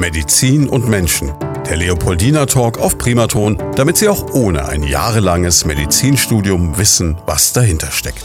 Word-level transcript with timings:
Medizin 0.00 0.66
und 0.66 0.88
Menschen. 0.88 1.30
Der 1.68 1.76
Leopoldina 1.76 2.46
Talk 2.46 2.78
auf 2.78 2.96
Primaton, 2.96 3.62
damit 3.76 3.98
Sie 3.98 4.08
auch 4.08 4.32
ohne 4.32 4.66
ein 4.66 4.82
jahrelanges 4.82 5.66
Medizinstudium 5.66 6.78
wissen, 6.78 7.18
was 7.26 7.52
dahinter 7.52 7.90
steckt. 7.92 8.24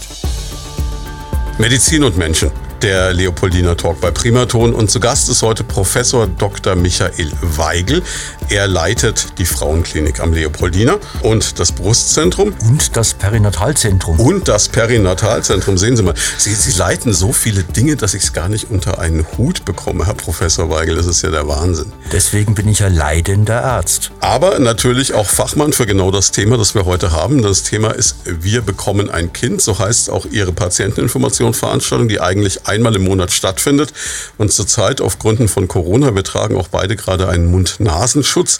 Medizin 1.57 2.05
und 2.05 2.17
Menschen 2.17 2.49
der 2.81 3.13
Leopoldina 3.13 3.73
Talk 3.73 3.99
bei 3.99 4.11
Primaton. 4.11 4.73
Und 4.73 4.91
zu 4.91 4.99
Gast 4.99 5.27
ist 5.27 5.41
heute 5.41 5.63
Professor 5.63 6.27
Dr. 6.27 6.75
Michael 6.75 7.31
Weigel. 7.41 8.03
Er 8.49 8.67
leitet 8.67 9.39
die 9.39 9.45
Frauenklinik 9.45 10.19
am 10.19 10.31
Leopoldina 10.31 10.97
und 11.23 11.59
das 11.59 11.71
Brustzentrum. 11.71 12.53
Und 12.69 12.95
das 12.95 13.15
Perinatalzentrum. 13.15 14.19
Und 14.19 14.47
das 14.47 14.69
Perinatalzentrum. 14.69 15.79
Sehen 15.79 15.97
Sie 15.97 16.03
mal, 16.03 16.13
Sie, 16.37 16.53
Sie 16.53 16.77
leiten 16.77 17.11
so 17.11 17.33
viele 17.33 17.63
Dinge, 17.63 17.95
dass 17.95 18.13
ich 18.13 18.21
es 18.21 18.33
gar 18.33 18.47
nicht 18.47 18.69
unter 18.69 18.99
einen 18.99 19.25
Hut 19.35 19.65
bekomme, 19.65 20.05
Herr 20.05 20.13
Professor 20.13 20.69
Weigel. 20.69 20.95
Das 20.95 21.07
ist 21.07 21.23
ja 21.23 21.31
der 21.31 21.47
Wahnsinn. 21.47 21.91
Deswegen 22.11 22.53
bin 22.53 22.67
ich 22.67 22.79
ja 22.79 22.87
leidender 22.87 23.63
Arzt. 23.63 24.11
Aber 24.19 24.59
natürlich 24.59 25.15
auch 25.15 25.25
Fachmann 25.25 25.73
für 25.73 25.87
genau 25.87 26.11
das 26.11 26.29
Thema, 26.29 26.57
das 26.57 26.75
wir 26.75 26.85
heute 26.85 27.11
haben. 27.11 27.41
Das 27.41 27.63
Thema 27.63 27.95
ist 27.95 28.17
Wir 28.25 28.61
bekommen 28.61 29.09
ein 29.09 29.33
Kind. 29.33 29.63
So 29.63 29.79
heißt 29.79 30.11
auch 30.11 30.27
Ihre 30.27 30.51
Patienteninformationsveranstaltung, 30.51 32.07
die 32.09 32.21
eigentlich 32.21 32.67
einmal 32.67 32.95
im 32.95 33.05
Monat 33.05 33.31
stattfindet. 33.31 33.91
Und 34.37 34.53
zurzeit 34.53 35.01
auf 35.01 35.17
Gründen 35.17 35.47
von 35.47 35.67
Corona, 35.67 36.13
wir 36.13 36.23
tragen 36.23 36.57
auch 36.57 36.67
beide 36.67 36.95
gerade 36.95 37.27
einen 37.27 37.49
Mund-Nasenschutz, 38.35 38.59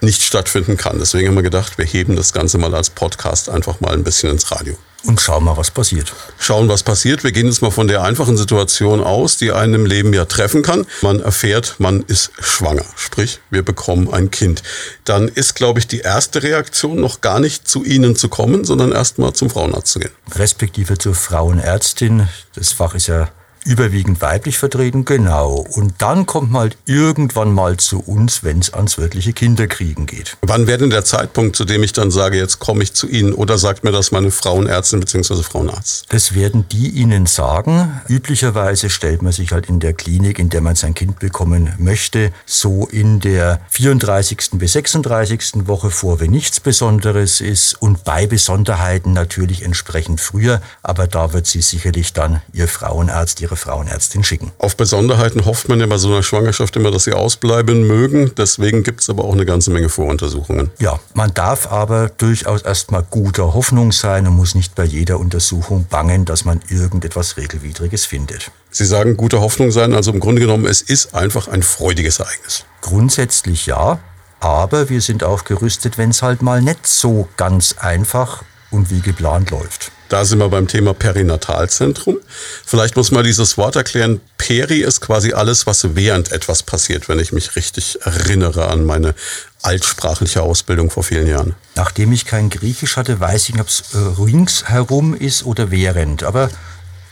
nicht 0.00 0.22
stattfinden 0.22 0.76
kann. 0.76 0.98
Deswegen 0.98 1.28
haben 1.28 1.36
wir 1.36 1.42
gedacht, 1.42 1.78
wir 1.78 1.84
heben 1.84 2.16
das 2.16 2.32
Ganze 2.32 2.58
mal 2.58 2.74
als 2.74 2.90
Podcast 2.90 3.48
einfach 3.48 3.80
mal 3.80 3.92
ein 3.92 4.04
bisschen 4.04 4.30
ins 4.30 4.50
Radio. 4.50 4.76
Und 5.04 5.20
schauen 5.20 5.44
mal, 5.44 5.56
was 5.56 5.70
passiert. 5.70 6.12
Schauen, 6.38 6.68
was 6.68 6.82
passiert. 6.82 7.22
Wir 7.22 7.30
gehen 7.30 7.46
jetzt 7.46 7.62
mal 7.62 7.70
von 7.70 7.86
der 7.86 8.02
einfachen 8.02 8.36
Situation 8.36 9.02
aus, 9.04 9.36
die 9.36 9.52
einen 9.52 9.74
im 9.74 9.86
Leben 9.86 10.12
ja 10.12 10.24
treffen 10.24 10.62
kann. 10.62 10.84
Man 11.00 11.20
erfährt, 11.20 11.76
man 11.78 12.02
ist 12.02 12.32
schwanger. 12.40 12.84
Sprich, 12.96 13.38
wir 13.50 13.62
bekommen 13.62 14.12
ein 14.12 14.32
Kind. 14.32 14.64
Dann 15.04 15.28
ist, 15.28 15.54
glaube 15.54 15.78
ich, 15.78 15.86
die 15.86 16.00
erste 16.00 16.42
Reaktion 16.42 17.00
noch 17.00 17.20
gar 17.20 17.38
nicht 17.38 17.68
zu 17.68 17.84
Ihnen 17.84 18.16
zu 18.16 18.28
kommen, 18.28 18.64
sondern 18.64 18.90
erst 18.90 19.18
mal 19.18 19.32
zum 19.32 19.48
Frauenarzt 19.48 19.92
zu 19.92 20.00
gehen. 20.00 20.12
Respektive 20.34 20.98
zur 20.98 21.14
Frauenärztin. 21.14 22.28
Das 22.54 22.72
Fach 22.72 22.94
ist 22.94 23.06
ja 23.06 23.28
überwiegend 23.66 24.22
weiblich 24.22 24.58
vertreten, 24.58 25.04
genau. 25.04 25.66
Und 25.74 25.94
dann 25.98 26.24
kommt 26.24 26.52
man 26.52 26.62
halt 26.62 26.78
irgendwann 26.86 27.52
mal 27.52 27.76
zu 27.76 28.00
uns, 28.00 28.44
wenn 28.44 28.60
es 28.60 28.72
ans 28.72 28.96
wirkliche 28.96 29.32
Kinderkriegen 29.32 30.06
geht. 30.06 30.36
Wann 30.40 30.66
wäre 30.66 30.78
denn 30.78 30.90
der 30.90 31.04
Zeitpunkt, 31.04 31.56
zu 31.56 31.64
dem 31.64 31.82
ich 31.82 31.92
dann 31.92 32.10
sage, 32.10 32.38
jetzt 32.38 32.60
komme 32.60 32.82
ich 32.82 32.94
zu 32.94 33.08
Ihnen? 33.08 33.32
Oder 33.32 33.58
sagt 33.58 33.84
mir 33.84 33.92
das 33.92 34.12
meine 34.12 34.30
Frauenärztin 34.30 35.00
bzw. 35.00 35.42
Frauenarzt? 35.42 36.06
Das 36.10 36.34
werden 36.34 36.66
die 36.70 36.88
Ihnen 36.90 37.26
sagen. 37.26 38.00
Üblicherweise 38.08 38.88
stellt 38.88 39.22
man 39.22 39.32
sich 39.32 39.52
halt 39.52 39.68
in 39.68 39.80
der 39.80 39.92
Klinik, 39.92 40.38
in 40.38 40.48
der 40.48 40.60
man 40.60 40.76
sein 40.76 40.94
Kind 40.94 41.18
bekommen 41.18 41.72
möchte, 41.78 42.32
so 42.46 42.86
in 42.86 43.20
der 43.20 43.60
34. 43.70 44.50
bis 44.52 44.72
36. 44.74 45.66
Woche 45.66 45.90
vor, 45.90 46.20
wenn 46.20 46.30
nichts 46.30 46.60
Besonderes 46.60 47.40
ist. 47.40 47.74
Und 47.82 48.04
bei 48.04 48.26
Besonderheiten 48.26 49.12
natürlich 49.12 49.62
entsprechend 49.62 50.20
früher. 50.20 50.62
Aber 50.82 51.06
da 51.08 51.32
wird 51.32 51.46
Sie 51.46 51.60
sicherlich 51.60 52.12
dann 52.12 52.42
Ihr 52.52 52.68
Frauenarzt, 52.68 53.40
Ihre 53.40 53.55
Frauenärztin 53.56 54.24
schicken. 54.24 54.52
Auf 54.58 54.76
Besonderheiten 54.76 55.44
hofft 55.44 55.68
man 55.68 55.80
ja 55.80 55.86
bei 55.86 55.98
so 55.98 56.08
einer 56.08 56.22
Schwangerschaft 56.22 56.76
immer, 56.76 56.90
dass 56.90 57.04
sie 57.04 57.12
ausbleiben 57.12 57.86
mögen. 57.86 58.32
Deswegen 58.36 58.82
gibt 58.82 59.00
es 59.00 59.10
aber 59.10 59.24
auch 59.24 59.32
eine 59.32 59.46
ganze 59.46 59.70
Menge 59.70 59.88
Voruntersuchungen. 59.88 60.70
Ja, 60.78 60.98
man 61.14 61.32
darf 61.34 61.70
aber 61.70 62.08
durchaus 62.08 62.62
erstmal 62.62 63.02
guter 63.02 63.54
Hoffnung 63.54 63.92
sein 63.92 64.26
und 64.26 64.34
muss 64.34 64.54
nicht 64.54 64.74
bei 64.74 64.84
jeder 64.84 65.18
Untersuchung 65.18 65.86
bangen, 65.88 66.24
dass 66.24 66.44
man 66.44 66.60
irgendetwas 66.68 67.36
Regelwidriges 67.36 68.06
findet. 68.06 68.50
Sie 68.70 68.84
sagen 68.84 69.16
gute 69.16 69.40
Hoffnung 69.40 69.70
sein, 69.70 69.94
also 69.94 70.12
im 70.12 70.20
Grunde 70.20 70.40
genommen, 70.40 70.66
es 70.66 70.82
ist 70.82 71.14
einfach 71.14 71.48
ein 71.48 71.62
freudiges 71.62 72.18
Ereignis. 72.20 72.64
Grundsätzlich 72.82 73.66
ja, 73.66 73.98
aber 74.40 74.90
wir 74.90 75.00
sind 75.00 75.24
auch 75.24 75.44
gerüstet, 75.44 75.98
wenn 75.98 76.10
es 76.10 76.22
halt 76.22 76.42
mal 76.42 76.60
nicht 76.60 76.86
so 76.86 77.28
ganz 77.36 77.76
einfach 77.78 78.42
und 78.70 78.90
wie 78.90 79.00
geplant 79.00 79.50
läuft. 79.50 79.92
Da 80.08 80.24
sind 80.24 80.38
wir 80.38 80.48
beim 80.48 80.68
Thema 80.68 80.94
Perinatalzentrum. 80.94 82.18
Vielleicht 82.64 82.94
muss 82.96 83.10
man 83.10 83.24
dieses 83.24 83.58
Wort 83.58 83.74
erklären. 83.74 84.20
Peri 84.38 84.82
ist 84.82 85.00
quasi 85.00 85.32
alles, 85.32 85.66
was 85.66 85.96
während 85.96 86.30
etwas 86.30 86.62
passiert, 86.62 87.08
wenn 87.08 87.18
ich 87.18 87.32
mich 87.32 87.56
richtig 87.56 87.98
erinnere 88.02 88.68
an 88.68 88.84
meine 88.84 89.14
altsprachliche 89.62 90.42
Ausbildung 90.42 90.90
vor 90.90 91.02
vielen 91.02 91.26
Jahren. 91.26 91.56
Nachdem 91.74 92.12
ich 92.12 92.24
kein 92.24 92.50
Griechisch 92.50 92.96
hatte, 92.96 93.18
weiß 93.18 93.48
ich 93.48 93.54
nicht, 93.54 93.60
ob 93.60 93.68
es 93.68 93.82
äh, 93.94 94.22
ringsherum 94.22 95.14
ist 95.14 95.44
oder 95.44 95.72
während. 95.72 96.22
Aber 96.22 96.50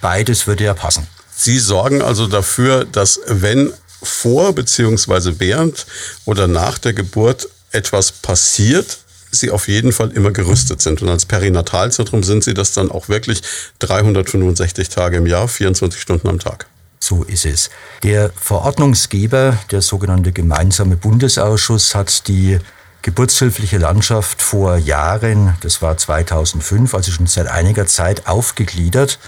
beides 0.00 0.46
würde 0.46 0.64
ja 0.64 0.74
passen. 0.74 1.08
Sie 1.36 1.58
sorgen 1.58 2.00
also 2.00 2.28
dafür, 2.28 2.84
dass 2.84 3.18
wenn 3.26 3.72
vor 4.04 4.52
beziehungsweise 4.54 5.40
während 5.40 5.86
oder 6.24 6.46
nach 6.46 6.78
der 6.78 6.92
Geburt 6.92 7.48
etwas 7.72 8.12
passiert, 8.12 8.98
sie 9.34 9.50
auf 9.50 9.68
jeden 9.68 9.92
Fall 9.92 10.10
immer 10.10 10.30
gerüstet 10.30 10.80
sind. 10.80 11.02
Und 11.02 11.08
als 11.08 11.26
Perinatalzentrum 11.26 12.22
sind 12.22 12.44
sie 12.44 12.54
das 12.54 12.72
dann 12.72 12.90
auch 12.90 13.08
wirklich 13.08 13.42
365 13.80 14.88
Tage 14.88 15.16
im 15.16 15.26
Jahr, 15.26 15.48
24 15.48 16.00
Stunden 16.00 16.28
am 16.28 16.38
Tag. 16.38 16.66
So 17.00 17.22
ist 17.22 17.44
es. 17.44 17.70
Der 18.02 18.30
Verordnungsgeber, 18.34 19.58
der 19.70 19.82
sogenannte 19.82 20.32
Gemeinsame 20.32 20.96
Bundesausschuss, 20.96 21.94
hat 21.94 22.28
die 22.28 22.58
geburtshilfliche 23.02 23.76
Landschaft 23.76 24.40
vor 24.40 24.78
Jahren, 24.78 25.54
das 25.60 25.82
war 25.82 25.98
2005, 25.98 26.94
also 26.94 27.12
schon 27.12 27.26
seit 27.26 27.48
einiger 27.48 27.86
Zeit, 27.86 28.26
aufgegliedert 28.26 29.18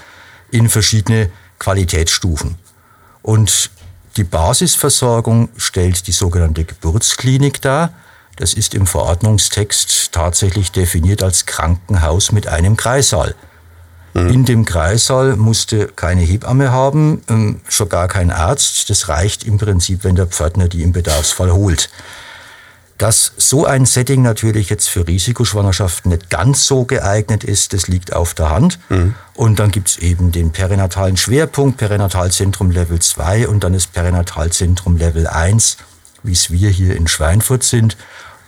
in 0.49 0.69
verschiedene 0.69 1.29
Qualitätsstufen. 1.59 2.55
Und 3.21 3.69
die 4.17 4.23
Basisversorgung 4.23 5.49
stellt 5.57 6.07
die 6.07 6.11
sogenannte 6.11 6.65
Geburtsklinik 6.65 7.61
dar. 7.61 7.93
Das 8.37 8.53
ist 8.53 8.75
im 8.75 8.85
Verordnungstext 8.85 10.11
tatsächlich 10.11 10.71
definiert 10.71 11.23
als 11.23 11.45
Krankenhaus 11.45 12.31
mit 12.31 12.47
einem 12.47 12.77
Kreissaal. 12.77 13.35
Mhm. 14.13 14.29
In 14.29 14.45
dem 14.45 14.65
Kreissaal 14.65 15.35
musste 15.35 15.87
keine 15.87 16.21
Hebamme 16.21 16.71
haben, 16.71 17.23
ähm, 17.29 17.61
schon 17.67 17.89
gar 17.89 18.07
kein 18.07 18.31
Arzt. 18.31 18.89
Das 18.89 19.09
reicht 19.09 19.43
im 19.43 19.57
Prinzip, 19.57 20.03
wenn 20.03 20.15
der 20.15 20.27
Pförtner 20.27 20.67
die 20.67 20.83
im 20.83 20.91
Bedarfsfall 20.91 21.51
holt. 21.51 21.89
Dass 22.99 23.33
so 23.37 23.65
ein 23.65 23.85
Setting 23.85 24.23
natürlich 24.23 24.69
jetzt 24.69 24.89
für 24.89 25.07
Risikoschwangerschaften 25.07 26.11
nicht 26.11 26.31
ganz 26.31 26.65
so 26.65 26.85
geeignet 26.85 27.43
ist, 27.43 27.73
das 27.73 27.87
liegt 27.87 28.13
auf 28.13 28.33
der 28.33 28.49
Hand. 28.49 28.79
Mhm. 28.89 29.13
Und 29.35 29.59
dann 29.59 29.69
gibt's 29.71 29.97
eben 29.97 30.31
den 30.31 30.51
perinatalen 30.51 31.17
Schwerpunkt, 31.17 31.77
Perinatalzentrum 31.77 32.71
Level 32.71 32.99
2 32.99 33.47
und 33.47 33.63
dann 33.63 33.73
das 33.73 33.85
Perinatalzentrum 33.85 34.97
Level 34.97 35.27
1, 35.27 35.77
wie 36.23 36.33
es 36.33 36.49
wir 36.49 36.69
hier 36.69 36.95
in 36.95 37.07
Schweinfurt 37.07 37.63
sind 37.63 37.97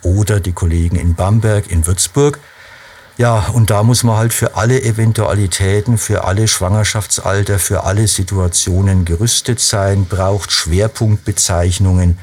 oder 0.01 0.39
die 0.39 0.53
Kollegen 0.53 0.95
in 0.95 1.15
Bamberg, 1.15 1.71
in 1.71 1.85
Würzburg. 1.85 2.39
Ja, 3.17 3.47
und 3.53 3.69
da 3.69 3.83
muss 3.83 4.03
man 4.03 4.15
halt 4.15 4.33
für 4.33 4.55
alle 4.55 4.81
Eventualitäten, 4.81 5.97
für 5.97 6.23
alle 6.23 6.47
Schwangerschaftsalter, 6.47 7.59
für 7.59 7.83
alle 7.83 8.07
Situationen 8.07 9.03
gerüstet 9.03 9.59
sein, 9.59 10.05
braucht 10.05 10.53
Schwerpunktbezeichnungen, 10.53 12.17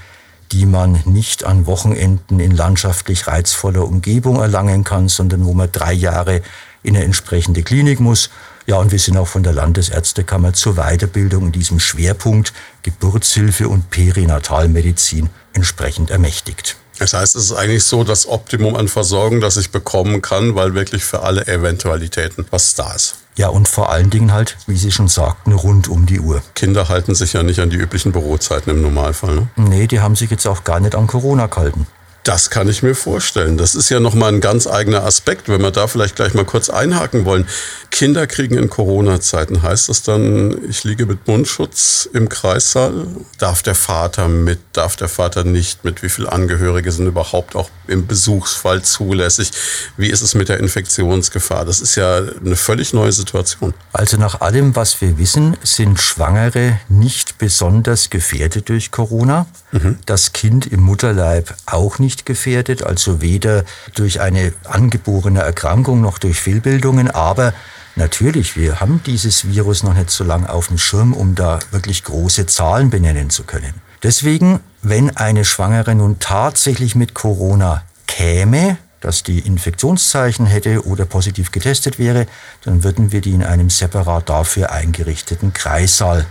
die 0.53 0.65
man 0.65 1.01
nicht 1.05 1.45
an 1.45 1.67
Wochenenden 1.67 2.41
in 2.41 2.51
landschaftlich 2.51 3.27
reizvoller 3.27 3.85
Umgebung 3.85 4.41
erlangen 4.41 4.85
kann, 4.85 5.09
sondern 5.09 5.45
wo 5.45 5.53
man 5.53 5.71
drei 5.71 5.93
Jahre 5.93 6.41
in 6.83 6.97
eine 6.97 7.05
entsprechende 7.05 7.63
Klinik 7.63 8.01
muss. 8.01 8.31
Ja, 8.67 8.77
und 8.77 8.91
wir 8.91 8.99
sind 8.99 9.19
auch 9.19 9.29
von 9.29 9.43
der 9.43 9.53
Landesärztekammer 9.53 10.55
zur 10.55 10.77
Weiterbildung 10.77 11.47
in 11.47 11.53
diesem 11.53 11.79
Schwerpunkt 11.79 12.53
Geburtshilfe 12.83 13.69
und 13.69 13.91
Perinatalmedizin 13.91 15.29
entsprechend 15.53 16.11
ermächtigt. 16.11 16.77
Das 16.99 17.13
heißt, 17.13 17.37
es 17.37 17.45
ist 17.47 17.53
eigentlich 17.53 17.85
so 17.85 18.05
das 18.05 18.27
Optimum 18.27 18.75
an 18.75 18.89
Versorgung, 18.89 19.41
das 19.41 19.57
ich 19.57 19.71
bekommen 19.71 20.23
kann, 20.23 20.55
weil 20.55 20.75
wirklich 20.75 21.05
für 21.05 21.23
alle 21.23 21.47
Eventualitäten 21.47 22.47
was 22.51 22.75
da 22.75 22.93
ist. 22.95 23.17
Ja, 23.37 23.49
und 23.49 23.69
vor 23.69 23.91
allen 23.91 24.09
Dingen 24.09 24.33
halt, 24.33 24.57
wie 24.67 24.79
Sie 24.79 24.91
schon 24.91 25.09
sagten, 25.09 25.53
rund 25.53 25.89
um 25.89 26.07
die 26.07 26.21
Uhr. 26.21 26.43
Kinder 26.55 26.89
halten 26.89 27.15
sich 27.15 27.35
ja 27.35 27.43
nicht 27.43 27.61
an 27.61 27.69
die 27.69 27.77
üblichen 27.77 28.13
Bürozeiten 28.13 28.71
im 28.71 28.81
Normalfall, 28.81 29.35
ne? 29.35 29.49
Nee, 29.57 29.87
die 29.87 30.01
haben 30.01 30.17
sich 30.17 30.31
jetzt 30.31 30.47
auch 30.47 30.65
gar 30.65 30.81
nicht 30.81 30.95
an 30.95 31.07
Corona 31.07 31.47
gehalten. 31.47 31.87
Das 32.27 32.51
kann 32.51 32.69
ich 32.69 32.83
mir 32.83 32.97
vorstellen. 32.97 33.57
Das 33.57 33.77
ist 33.77 33.89
ja 33.89 34.01
nochmal 34.01 34.33
ein 34.35 34.41
ganz 34.41 34.67
eigener 34.67 35.05
Aspekt, 35.05 35.49
wenn 35.49 35.63
wir 35.63 35.71
da 35.71 35.87
vielleicht 35.87 36.17
gleich 36.17 36.35
mal 36.35 36.45
kurz 36.45 36.69
einhaken 36.69 37.25
wollen. 37.25 37.47
Kinder 37.93 38.27
kriegen 38.27 38.59
in 38.59 38.69
Corona-Zeiten, 38.69 39.63
heißt 39.63 39.89
das 39.89 40.03
dann, 40.03 40.59
ich 40.69 40.83
liege 40.83 41.07
mit 41.07 41.29
Mundschutz 41.29 42.09
im 42.13 42.29
Kreissaal? 42.29 43.07
Darf 43.39 43.63
der 43.63 43.77
Vater 43.77 44.27
mit, 44.27 44.59
darf 44.73 44.97
der 44.97 45.09
Vater 45.09 45.45
nicht 45.45 45.85
mit? 45.85 46.03
Wie 46.03 46.09
viele 46.09 46.33
Angehörige 46.33 46.91
sind 46.91 47.07
überhaupt 47.07 47.55
auch 47.55 47.71
im 47.87 48.09
Besuchsfall 48.09 48.83
zulässig? 48.83 49.53
Wie 49.97 50.11
ist 50.11 50.23
es 50.23 50.35
mit 50.35 50.49
der 50.49 50.59
Infektionsgefahr? 50.59 51.65
Das 51.65 51.81
ist 51.81 51.95
ja 51.95 52.17
eine 52.17 52.57
völlig 52.57 52.93
neue 52.93 53.13
Situation. 53.13 53.73
Also 53.93 54.17
nach 54.17 54.41
allem, 54.41 54.75
was 54.75 55.01
wir 55.01 55.17
wissen, 55.17 55.57
sind 55.63 56.01
Schwangere 56.01 56.81
nicht 56.89 57.39
besonders 57.39 58.11
gefährdet 58.11 58.69
durch 58.69 58.91
Corona. 58.91 59.47
Mhm. 59.71 59.99
Das 60.07 60.33
Kind 60.33 60.67
im 60.67 60.81
Mutterleib 60.81 61.55
auch 61.67 61.99
nicht 61.99 62.16
nicht 62.17 62.27
gefährdet, 62.27 62.83
also 62.83 63.21
weder 63.21 63.65
durch 63.95 64.21
eine 64.21 64.53
angeborene 64.65 65.41
Erkrankung 65.41 66.01
noch 66.01 66.19
durch 66.19 66.41
Fehlbildungen, 66.41 67.11
aber 67.11 67.53
Natürlich, 67.99 68.59
wir 68.59 68.79
haben 68.79 69.01
dieses 69.07 69.49
Virus 69.49 69.83
noch 69.83 69.95
nicht 69.95 70.11
so 70.11 70.23
lange 70.23 70.51
auf 70.51 70.67
dem 70.69 70.77
Schirm, 70.77 71.15
um 71.15 71.35
da 71.35 71.61
wirklich 71.71 72.05
große 72.05 72.45
Zahlen 72.45 72.91
benennen 72.91 73.31
zu 73.31 73.45
können. 73.45 73.73
Deswegen 74.03 74.61
wenn 74.89 75.17
eine 75.17 75.45
Schwangere 75.45 75.97
nun 75.97 76.21
tatsächlich 76.21 76.95
mit 76.95 77.13
Corona 77.13 77.83
käme, 78.07 78.77
dass 79.01 79.25
die 79.25 79.41
Infektionszeichen 79.41 80.47
hätte 80.47 80.87
oder 80.87 81.05
positiv 81.05 81.51
getestet 81.51 81.99
wäre, 81.99 82.29
dann 82.63 82.85
würden 82.85 83.11
wir 83.11 83.21
die 83.21 83.33
in 83.33 83.43
einem 83.43 83.69
separat 83.69 84.29
dafür 84.29 84.71
eingerichteten 84.71 85.53
Kreissaal 85.53 86.25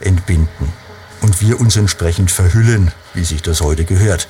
entbinden 0.00 0.70
und 1.22 1.40
wir 1.40 1.58
uns 1.58 1.76
entsprechend 1.76 2.30
verhüllen, 2.30 2.92
wie 3.14 3.24
sich 3.24 3.40
das 3.40 3.62
heute 3.62 3.86
gehört. 3.86 4.28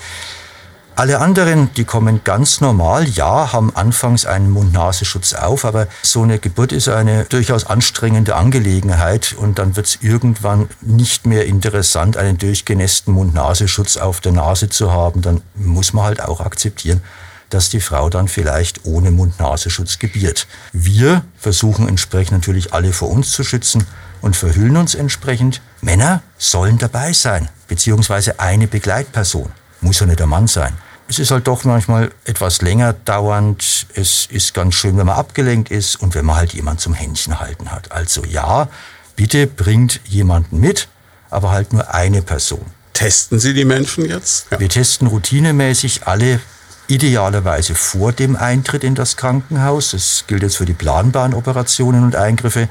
Alle 0.97 1.19
anderen, 1.19 1.75
die 1.75 1.85
kommen 1.85 2.21
ganz 2.23 2.61
normal, 2.61 3.09
ja, 3.09 3.53
haben 3.53 3.75
anfangs 3.75 4.27
einen 4.27 4.51
Mund-Nasenschutz 4.51 5.35
auf, 5.35 5.65
aber 5.65 5.89
so 6.03 6.23
eine 6.23 6.39
Geburt 6.39 6.71
ist 6.71 6.89
eine 6.89 7.25
durchaus 7.25 7.67
anstrengende 7.67 8.37
Angelegenheit 8.37 9.35
und 9.37 9.59
dann 9.59 9.75
wird 9.75 9.87
es 9.87 9.99
irgendwann 10.03 10.69
nicht 10.83 11.27
mehr 11.27 11.47
interessant, 11.47 12.17
einen 12.17 12.39
durchgenässten 12.39 13.13
Mund-Nasenschutz 13.13 13.97
auf 13.97 14.21
der 14.21 14.31
Nase 14.31 14.69
zu 14.69 14.93
haben. 14.93 15.21
Dann 15.21 15.41
muss 15.57 15.95
man 15.95 16.05
halt 16.05 16.23
auch 16.23 16.41
akzeptieren, 16.41 17.03
dass 17.51 17.71
die 17.71 17.81
Frau 17.81 18.09
dann 18.09 18.29
vielleicht 18.29 18.85
ohne 18.85 19.11
Mund-Nasenschutz 19.11 19.99
gebiert. 19.99 20.47
Wir 20.73 21.25
versuchen 21.37 21.89
entsprechend 21.89 22.35
natürlich 22.35 22.73
alle 22.73 22.93
vor 22.93 23.11
uns 23.11 23.33
zu 23.33 23.43
schützen 23.43 23.85
und 24.23 24.37
verhüllen 24.37 24.77
uns 24.77 24.95
entsprechend. 24.95 25.61
Männer 25.81 26.23
sollen 26.39 26.79
dabei 26.79 27.13
sein, 27.13 27.49
beziehungsweise 27.67 28.39
eine 28.39 28.69
Begleitperson. 28.69 29.51
Muss 29.85 30.01
ja 30.01 30.07
nicht 30.07 30.19
der 30.19 30.27
Mann 30.27 30.47
sein. 30.47 30.73
Es 31.09 31.19
ist 31.19 31.31
halt 31.31 31.47
doch 31.47 31.65
manchmal 31.65 32.11
etwas 32.25 32.63
länger 32.63 32.95
dauernd. 32.95 33.87
Es 33.95 34.27
ist 34.31 34.55
ganz 34.55 34.75
schön, 34.75 34.97
wenn 34.97 35.07
man 35.07 35.17
abgelenkt 35.17 35.71
ist 35.71 35.97
und 35.97 36.15
wenn 36.15 36.25
man 36.25 36.37
halt 36.37 36.55
jemand 36.55 36.81
zum 36.81 36.95
Händchen 36.95 37.39
halten 37.39 37.71
hat. 37.71 37.93
Also 37.93 38.25
ja, 38.25 38.69
bitte 39.15 39.47
bringt 39.47 40.01
jemanden 40.07 40.59
mit, 40.59 40.89
aber 41.29 41.51
halt 41.51 41.75
nur 41.75 41.93
eine 41.93 42.23
Person. 42.23 42.65
Testen 42.95 43.39
Sie 43.39 43.53
die 43.53 43.67
Menschen 43.67 44.09
jetzt? 44.09 44.47
Ja. 44.51 44.59
Wir 44.59 44.71
testen 44.71 45.07
routinemäßig 45.07 46.07
alle 46.07 46.41
idealerweise 46.87 47.75
vor 47.75 48.13
dem 48.13 48.37
Eintritt 48.37 48.85
in 48.85 48.95
das 48.95 49.19
Krankenhaus. 49.19 49.91
Das 49.91 50.25
gilt 50.27 50.43
jetzt 50.43 50.57
für 50.57 50.67
die 50.67 50.73
planbaren 50.73 51.35
Operationen 51.35 52.05
und 52.05 52.17
Eingriffe. 52.17 52.69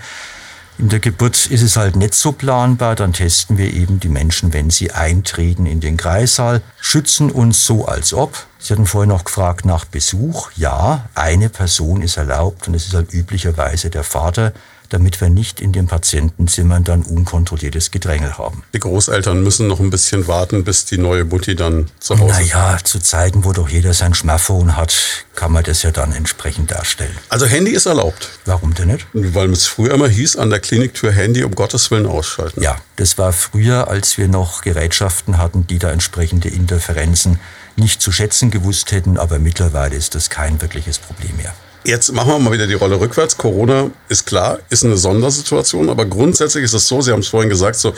In 0.79 0.89
der 0.89 0.99
Geburt 0.99 1.45
ist 1.45 1.61
es 1.61 1.77
halt 1.77 1.95
nicht 1.95 2.15
so 2.15 2.31
planbar, 2.31 2.95
dann 2.95 3.13
testen 3.13 3.59
wir 3.59 3.71
eben 3.71 3.99
die 3.99 4.09
Menschen, 4.09 4.53
wenn 4.53 4.71
sie 4.71 4.91
eintreten 4.91 5.67
in 5.67 5.81
den 5.81 5.97
Kreissaal, 5.97 6.61
schützen 6.81 7.29
uns 7.29 7.63
so 7.65 7.85
als 7.85 8.11
ob. 8.11 8.47
Sie 8.57 8.73
hatten 8.73 8.87
vorher 8.87 9.07
noch 9.07 9.23
gefragt 9.23 9.65
nach 9.65 9.85
Besuch. 9.85 10.49
Ja, 10.55 11.09
eine 11.13 11.49
Person 11.49 12.01
ist 12.01 12.17
erlaubt 12.17 12.67
und 12.67 12.73
es 12.73 12.87
ist 12.87 12.95
halt 12.95 13.13
üblicherweise 13.13 13.91
der 13.91 14.03
Vater 14.03 14.51
damit 14.93 15.19
wir 15.19 15.29
nicht 15.29 15.59
in 15.59 15.71
den 15.71 15.87
Patientenzimmern 15.87 16.83
dann 16.83 17.01
unkontrolliertes 17.01 17.89
Gedränge 17.89 18.37
haben. 18.37 18.63
Die 18.73 18.79
Großeltern 18.79 19.41
müssen 19.41 19.67
noch 19.67 19.79
ein 19.79 19.89
bisschen 19.89 20.27
warten, 20.27 20.63
bis 20.63 20.85
die 20.85 20.99
neue 20.99 21.25
Mutti 21.25 21.55
dann 21.55 21.87
zu 21.99 22.19
Hause 22.19 22.41
ist. 22.41 22.53
Naja, 22.53 22.77
zu 22.83 22.99
Zeiten, 22.99 23.43
wo 23.43 23.53
doch 23.53 23.69
jeder 23.69 23.93
sein 23.93 24.13
Smartphone 24.13 24.77
hat, 24.77 24.93
kann 25.33 25.51
man 25.51 25.63
das 25.63 25.81
ja 25.81 25.89
dann 25.89 26.13
entsprechend 26.13 26.69
darstellen. 26.69 27.17
Also 27.29 27.47
Handy 27.47 27.71
ist 27.71 27.87
erlaubt. 27.87 28.29
Warum 28.45 28.75
denn 28.75 28.89
nicht? 28.89 29.07
Weil 29.13 29.49
es 29.51 29.65
früher 29.65 29.95
immer 29.95 30.07
hieß, 30.07 30.35
an 30.35 30.51
der 30.51 30.59
Kliniktür 30.59 31.11
Handy 31.11 31.43
um 31.43 31.55
Gottes 31.55 31.89
Willen 31.89 32.05
ausschalten. 32.05 32.61
Ja, 32.61 32.77
das 32.97 33.17
war 33.17 33.33
früher, 33.33 33.87
als 33.87 34.19
wir 34.19 34.27
noch 34.27 34.61
Gerätschaften 34.61 35.39
hatten, 35.39 35.65
die 35.65 35.79
da 35.79 35.89
entsprechende 35.89 36.49
Interferenzen 36.49 37.39
nicht 37.75 37.99
zu 37.99 38.11
schätzen 38.11 38.51
gewusst 38.51 38.91
hätten, 38.91 39.17
aber 39.17 39.39
mittlerweile 39.39 39.95
ist 39.95 40.13
das 40.13 40.29
kein 40.29 40.61
wirkliches 40.61 40.99
Problem 40.99 41.35
mehr. 41.37 41.55
Jetzt 41.85 42.13
machen 42.13 42.29
wir 42.29 42.39
mal 42.39 42.53
wieder 42.53 42.65
die 42.65 42.75
Rolle 42.75 42.97
rückwärts. 42.97 43.37
Corona 43.37 43.91
ist 44.07 44.25
klar, 44.25 44.59
ist 44.69 44.85
eine 44.85 44.95
Sondersituation, 44.95 45.89
aber 45.89 46.05
grundsätzlich 46.05 46.63
ist 46.63 46.73
es 46.73 46.87
so, 46.87 47.01
Sie 47.01 47.11
haben 47.11 47.19
es 47.19 47.27
vorhin 47.27 47.49
gesagt, 47.49 47.75
so 47.75 47.93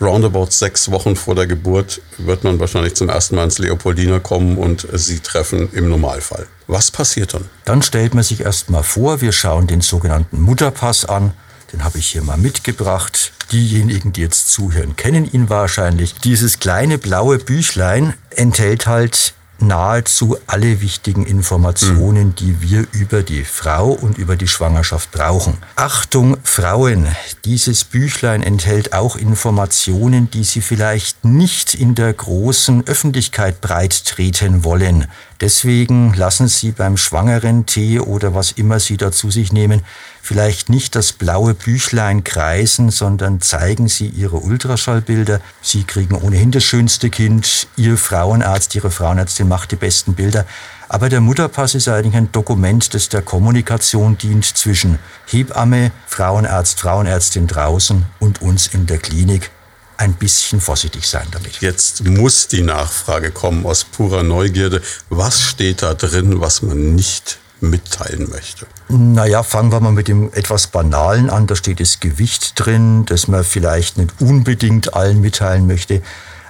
roundabout 0.00 0.48
sechs 0.50 0.90
Wochen 0.90 1.14
vor 1.14 1.36
der 1.36 1.46
Geburt 1.46 2.00
wird 2.18 2.42
man 2.42 2.58
wahrscheinlich 2.58 2.94
zum 2.94 3.08
ersten 3.08 3.36
Mal 3.36 3.44
ins 3.44 3.60
Leopoldiner 3.60 4.18
kommen 4.18 4.58
und 4.58 4.88
Sie 4.92 5.20
treffen 5.20 5.68
im 5.72 5.88
Normalfall. 5.88 6.48
Was 6.66 6.90
passiert 6.90 7.32
dann? 7.32 7.44
Dann 7.64 7.82
stellt 7.82 8.14
man 8.14 8.24
sich 8.24 8.40
erst 8.40 8.70
mal 8.70 8.82
vor, 8.82 9.20
wir 9.20 9.30
schauen 9.30 9.68
den 9.68 9.82
sogenannten 9.82 10.40
Mutterpass 10.40 11.04
an. 11.04 11.32
Den 11.72 11.84
habe 11.84 11.98
ich 11.98 12.08
hier 12.08 12.22
mal 12.22 12.38
mitgebracht. 12.38 13.32
Diejenigen, 13.52 14.12
die 14.12 14.22
jetzt 14.22 14.50
zuhören, 14.50 14.96
kennen 14.96 15.30
ihn 15.30 15.48
wahrscheinlich. 15.48 16.14
Dieses 16.14 16.58
kleine 16.58 16.98
blaue 16.98 17.38
Büchlein 17.38 18.14
enthält 18.30 18.86
halt 18.86 19.34
nahezu 19.60 20.36
alle 20.46 20.80
wichtigen 20.80 21.26
Informationen, 21.26 22.34
die 22.34 22.62
wir 22.62 22.86
über 22.92 23.22
die 23.22 23.44
Frau 23.44 23.90
und 23.90 24.18
über 24.18 24.36
die 24.36 24.48
Schwangerschaft 24.48 25.10
brauchen. 25.10 25.58
Achtung, 25.76 26.36
Frauen, 26.44 27.08
dieses 27.44 27.84
Büchlein 27.84 28.42
enthält 28.42 28.92
auch 28.92 29.16
Informationen, 29.16 30.30
die 30.30 30.44
Sie 30.44 30.60
vielleicht 30.60 31.24
nicht 31.24 31.74
in 31.74 31.94
der 31.94 32.12
großen 32.12 32.86
Öffentlichkeit 32.86 33.60
breit 33.60 34.04
treten 34.04 34.64
wollen. 34.64 35.06
Deswegen 35.40 36.14
lassen 36.14 36.48
Sie 36.48 36.72
beim 36.72 36.96
schwangeren 36.96 37.64
Tee 37.64 38.00
oder 38.00 38.34
was 38.34 38.50
immer 38.50 38.80
Sie 38.80 38.96
dazu 38.96 39.30
sich 39.30 39.52
nehmen, 39.52 39.82
vielleicht 40.20 40.68
nicht 40.68 40.96
das 40.96 41.12
blaue 41.12 41.54
Büchlein 41.54 42.24
kreisen, 42.24 42.90
sondern 42.90 43.40
zeigen 43.40 43.86
Sie 43.86 44.08
Ihre 44.08 44.38
Ultraschallbilder. 44.38 45.40
Sie 45.62 45.84
kriegen 45.84 46.16
ohnehin 46.16 46.50
das 46.50 46.64
schönste 46.64 47.08
Kind. 47.08 47.68
Ihr 47.76 47.96
Frauenarzt, 47.96 48.74
Ihre 48.74 48.90
Frauenärztin 48.90 49.46
macht 49.46 49.70
die 49.70 49.76
besten 49.76 50.14
Bilder. 50.14 50.44
Aber 50.88 51.08
der 51.08 51.20
Mutterpass 51.20 51.76
ist 51.76 51.86
eigentlich 51.86 52.16
ein 52.16 52.32
Dokument, 52.32 52.92
das 52.92 53.08
der 53.08 53.22
Kommunikation 53.22 54.18
dient 54.18 54.44
zwischen 54.44 54.98
Hebamme, 55.26 55.92
Frauenarzt, 56.06 56.80
Frauenärztin 56.80 57.46
draußen 57.46 58.06
und 58.18 58.42
uns 58.42 58.66
in 58.66 58.86
der 58.86 58.98
Klinik. 58.98 59.52
Ein 59.98 60.14
bisschen 60.14 60.60
vorsichtig 60.60 61.08
sein 61.08 61.26
damit. 61.32 61.60
Jetzt 61.60 62.04
muss 62.04 62.46
die 62.46 62.62
Nachfrage 62.62 63.32
kommen 63.32 63.66
aus 63.66 63.82
purer 63.82 64.22
Neugierde. 64.22 64.80
Was 65.10 65.42
steht 65.42 65.82
da 65.82 65.94
drin, 65.94 66.40
was 66.40 66.62
man 66.62 66.94
nicht 66.94 67.38
mitteilen 67.60 68.30
möchte? 68.30 68.68
Naja, 68.88 69.42
fangen 69.42 69.72
wir 69.72 69.80
mal 69.80 69.90
mit 69.90 70.06
dem 70.06 70.32
etwas 70.34 70.68
Banalen 70.68 71.30
an. 71.30 71.48
Da 71.48 71.56
steht 71.56 71.80
das 71.80 71.98
Gewicht 71.98 72.52
drin, 72.54 73.06
das 73.06 73.26
man 73.26 73.42
vielleicht 73.42 73.98
nicht 73.98 74.12
unbedingt 74.20 74.94
allen 74.94 75.20
mitteilen 75.20 75.66
möchte. 75.66 76.00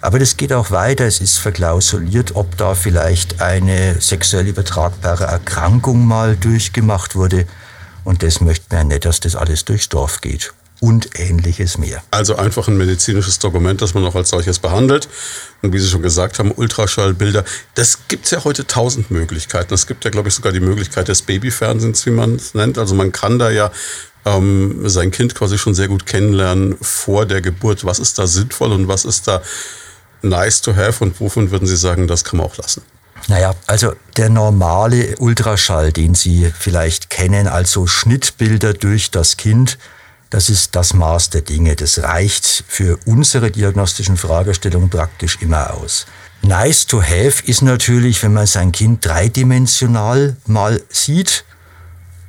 Aber 0.03 0.19
das 0.19 0.37
geht 0.37 0.53
auch 0.53 0.71
weiter. 0.71 1.07
Es 1.07 1.23
ist 1.23 1.39
verklausuliert, 1.39 2.37
ob 2.37 2.55
da 2.59 2.75
vielleicht 2.75 3.41
eine 3.41 3.99
sexuell 3.99 4.47
übertragbare 4.47 5.25
Erkrankung 5.25 6.07
mal 6.07 6.37
durchgemacht 6.37 7.17
wurde. 7.17 7.47
Und 8.05 8.23
das 8.23 8.43
möchte 8.43 8.67
man 8.69 8.79
ja 8.79 8.95
nicht, 8.95 9.07
dass 9.07 9.21
das 9.21 9.37
alles 9.37 9.65
durchs 9.65 9.89
Dorf 9.89 10.21
geht 10.21 10.53
und 10.81 11.19
ähnliches 11.19 11.79
mehr. 11.79 12.03
Also 12.11 12.37
einfach 12.37 12.69
ein 12.69 12.77
medizinisches 12.77 13.39
Dokument, 13.39 13.83
das 13.83 13.95
man 13.95 14.05
auch 14.05 14.15
als 14.15 14.31
solches 14.31 14.59
behandelt. 14.59 15.09
Und 15.63 15.73
wie 15.73 15.79
Sie 15.79 15.89
schon 15.89 16.03
gesagt 16.03 16.39
haben, 16.39 16.53
Ultraschallbilder. 16.53 17.45
Das 17.75 18.07
gibt 18.09 18.27
es 18.27 18.31
ja 18.31 18.45
heute 18.45 18.67
tausend 18.67 19.11
Möglichkeiten. 19.11 19.75
Es 19.75 19.87
gibt 19.87 20.05
ja, 20.05 20.11
glaube 20.11 20.29
ich, 20.29 20.35
sogar 20.35 20.53
die 20.53 20.61
Möglichkeit 20.61 21.09
des 21.09 21.23
Babyfernsehens, 21.23 22.07
wie 22.07 22.11
man 22.11 22.37
es 22.37 22.55
nennt. 22.55 22.79
Also 22.79 22.95
man 22.95 23.11
kann 23.11 23.39
da 23.39 23.51
ja 23.51 23.73
ähm, 24.25 24.89
sein 24.89 25.11
Kind 25.11 25.35
quasi 25.35 25.59
schon 25.59 25.75
sehr 25.75 25.89
gut 25.89 26.07
kennenlernen 26.07 26.77
vor 26.81 27.27
der 27.27 27.41
Geburt. 27.41 27.85
Was 27.85 27.99
ist 27.99 28.19
da 28.19 28.27
sinnvoll 28.27 28.73
und 28.73 28.89
was 28.89 29.05
ist 29.05 29.27
da 29.27 29.43
nice 30.23 30.61
to 30.61 30.75
have 30.77 31.03
und 31.03 31.21
wovon 31.21 31.51
würden 31.51 31.67
Sie 31.67 31.77
sagen, 31.77 32.07
das 32.07 32.25
kann 32.25 32.39
man 32.39 32.47
auch 32.47 32.57
lassen? 32.57 32.83
Naja, 33.27 33.55
also 33.67 33.95
der 34.17 34.31
normale 34.31 35.17
Ultraschall, 35.19 35.93
den 35.93 36.15
Sie 36.15 36.53
vielleicht 36.57 37.11
kennen, 37.11 37.49
also 37.49 37.87
Schnittbilder 37.87 38.75
durch 38.75 39.11
das 39.11 39.37
Kind, 39.37 39.77
das 40.31 40.51
ist 40.51 40.77
das 40.77 40.93
Maß 40.93 41.31
der 41.31 41.41
Dinge. 41.41 41.75
Das 41.75 42.03
reicht 42.03 42.65
für 42.69 42.99
unsere 43.07 43.51
diagnostischen 43.51 44.17
Fragestellungen 44.17 44.91
praktisch 44.91 45.39
immer 45.41 45.75
aus. 45.75 46.07
Nice 46.43 46.87
to 46.87 47.03
have 47.03 47.43
ist 47.45 47.63
natürlich, 47.63 48.23
wenn 48.23 48.35
man 48.35 48.47
sein 48.47 48.73
Kind 48.73 49.05
dreidimensional 49.05 50.37
mal 50.47 50.83
sieht. 50.91 51.45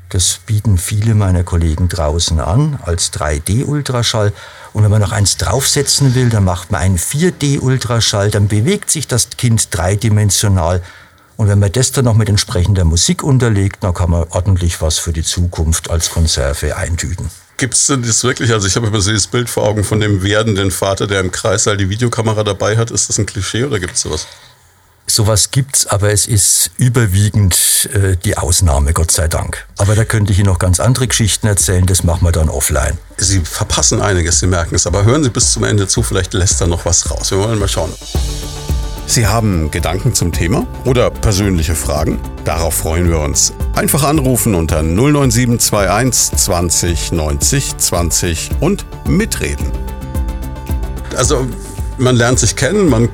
Das 0.10 0.40
bieten 0.46 0.78
viele 0.80 1.14
meiner 1.14 1.44
Kollegen 1.44 1.88
draußen 1.88 2.40
an 2.40 2.80
als 2.84 3.14
3D-Ultraschall. 3.14 4.34
Und 4.74 4.84
wenn 4.84 4.90
man 4.90 5.02
noch 5.02 5.12
eins 5.12 5.38
draufsetzen 5.38 6.16
will, 6.16 6.30
dann 6.30 6.46
macht 6.46 6.72
man 6.72 6.82
einen 6.82 6.98
4D-Ultraschall, 6.98 8.32
dann 8.32 8.48
bewegt 8.48 8.90
sich 8.90 9.08
das 9.08 9.30
Kind 9.38 9.68
dreidimensional. 9.72 10.82
Und 11.38 11.48
wenn 11.48 11.60
man 11.60 11.72
das 11.72 11.92
dann 11.92 12.06
noch 12.06 12.16
mit 12.16 12.28
entsprechender 12.28 12.86
Musik 12.86 13.24
unterlegt, 13.24 13.84
dann 13.84 13.94
kann 13.94 14.10
man 14.10 14.26
ordentlich 14.30 14.82
was 14.82 14.98
für 14.98 15.14
die 15.14 15.24
Zukunft 15.24 15.92
als 15.92 16.10
Konserve 16.10 16.76
eintüten. 16.76 17.30
Gibt 17.60 17.74
es 17.74 17.88
denn 17.88 18.02
das 18.02 18.24
wirklich? 18.24 18.54
Also 18.54 18.68
ich 18.68 18.76
habe 18.78 18.88
immer 18.88 19.02
so 19.02 19.12
dieses 19.12 19.28
Bild 19.28 19.50
vor 19.50 19.68
Augen 19.68 19.84
von 19.84 20.00
dem 20.00 20.24
werdenden 20.24 20.72
Vater, 20.72 21.08
der 21.08 21.20
im 21.20 21.30
Kreissaal 21.30 21.76
die 21.76 21.90
Videokamera 21.90 22.46
dabei 22.46 22.78
hat. 22.78 22.90
Ist 22.90 23.10
das 23.10 23.18
ein 23.20 23.26
Klischee 23.26 23.66
oder 23.66 23.82
gibt 23.82 23.96
es 23.96 24.02
sowas? 24.02 24.28
Sowas 25.08 25.52
gibt's, 25.52 25.86
aber 25.86 26.12
es 26.12 26.26
ist 26.26 26.72
überwiegend 26.78 27.90
äh, 27.94 28.16
die 28.16 28.38
Ausnahme, 28.38 28.94
Gott 28.94 29.12
sei 29.12 29.28
Dank. 29.28 29.68
Aber 29.78 29.96
da 29.96 30.06
könnte 30.06 30.32
ich 30.32 30.40
Ihnen 30.40 30.48
noch 30.48 30.60
ganz 30.60 30.80
andere 30.80 31.08
Geschichten 31.08 31.48
erzählen, 31.48 31.86
das 31.86 32.04
machen 32.04 32.24
wir 32.24 32.32
dann 32.32 32.48
offline. 32.48 32.98
Sie 33.18 33.42
verpassen 33.42 34.02
einiges, 34.02 34.40
Sie 34.40 34.48
merken 34.48 34.76
es, 34.76 34.88
aber 34.88 35.04
hören 35.04 35.24
Sie 35.24 35.30
bis 35.30 35.52
zum 35.52 35.66
Ende 35.66 35.88
zu, 35.88 36.02
vielleicht 36.02 36.34
lässt 36.34 36.62
da 36.62 36.68
noch 36.68 36.86
was 36.86 37.12
raus. 37.12 37.32
Wir 37.32 37.40
wollen 37.40 37.60
mal 37.60 37.68
schauen. 37.68 37.92
Sie 39.08 39.28
haben 39.28 39.72
Gedanken 39.72 40.14
zum 40.14 40.32
Thema 40.32 40.66
oder 40.86 41.10
persönliche 41.10 41.76
Fragen? 41.76 42.22
Darauf 42.46 42.76
freuen 42.76 43.10
wir 43.10 43.20
uns. 43.20 43.52
Einfach 43.76 44.04
anrufen 44.04 44.56
unter 44.56 44.84
09721 44.84 46.38
20 46.38 47.12
90 47.12 47.78
20 47.78 48.50
und 48.60 48.86
mitreden. 49.08 49.72
Also 51.16 51.48
man 51.98 52.16
lernt 52.16 52.40
sich 52.40 52.56
kennen, 52.56 52.90
man 52.90 53.10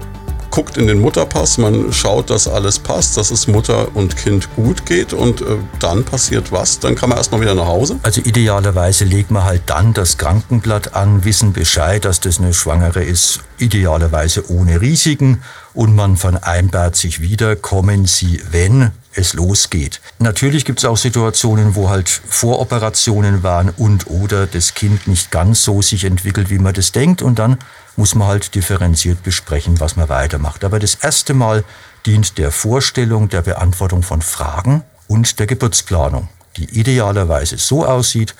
guckt 0.55 0.77
in 0.77 0.87
den 0.87 1.01
Mutterpass, 1.01 1.57
man 1.57 1.91
schaut, 1.91 2.29
dass 2.29 2.47
alles 2.47 2.79
passt, 2.79 3.17
dass 3.17 3.29
es 3.29 3.45
Mutter 3.45 3.93
und 3.93 4.15
Kind 4.15 4.55
gut 4.55 4.85
geht 4.85 5.11
und 5.11 5.41
äh, 5.41 5.57
dann 5.79 6.05
passiert 6.05 6.53
was? 6.53 6.79
Dann 6.79 6.95
kann 6.95 7.09
man 7.09 7.17
erstmal 7.17 7.41
wieder 7.41 7.55
nach 7.55 7.65
Hause? 7.65 7.99
Also 8.03 8.21
idealerweise 8.21 9.03
legt 9.03 9.31
man 9.31 9.43
halt 9.43 9.63
dann 9.65 9.93
das 9.93 10.17
Krankenblatt 10.17 10.95
an, 10.95 11.25
wissen 11.25 11.51
Bescheid, 11.51 12.05
dass 12.05 12.21
das 12.21 12.39
eine 12.39 12.53
Schwangere 12.53 13.03
ist, 13.03 13.41
idealerweise 13.57 14.49
ohne 14.49 14.79
Risiken 14.79 15.41
und 15.73 15.93
man 15.93 16.15
vereinbart 16.15 16.95
sich 16.95 17.19
wieder, 17.19 17.57
kommen 17.57 18.05
Sie, 18.05 18.41
wenn 18.49 18.91
es 19.15 19.33
losgeht. 19.33 20.01
Natürlich 20.19 20.65
gibt 20.65 20.79
es 20.79 20.85
auch 20.85 20.97
Situationen, 20.97 21.75
wo 21.75 21.89
halt 21.89 22.09
Voroperationen 22.09 23.43
waren 23.43 23.69
und 23.69 24.07
oder 24.07 24.47
das 24.47 24.73
Kind 24.73 25.07
nicht 25.07 25.31
ganz 25.31 25.63
so 25.63 25.81
sich 25.81 26.03
entwickelt, 26.03 26.49
wie 26.49 26.59
man 26.59 26.73
das 26.73 26.91
denkt 26.91 27.21
und 27.21 27.39
dann 27.39 27.57
muss 27.95 28.15
man 28.15 28.27
halt 28.27 28.55
differenziert 28.55 29.23
besprechen, 29.23 29.79
was 29.79 29.95
man 29.95 30.09
weitermacht. 30.09 30.63
Aber 30.63 30.79
das 30.79 30.95
erste 30.95 31.33
Mal 31.33 31.63
dient 32.05 32.37
der 32.37 32.51
Vorstellung, 32.51 33.29
der 33.29 33.41
Beantwortung 33.41 34.03
von 34.03 34.21
Fragen 34.21 34.83
und 35.07 35.39
der 35.39 35.47
Geburtsplanung, 35.47 36.29
die 36.57 36.65
idealerweise 36.79 37.57
so 37.57 37.85
aussieht, 37.85 38.35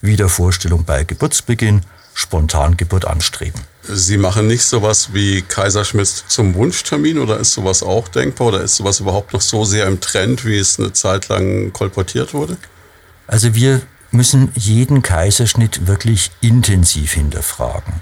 wie 0.00 0.16
der 0.16 0.28
Vorstellung 0.28 0.84
bei 0.84 1.04
Geburtsbeginn 1.04 1.82
Spontangeburt 2.18 3.06
anstreben. 3.06 3.60
Sie 3.84 4.18
machen 4.18 4.48
nicht 4.48 4.64
sowas 4.64 5.10
wie 5.12 5.42
Kaiserschmidt 5.42 6.08
zum 6.08 6.54
Wunschtermin 6.54 7.18
oder 7.18 7.38
ist 7.38 7.52
sowas 7.52 7.84
auch 7.84 8.08
denkbar 8.08 8.48
oder 8.48 8.60
ist 8.60 8.74
sowas 8.74 8.98
überhaupt 8.98 9.32
noch 9.32 9.40
so 9.40 9.64
sehr 9.64 9.86
im 9.86 10.00
Trend, 10.00 10.44
wie 10.44 10.58
es 10.58 10.80
eine 10.80 10.92
Zeit 10.92 11.28
lang 11.28 11.72
kolportiert 11.72 12.34
wurde? 12.34 12.56
Also 13.28 13.54
wir 13.54 13.82
müssen 14.10 14.50
jeden 14.56 15.02
Kaiserschnitt 15.02 15.86
wirklich 15.86 16.32
intensiv 16.40 17.12
hinterfragen. 17.12 17.94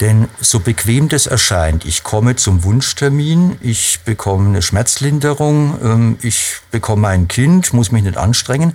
Denn 0.00 0.28
so 0.40 0.60
bequem 0.60 1.08
das 1.08 1.26
erscheint, 1.26 1.86
ich 1.86 2.02
komme 2.02 2.36
zum 2.36 2.62
Wunschtermin, 2.62 3.56
ich 3.62 4.00
bekomme 4.04 4.50
eine 4.50 4.62
Schmerzlinderung, 4.62 5.78
ähm, 5.82 6.18
ich 6.20 6.58
bekomme 6.70 7.08
ein 7.08 7.26
Kind, 7.26 7.72
muss 7.72 7.90
mich 7.90 8.02
nicht 8.02 8.18
anstrengen, 8.18 8.74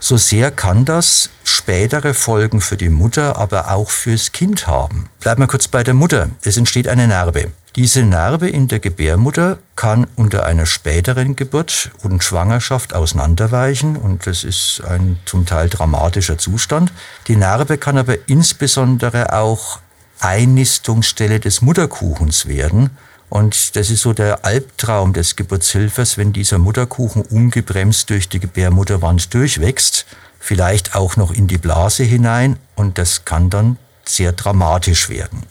so 0.00 0.16
sehr 0.16 0.50
kann 0.50 0.84
das 0.84 1.30
spätere 1.44 2.14
Folgen 2.14 2.60
für 2.60 2.76
die 2.76 2.88
Mutter, 2.88 3.36
aber 3.36 3.70
auch 3.70 3.90
fürs 3.90 4.32
Kind 4.32 4.66
haben. 4.66 5.08
Bleiben 5.20 5.42
wir 5.42 5.48
kurz 5.48 5.68
bei 5.68 5.82
der 5.82 5.94
Mutter. 5.94 6.28
Es 6.42 6.56
entsteht 6.56 6.88
eine 6.88 7.08
Narbe. 7.08 7.50
Diese 7.76 8.02
Narbe 8.02 8.48
in 8.48 8.66
der 8.66 8.80
Gebärmutter 8.80 9.58
kann 9.76 10.06
unter 10.16 10.44
einer 10.46 10.66
späteren 10.66 11.36
Geburt 11.36 11.90
und 12.02 12.24
Schwangerschaft 12.24 12.94
auseinanderweichen 12.94 13.96
und 13.96 14.26
das 14.26 14.42
ist 14.42 14.82
ein 14.84 15.18
zum 15.26 15.46
Teil 15.46 15.68
dramatischer 15.68 16.38
Zustand. 16.38 16.92
Die 17.28 17.36
Narbe 17.36 17.78
kann 17.78 17.98
aber 17.98 18.28
insbesondere 18.28 19.32
auch 19.32 19.78
Einnistungsstelle 20.20 21.38
des 21.38 21.62
Mutterkuchens 21.62 22.46
werden 22.46 22.90
und 23.28 23.76
das 23.76 23.90
ist 23.90 24.02
so 24.02 24.12
der 24.12 24.44
Albtraum 24.44 25.12
des 25.12 25.36
Geburtshilfers, 25.36 26.16
wenn 26.16 26.32
dieser 26.32 26.58
Mutterkuchen 26.58 27.22
ungebremst 27.22 28.08
durch 28.10 28.28
die 28.28 28.40
Gebärmutterwand 28.40 29.34
durchwächst, 29.34 30.06
vielleicht 30.38 30.94
auch 30.94 31.16
noch 31.16 31.32
in 31.32 31.46
die 31.46 31.58
Blase 31.58 32.04
hinein 32.04 32.56
und 32.74 32.98
das 32.98 33.24
kann 33.24 33.50
dann 33.50 33.76
sehr 34.04 34.32
dramatisch 34.32 35.08
werden. 35.08 35.42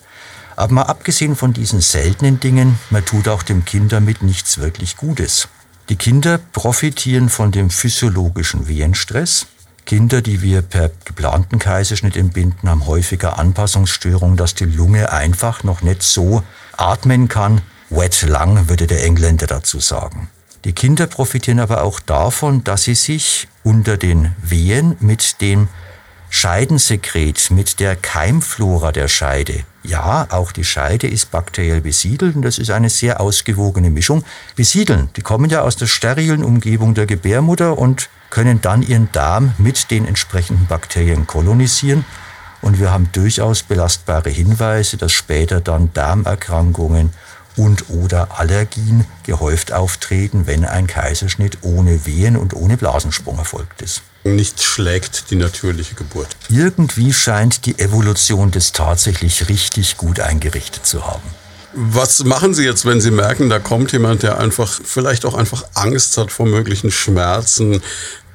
Aber 0.55 0.73
mal 0.73 0.83
abgesehen 0.83 1.35
von 1.35 1.53
diesen 1.53 1.81
seltenen 1.81 2.39
Dingen, 2.39 2.79
man 2.89 3.05
tut 3.05 3.27
auch 3.27 3.43
dem 3.43 3.63
Kind 3.63 3.91
damit 3.91 4.23
nichts 4.23 4.57
wirklich 4.57 4.97
Gutes. 4.97 5.47
Die 5.89 5.95
Kinder 5.95 6.39
profitieren 6.39 7.29
von 7.29 7.51
dem 7.51 7.69
physiologischen 7.69 8.67
Wehenstress. 8.67 9.45
Kinder, 9.85 10.21
die 10.21 10.41
wir 10.41 10.63
per 10.63 10.91
geplanten 11.05 11.59
Kaiserschnitt 11.59 12.17
entbinden, 12.17 12.67
haben 12.67 12.87
häufiger 12.87 13.37
Anpassungsstörungen, 13.39 14.35
dass 14.35 14.55
die 14.55 14.65
Lunge 14.65 15.13
einfach 15.13 15.63
noch 15.63 15.81
nicht 15.81 16.03
so 16.03 16.43
atmen 16.77 17.27
kann. 17.27 17.61
Wet 17.89 18.21
lung 18.23 18.69
würde 18.69 18.87
der 18.87 19.03
Engländer 19.03 19.47
dazu 19.47 19.79
sagen. 19.79 20.29
Die 20.65 20.73
Kinder 20.73 21.07
profitieren 21.07 21.59
aber 21.59 21.83
auch 21.83 21.99
davon, 21.99 22.63
dass 22.63 22.83
sie 22.83 22.95
sich 22.95 23.47
unter 23.63 23.97
den 23.97 24.35
Wehen 24.41 24.97
mit 24.99 25.41
dem 25.41 25.67
Scheidensekret, 26.29 27.51
mit 27.51 27.79
der 27.79 27.95
Keimflora 27.95 28.91
der 28.91 29.07
Scheide, 29.07 29.63
ja, 29.87 30.27
auch 30.29 30.51
die 30.51 30.65
Scheide 30.65 31.07
ist 31.07 31.31
bakteriell 31.31 31.79
besiedelt 31.79 32.35
und 32.35 32.41
das 32.41 32.57
ist 32.57 32.71
eine 32.71 32.89
sehr 32.89 33.21
ausgewogene 33.21 33.89
Mischung, 33.89 34.23
besiedeln. 34.57 35.09
Die 35.15 35.21
kommen 35.21 35.49
ja 35.49 35.61
aus 35.61 35.77
der 35.77 35.87
sterilen 35.87 36.43
Umgebung 36.43 36.93
der 36.93 37.05
Gebärmutter 37.05 37.77
und 37.77 38.09
können 38.29 38.61
dann 38.61 38.81
ihren 38.81 39.09
Darm 39.13 39.53
mit 39.57 39.89
den 39.89 40.05
entsprechenden 40.05 40.67
Bakterien 40.67 41.25
kolonisieren 41.25 42.03
und 42.61 42.79
wir 42.79 42.91
haben 42.91 43.09
durchaus 43.11 43.63
belastbare 43.63 44.29
Hinweise, 44.29 44.97
dass 44.97 45.11
später 45.11 45.61
dann 45.61 45.91
Darmerkrankungen 45.93 47.11
und 47.55 47.89
oder 47.89 48.39
Allergien 48.39 49.05
gehäuft 49.23 49.73
auftreten, 49.73 50.45
wenn 50.45 50.63
ein 50.63 50.87
Kaiserschnitt 50.87 51.59
ohne 51.61 52.05
Wehen 52.05 52.37
und 52.37 52.53
ohne 52.53 52.77
Blasensprung 52.77 53.37
erfolgt 53.39 53.81
ist. 53.81 54.03
Nicht 54.23 54.61
schlägt 54.61 55.31
die 55.31 55.35
natürliche 55.35 55.95
Geburt. 55.95 56.27
Irgendwie 56.49 57.13
scheint 57.13 57.65
die 57.65 57.79
Evolution 57.79 58.51
das 58.51 58.71
tatsächlich 58.71 59.49
richtig 59.49 59.97
gut 59.97 60.19
eingerichtet 60.19 60.85
zu 60.85 61.07
haben. 61.07 61.23
Was 61.73 62.23
machen 62.23 62.53
Sie 62.53 62.63
jetzt, 62.63 62.85
wenn 62.85 63.01
Sie 63.01 63.11
merken, 63.11 63.49
da 63.49 63.59
kommt 63.59 63.91
jemand, 63.91 64.23
der 64.23 64.39
einfach, 64.39 64.79
vielleicht 64.83 65.25
auch 65.25 65.35
einfach 65.35 65.63
Angst 65.75 66.17
hat 66.17 66.31
vor 66.31 66.45
möglichen 66.45 66.91
Schmerzen, 66.91 67.81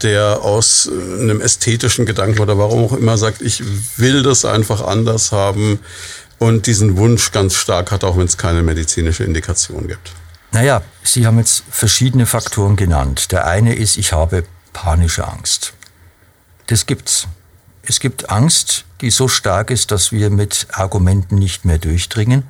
der 0.03 0.43
aus 0.43 0.87
äh, 0.87 1.21
einem 1.21 1.41
ästhetischen 1.41 2.07
Gedanken 2.07 2.41
oder 2.41 2.59
warum 2.59 2.85
auch 2.85 2.93
immer 2.93 3.17
sagt, 3.19 3.43
ich 3.43 3.63
will 3.97 4.23
das 4.23 4.45
einfach 4.45 4.83
anders 4.83 5.33
haben 5.33 5.81
und 6.39 6.67
diesen 6.67 6.97
Wunsch 6.97 7.33
ganz 7.33 7.55
stark 7.55 7.91
hat, 7.91 8.05
auch 8.05 8.17
wenn 8.17 8.27
es 8.27 8.37
keine 8.37 8.63
medizinische 8.63 9.25
Indikation 9.25 9.87
gibt? 9.89 10.13
Naja, 10.53 10.83
Sie 11.03 11.27
haben 11.27 11.39
jetzt 11.39 11.65
verschiedene 11.71 12.27
Faktoren 12.27 12.77
genannt. 12.77 13.33
Der 13.33 13.47
eine 13.47 13.75
ist, 13.75 13.97
ich 13.97 14.13
habe 14.13 14.45
panische 14.73 15.27
Angst. 15.27 15.73
Das 16.67 16.87
gibt's. 16.87 17.27
Es 17.83 17.99
gibt 17.99 18.31
Angst, 18.31 18.85
die 19.01 19.11
so 19.11 19.29
stark 19.29 19.71
ist, 19.71 19.91
dass 19.91 20.13
wir 20.13 20.31
mit 20.31 20.69
Argumenten 20.73 21.37
nicht 21.37 21.65
mehr 21.65 21.79
durchdringen. 21.79 22.45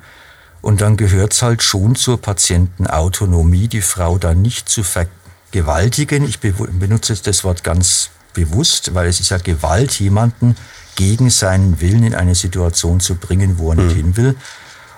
Und 0.61 0.81
dann 0.81 0.95
gehört 0.95 1.33
es 1.33 1.41
halt 1.41 1.63
schon 1.63 1.95
zur 1.95 2.21
Patientenautonomie, 2.21 3.67
die 3.67 3.81
Frau 3.81 4.17
da 4.17 4.33
nicht 4.33 4.69
zu 4.69 4.83
vergessen 4.83 5.22
gewaltigen, 5.53 6.25
ich 6.25 6.41
benutze 6.41 7.13
jetzt 7.13 7.27
das 7.27 7.45
Wort 7.45 7.63
ganz 7.63 8.09
bewusst, 8.33 8.93
weil 8.93 9.07
es 9.07 9.21
ist 9.21 9.29
ja 9.29 9.37
Gewalt, 9.37 9.97
jemanden 9.99 10.57
gegen 10.95 11.29
seinen 11.29 11.79
Willen 11.79 12.03
in 12.03 12.15
eine 12.15 12.35
Situation 12.35 12.99
zu 12.99 13.15
bringen, 13.15 13.57
wo 13.57 13.69
er 13.69 13.75
nicht 13.75 13.95
mhm. 13.95 13.95
hin 13.95 14.17
will. 14.17 14.35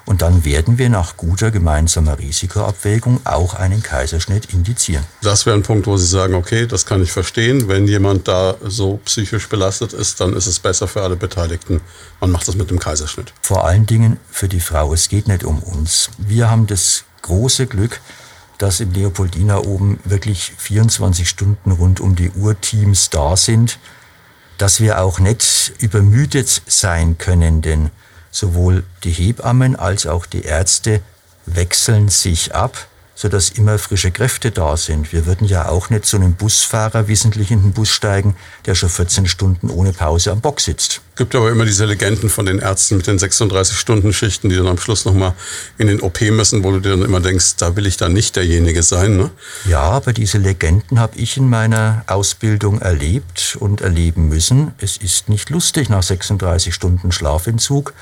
Und 0.06 0.22
dann 0.22 0.46
werden 0.46 0.78
wir 0.78 0.88
nach 0.90 1.18
guter 1.18 1.50
gemeinsamer 1.50 2.20
Risikoabwägung 2.20 3.22
auch 3.26 3.56
einen 3.56 3.82
Kaiserschnitt 3.82 4.54
indizieren. 4.54 5.04
Das 5.24 5.48
wäre 5.48 5.58
ein 5.58 5.64
Punkt, 5.64 5.88
wo 5.88 5.98
Sie 5.98 6.06
sagen, 6.06 6.36
okay, 6.36 6.68
das 6.68 6.86
kann 6.86 7.02
ich 7.02 7.12
verstehen. 7.12 7.68
Wenn 7.68 7.88
jemand 7.88 8.28
da 8.28 8.56
so 8.64 9.00
psychisch 9.06 9.50
belastet 9.50 9.94
ist, 9.94 10.22
dann 10.22 10.34
ist 10.34 10.46
es 10.46 10.60
besser 10.60 10.88
für 10.88 11.02
alle 11.02 11.16
Beteiligten. 11.16 11.82
Man 12.22 12.30
macht 12.30 12.48
das 12.48 12.56
mit 12.56 12.70
dem 12.70 12.78
Kaiserschnitt. 12.78 13.34
Vor 13.42 13.66
allen 13.66 13.88
Dingen 13.88 14.20
für 14.30 14.48
die 14.48 14.60
Frau. 14.60 14.94
Es 14.94 15.10
geht 15.10 15.28
nicht 15.28 15.44
um 15.44 15.64
uns. 15.64 16.12
Wir 16.20 16.52
haben 16.52 16.68
das 16.68 17.04
große 17.24 17.66
Glück, 17.66 18.00
dass 18.58 18.80
im 18.80 18.92
Leopoldina 18.92 19.60
oben 19.60 20.00
wirklich 20.06 20.54
24 20.58 21.28
Stunden 21.28 21.72
rund 21.72 22.00
um 22.00 22.16
die 22.16 22.32
Uhr 22.32 22.60
Teams 22.60 23.10
da 23.10 23.36
sind, 23.36 23.80
dass 24.58 24.80
wir 24.80 25.02
auch 25.02 25.20
nicht 25.20 25.74
übermüdet 25.80 26.62
sein 26.66 27.18
können, 27.18 27.62
denn 27.62 27.92
sowohl 28.32 28.84
die 29.04 29.12
Hebammen 29.12 29.76
als 29.76 30.08
auch 30.08 30.26
die 30.26 30.44
Ärzte 30.44 31.02
wechseln 31.46 32.10
sich 32.10 32.56
ab 32.56 32.88
sodass 33.16 33.50
immer 33.50 33.80
frische 33.80 34.12
Kräfte 34.12 34.52
da 34.52 34.78
sind. 34.78 35.12
Wir 35.14 35.26
würden 35.26 35.48
ja 35.48 35.70
auch 35.70 35.90
nicht 35.90 36.06
zu 36.06 36.18
einem 36.18 36.34
Busfahrer 36.34 37.08
wissentlich 37.08 37.50
in 37.50 37.62
den 37.62 37.72
Bus 37.72 37.90
steigen, 37.90 38.36
der 38.66 38.76
schon 38.76 38.90
14 38.90 39.28
Stunden 39.28 39.70
ohne 39.70 39.94
Pause 39.94 40.32
am 40.32 40.42
Bock 40.42 40.60
sitzt. 40.60 41.02
Es 41.16 41.20
gibt 41.20 41.34
aber 41.34 41.50
immer 41.50 41.64
diese 41.64 41.86
Legenden 41.86 42.30
von 42.30 42.46
den 42.46 42.60
Ärzten 42.60 42.98
mit 42.98 43.08
den 43.08 43.18
36-Stunden-Schichten, 43.18 44.50
die 44.50 44.58
dann 44.58 44.68
am 44.68 44.78
Schluss 44.78 45.06
nochmal 45.06 45.34
in 45.78 45.88
den 45.88 46.02
OP 46.02 46.20
müssen, 46.20 46.66
wo 46.66 46.72
du 46.72 46.82
dir 46.82 46.90
dann 46.90 47.04
immer 47.04 47.22
denkst, 47.22 47.56
da 47.56 47.78
will 47.78 47.86
ich 47.86 47.96
dann 47.96 48.12
nicht 48.12 48.36
derjenige 48.36 48.84
sein. 48.84 49.16
Ne? 49.16 49.32
Ja, 49.64 49.80
aber 49.80 50.12
diese 50.12 50.40
Legenden 50.40 51.00
habe 51.00 51.18
ich 51.18 51.38
in 51.38 51.50
meiner 51.50 52.04
Ausbildung 52.08 52.82
erlebt 52.82 53.56
und 53.62 53.80
erleben 53.80 54.28
müssen. 54.28 54.74
Es 54.78 54.98
ist 54.98 55.30
nicht 55.30 55.50
lustig 55.50 55.88
nach 55.88 56.04
36 56.04 56.76
Stunden 56.76 57.14
Schlafentzug 57.14 57.94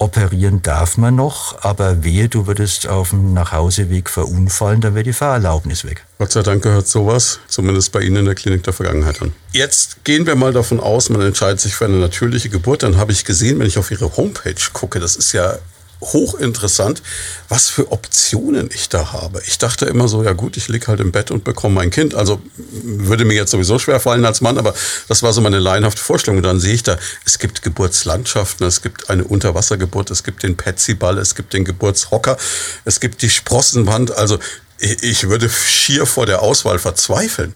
Operieren 0.00 0.62
darf 0.62 0.96
man 0.96 1.14
noch, 1.14 1.62
aber 1.62 2.02
wehe, 2.02 2.30
du 2.30 2.46
würdest 2.46 2.88
auf 2.88 3.10
dem 3.10 3.34
Nachhauseweg 3.34 4.08
verunfallen, 4.08 4.80
dann 4.80 4.94
wäre 4.94 5.04
die 5.04 5.12
Fahrerlaubnis 5.12 5.84
weg. 5.84 6.06
Gott 6.16 6.32
sei 6.32 6.42
Dank 6.42 6.62
gehört 6.62 6.88
sowas, 6.88 7.38
zumindest 7.48 7.92
bei 7.92 8.00
Ihnen 8.00 8.16
in 8.16 8.24
der 8.24 8.34
Klinik 8.34 8.62
der 8.62 8.72
Vergangenheit 8.72 9.20
an. 9.20 9.34
Jetzt 9.52 10.02
gehen 10.04 10.24
wir 10.24 10.36
mal 10.36 10.54
davon 10.54 10.80
aus, 10.80 11.10
man 11.10 11.20
entscheidet 11.20 11.60
sich 11.60 11.74
für 11.74 11.84
eine 11.84 11.98
natürliche 11.98 12.48
Geburt. 12.48 12.82
Dann 12.82 12.96
habe 12.96 13.12
ich 13.12 13.26
gesehen, 13.26 13.58
wenn 13.58 13.66
ich 13.66 13.76
auf 13.76 13.90
Ihre 13.90 14.16
Homepage 14.16 14.54
gucke, 14.72 15.00
das 15.00 15.16
ist 15.16 15.32
ja 15.32 15.58
hochinteressant, 16.00 17.02
was 17.48 17.68
für 17.68 17.92
Optionen 17.92 18.70
ich 18.72 18.88
da 18.88 19.12
habe. 19.12 19.42
Ich 19.46 19.58
dachte 19.58 19.86
immer 19.86 20.08
so, 20.08 20.22
ja 20.22 20.32
gut, 20.32 20.56
ich 20.56 20.68
lieg 20.68 20.88
halt 20.88 21.00
im 21.00 21.12
Bett 21.12 21.30
und 21.30 21.44
bekomme 21.44 21.74
mein 21.74 21.90
Kind. 21.90 22.14
Also 22.14 22.40
würde 22.82 23.24
mir 23.24 23.34
jetzt 23.34 23.50
sowieso 23.50 23.78
schwer 23.78 24.00
fallen 24.00 24.24
als 24.24 24.40
Mann, 24.40 24.58
aber 24.58 24.74
das 25.08 25.22
war 25.22 25.32
so 25.32 25.40
meine 25.40 25.58
laienhafte 25.58 26.02
Vorstellung. 26.02 26.38
Und 26.38 26.44
dann 26.44 26.60
sehe 26.60 26.74
ich 26.74 26.82
da, 26.82 26.98
es 27.24 27.38
gibt 27.38 27.62
Geburtslandschaften, 27.62 28.66
es 28.66 28.82
gibt 28.82 29.10
eine 29.10 29.24
Unterwassergeburt, 29.24 30.10
es 30.10 30.24
gibt 30.24 30.42
den 30.42 30.56
Petsyball, 30.56 31.18
es 31.18 31.34
gibt 31.34 31.52
den 31.52 31.64
Geburtshocker, 31.64 32.36
es 32.84 33.00
gibt 33.00 33.22
die 33.22 33.30
Sprossenwand. 33.30 34.16
Also 34.16 34.38
ich 34.78 35.28
würde 35.28 35.50
schier 35.50 36.06
vor 36.06 36.26
der 36.26 36.42
Auswahl 36.42 36.78
verzweifeln. 36.78 37.54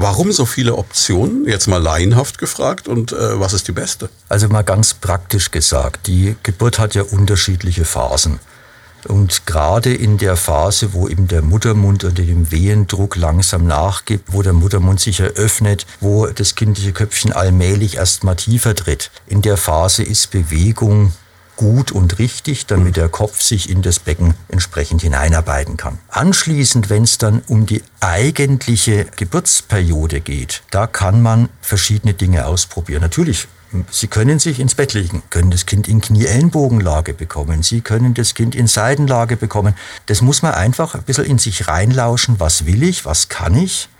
Warum 0.00 0.30
so 0.30 0.46
viele 0.46 0.76
Optionen? 0.76 1.44
Jetzt 1.44 1.66
mal 1.66 1.82
laienhaft 1.82 2.38
gefragt 2.38 2.86
und 2.86 3.10
äh, 3.10 3.40
was 3.40 3.52
ist 3.52 3.66
die 3.66 3.72
beste? 3.72 4.08
Also 4.28 4.46
mal 4.48 4.62
ganz 4.62 4.94
praktisch 4.94 5.50
gesagt, 5.50 6.06
die 6.06 6.36
Geburt 6.44 6.78
hat 6.78 6.94
ja 6.94 7.02
unterschiedliche 7.02 7.84
Phasen. 7.84 8.38
Und 9.08 9.44
gerade 9.44 9.92
in 9.92 10.16
der 10.16 10.36
Phase, 10.36 10.92
wo 10.92 11.08
eben 11.08 11.26
der 11.26 11.42
Muttermund 11.42 12.04
unter 12.04 12.22
dem 12.22 12.52
Wehendruck 12.52 13.16
langsam 13.16 13.66
nachgibt, 13.66 14.32
wo 14.32 14.42
der 14.42 14.52
Muttermund 14.52 15.00
sich 15.00 15.18
eröffnet, 15.18 15.84
wo 15.98 16.26
das 16.26 16.54
kindliche 16.54 16.92
Köpfchen 16.92 17.32
allmählich 17.32 17.96
erst 17.96 18.22
mal 18.22 18.36
tiefer 18.36 18.76
tritt, 18.76 19.10
in 19.26 19.42
der 19.42 19.56
Phase 19.56 20.04
ist 20.04 20.30
Bewegung 20.30 21.12
gut 21.58 21.90
und 21.92 22.18
richtig, 22.20 22.66
damit 22.66 22.96
der 22.96 23.08
Kopf 23.08 23.42
sich 23.42 23.68
in 23.68 23.82
das 23.82 23.98
Becken 23.98 24.34
entsprechend 24.48 25.02
hineinarbeiten 25.02 25.76
kann. 25.76 25.98
Anschließend, 26.08 26.88
wenn 26.88 27.02
es 27.02 27.18
dann 27.18 27.42
um 27.48 27.66
die 27.66 27.82
eigentliche 28.00 29.04
Geburtsperiode 29.04 30.20
geht, 30.20 30.62
da 30.70 30.86
kann 30.86 31.20
man 31.20 31.48
verschiedene 31.60 32.14
Dinge 32.14 32.46
ausprobieren. 32.46 33.02
Natürlich 33.02 33.48
Sie 33.90 34.06
können 34.06 34.38
sich 34.38 34.60
ins 34.60 34.74
Bett 34.74 34.94
legen, 34.94 35.22
können 35.28 35.50
das 35.50 35.66
Kind 35.66 35.88
in 35.88 36.00
Knie-Ellenbogenlage 36.00 37.12
bekommen, 37.12 37.62
Sie 37.62 37.82
können 37.82 38.14
das 38.14 38.32
Kind 38.32 38.54
in 38.54 38.66
Seitenlage 38.66 39.36
bekommen. 39.36 39.74
Das 40.06 40.22
muss 40.22 40.40
man 40.40 40.54
einfach 40.54 40.94
ein 40.94 41.02
bisschen 41.02 41.26
in 41.26 41.36
sich 41.36 41.68
reinlauschen, 41.68 42.40
was 42.40 42.64
will 42.64 42.82
ich, 42.82 43.04
was 43.04 43.28
kann 43.28 43.54
ich. 43.54 43.90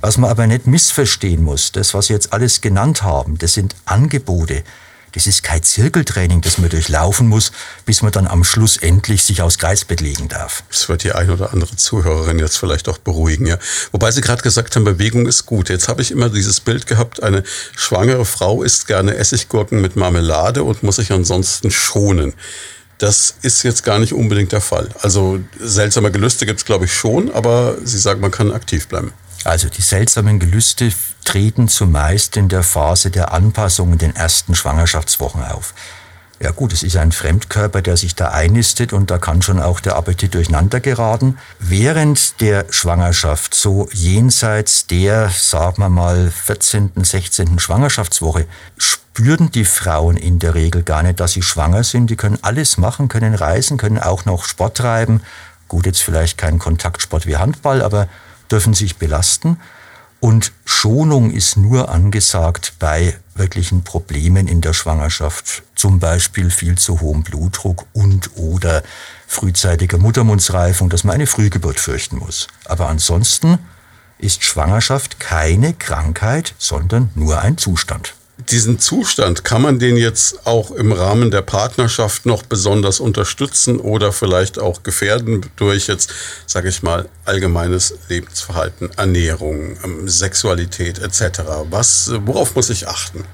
Was 0.00 0.18
man 0.18 0.30
aber 0.30 0.46
nicht 0.46 0.66
missverstehen 0.66 1.44
muss, 1.44 1.70
das, 1.70 1.94
was 1.94 2.08
Sie 2.08 2.12
jetzt 2.12 2.32
alles 2.32 2.60
genannt 2.60 3.04
haben, 3.04 3.38
das 3.38 3.54
sind 3.54 3.76
Angebote. 3.84 4.64
Das 5.14 5.28
ist 5.28 5.44
kein 5.44 5.62
Zirkeltraining, 5.62 6.40
das 6.40 6.58
man 6.58 6.70
durchlaufen 6.70 7.28
muss, 7.28 7.52
bis 7.86 8.02
man 8.02 8.10
dann 8.10 8.26
am 8.26 8.42
Schluss 8.42 8.76
endlich 8.76 9.22
sich 9.22 9.42
aufs 9.42 9.58
Kreisbett 9.58 10.00
legen 10.00 10.28
darf. 10.28 10.64
Das 10.70 10.88
wird 10.88 11.04
die 11.04 11.12
ein 11.12 11.30
oder 11.30 11.52
andere 11.52 11.76
Zuhörerin 11.76 12.40
jetzt 12.40 12.56
vielleicht 12.56 12.88
auch 12.88 12.98
beruhigen, 12.98 13.46
ja. 13.46 13.58
Wobei 13.92 14.10
Sie 14.10 14.20
gerade 14.20 14.42
gesagt 14.42 14.74
haben, 14.74 14.84
Bewegung 14.84 15.26
ist 15.26 15.46
gut. 15.46 15.68
Jetzt 15.68 15.88
habe 15.88 16.02
ich 16.02 16.10
immer 16.10 16.28
dieses 16.28 16.58
Bild 16.60 16.86
gehabt, 16.86 17.22
eine 17.22 17.44
schwangere 17.76 18.24
Frau 18.24 18.62
isst 18.64 18.88
gerne 18.88 19.14
Essiggurken 19.14 19.80
mit 19.80 19.94
Marmelade 19.94 20.64
und 20.64 20.82
muss 20.82 20.96
sich 20.96 21.12
ansonsten 21.12 21.70
schonen. 21.70 22.34
Das 22.98 23.36
ist 23.42 23.62
jetzt 23.62 23.84
gar 23.84 23.98
nicht 23.98 24.12
unbedingt 24.12 24.52
der 24.52 24.60
Fall. 24.60 24.88
Also 25.00 25.40
seltsame 25.60 26.10
Gelüste 26.10 26.46
gibt 26.46 26.60
es, 26.60 26.64
glaube 26.64 26.86
ich, 26.86 26.92
schon, 26.92 27.32
aber 27.32 27.76
Sie 27.84 27.98
sagen, 27.98 28.20
man 28.20 28.30
kann 28.30 28.52
aktiv 28.52 28.88
bleiben. 28.88 29.12
Also 29.44 29.68
die 29.68 29.82
seltsamen 29.82 30.38
Gelüste 30.40 30.90
treten 31.24 31.68
zumeist 31.68 32.36
in 32.36 32.48
der 32.48 32.62
Phase 32.62 33.10
der 33.10 33.32
Anpassung 33.32 33.92
in 33.92 33.98
den 33.98 34.16
ersten 34.16 34.54
Schwangerschaftswochen 34.54 35.42
auf. 35.44 35.74
Ja 36.40 36.50
gut, 36.50 36.72
es 36.72 36.82
ist 36.82 36.96
ein 36.96 37.12
Fremdkörper, 37.12 37.80
der 37.80 37.96
sich 37.96 38.16
da 38.16 38.28
einnistet 38.28 38.92
und 38.92 39.10
da 39.10 39.18
kann 39.18 39.40
schon 39.40 39.60
auch 39.60 39.80
der 39.80 39.96
Appetit 39.96 40.34
durcheinander 40.34 40.80
geraten. 40.80 41.38
Während 41.58 42.40
der 42.40 42.66
Schwangerschaft, 42.70 43.54
so 43.54 43.88
jenseits 43.92 44.86
der, 44.86 45.30
sagen 45.30 45.80
wir 45.80 45.88
mal, 45.88 46.30
14., 46.30 46.90
16. 46.96 47.60
Schwangerschaftswoche, 47.60 48.46
spüren 48.76 49.52
die 49.52 49.64
Frauen 49.64 50.16
in 50.16 50.40
der 50.40 50.54
Regel 50.54 50.82
gar 50.82 51.04
nicht, 51.04 51.20
dass 51.20 51.32
sie 51.32 51.42
schwanger 51.42 51.84
sind. 51.84 52.10
Die 52.10 52.16
können 52.16 52.38
alles 52.42 52.78
machen, 52.78 53.08
können 53.08 53.34
reisen, 53.34 53.78
können 53.78 53.98
auch 53.98 54.24
noch 54.24 54.44
Sport 54.44 54.76
treiben. 54.76 55.22
Gut, 55.68 55.86
jetzt 55.86 56.02
vielleicht 56.02 56.36
kein 56.36 56.58
Kontaktsport 56.58 57.26
wie 57.26 57.36
Handball, 57.36 57.80
aber 57.80 58.08
dürfen 58.50 58.74
sich 58.74 58.96
belasten. 58.96 59.60
Und 60.24 60.52
Schonung 60.64 61.32
ist 61.32 61.58
nur 61.58 61.90
angesagt 61.90 62.76
bei 62.78 63.14
wirklichen 63.34 63.84
Problemen 63.84 64.48
in 64.48 64.62
der 64.62 64.72
Schwangerschaft, 64.72 65.64
zum 65.74 65.98
Beispiel 65.98 66.48
viel 66.50 66.78
zu 66.78 67.02
hohem 67.02 67.24
Blutdruck 67.24 67.84
und 67.92 68.30
oder 68.34 68.82
frühzeitiger 69.26 69.98
Muttermundsreifung, 69.98 70.88
dass 70.88 71.04
man 71.04 71.16
eine 71.16 71.26
Frühgeburt 71.26 71.78
fürchten 71.78 72.16
muss. 72.16 72.46
Aber 72.64 72.88
ansonsten 72.88 73.58
ist 74.16 74.44
Schwangerschaft 74.44 75.20
keine 75.20 75.74
Krankheit, 75.74 76.54
sondern 76.56 77.10
nur 77.14 77.42
ein 77.42 77.58
Zustand 77.58 78.14
diesen 78.50 78.78
Zustand, 78.78 79.44
kann 79.44 79.62
man 79.62 79.78
den 79.78 79.96
jetzt 79.96 80.46
auch 80.46 80.70
im 80.70 80.92
Rahmen 80.92 81.30
der 81.30 81.42
Partnerschaft 81.42 82.26
noch 82.26 82.42
besonders 82.42 83.00
unterstützen 83.00 83.78
oder 83.80 84.12
vielleicht 84.12 84.58
auch 84.58 84.82
gefährden 84.82 85.46
durch 85.56 85.86
jetzt, 85.86 86.12
sage 86.46 86.68
ich 86.68 86.82
mal, 86.82 87.08
allgemeines 87.24 87.94
Lebensverhalten, 88.08 88.90
Ernährung, 88.96 89.76
ähm, 89.84 90.08
Sexualität 90.08 90.98
etc. 90.98 91.40
Was, 91.70 92.10
worauf 92.24 92.54
muss 92.54 92.70
ich 92.70 92.88
achten? 92.88 93.24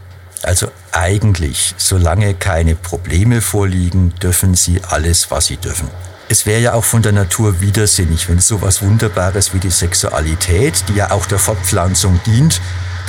Also 0.43 0.71
eigentlich, 0.93 1.75
solange 1.77 2.35
keine 2.35 2.75
Probleme 2.75 3.43
vorliegen, 3.43 4.15
dürfen 4.23 4.55
Sie 4.55 4.81
alles, 4.89 5.31
was 5.31 5.47
Sie 5.47 5.59
dürfen. 5.59 5.89
Es 6.29 6.47
wäre 6.47 6.61
ja 6.61 6.73
auch 6.75 6.85
von 6.85 7.03
der 7.03 7.13
Natur 7.13 7.61
widersinnig, 7.61 8.29
wenn 8.29 8.39
so 8.39 8.63
was 8.63 8.83
Wunderbares 8.83 9.53
wie 9.53 9.59
die 9.59 9.71
Sexualität, 9.71 10.85
die 10.89 10.95
ja 10.95 11.11
auch 11.11 11.27
der 11.27 11.41
Fortpflanzung 11.41 12.21
dient, 12.25 12.61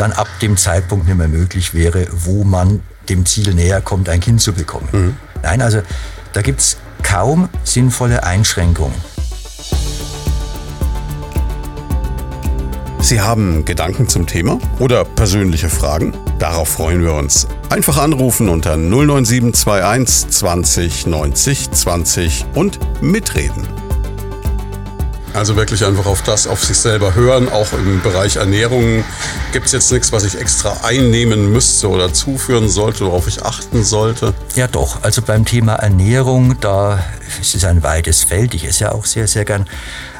dann 0.01 0.11
ab 0.13 0.27
dem 0.41 0.57
Zeitpunkt 0.57 1.05
nicht 1.05 1.15
mehr 1.15 1.27
möglich 1.27 1.75
wäre, 1.75 2.07
wo 2.11 2.43
man 2.43 2.81
dem 3.07 3.23
Ziel 3.27 3.53
näher 3.53 3.81
kommt, 3.81 4.09
ein 4.09 4.19
Kind 4.19 4.41
zu 4.41 4.51
bekommen. 4.51 4.89
Mhm. 4.91 5.15
Nein, 5.43 5.61
also 5.61 5.83
da 6.33 6.41
gibt 6.41 6.59
es 6.59 6.77
kaum 7.03 7.49
sinnvolle 7.63 8.23
Einschränkungen. 8.23 8.95
Sie 12.99 13.21
haben 13.21 13.63
Gedanken 13.63 14.07
zum 14.07 14.25
Thema 14.25 14.57
oder 14.79 15.05
persönliche 15.05 15.69
Fragen? 15.69 16.13
Darauf 16.39 16.69
freuen 16.69 17.03
wir 17.03 17.13
uns. 17.13 17.47
Einfach 17.69 17.99
anrufen 17.99 18.49
unter 18.49 18.77
09721 18.77 20.29
20 20.29 21.05
90 21.05 21.71
20 21.71 22.45
und 22.55 22.79
mitreden. 23.03 23.67
Also 25.33 25.55
wirklich 25.55 25.85
einfach 25.85 26.05
auf 26.05 26.21
das, 26.23 26.45
auf 26.45 26.63
sich 26.63 26.77
selber 26.77 27.15
hören. 27.15 27.49
Auch 27.49 27.71
im 27.73 28.01
Bereich 28.01 28.35
Ernährung 28.35 29.03
gibt 29.53 29.67
es 29.67 29.71
jetzt 29.71 29.91
nichts, 29.91 30.11
was 30.11 30.25
ich 30.25 30.39
extra 30.39 30.83
einnehmen 30.83 31.51
müsste 31.51 31.89
oder 31.89 32.13
zuführen 32.13 32.67
sollte, 32.67 33.05
worauf 33.05 33.27
ich 33.27 33.43
achten 33.43 33.83
sollte. 33.83 34.33
Ja 34.55 34.67
doch, 34.67 35.03
also 35.03 35.21
beim 35.21 35.45
Thema 35.45 35.75
Ernährung, 35.75 36.59
da 36.59 37.03
ist 37.39 37.55
es 37.55 37.63
ein 37.63 37.81
weites 37.81 38.23
Feld. 38.23 38.53
Ich 38.53 38.65
esse 38.65 38.85
ja 38.85 38.91
auch 38.91 39.05
sehr, 39.05 39.27
sehr 39.27 39.45
gern. 39.45 39.67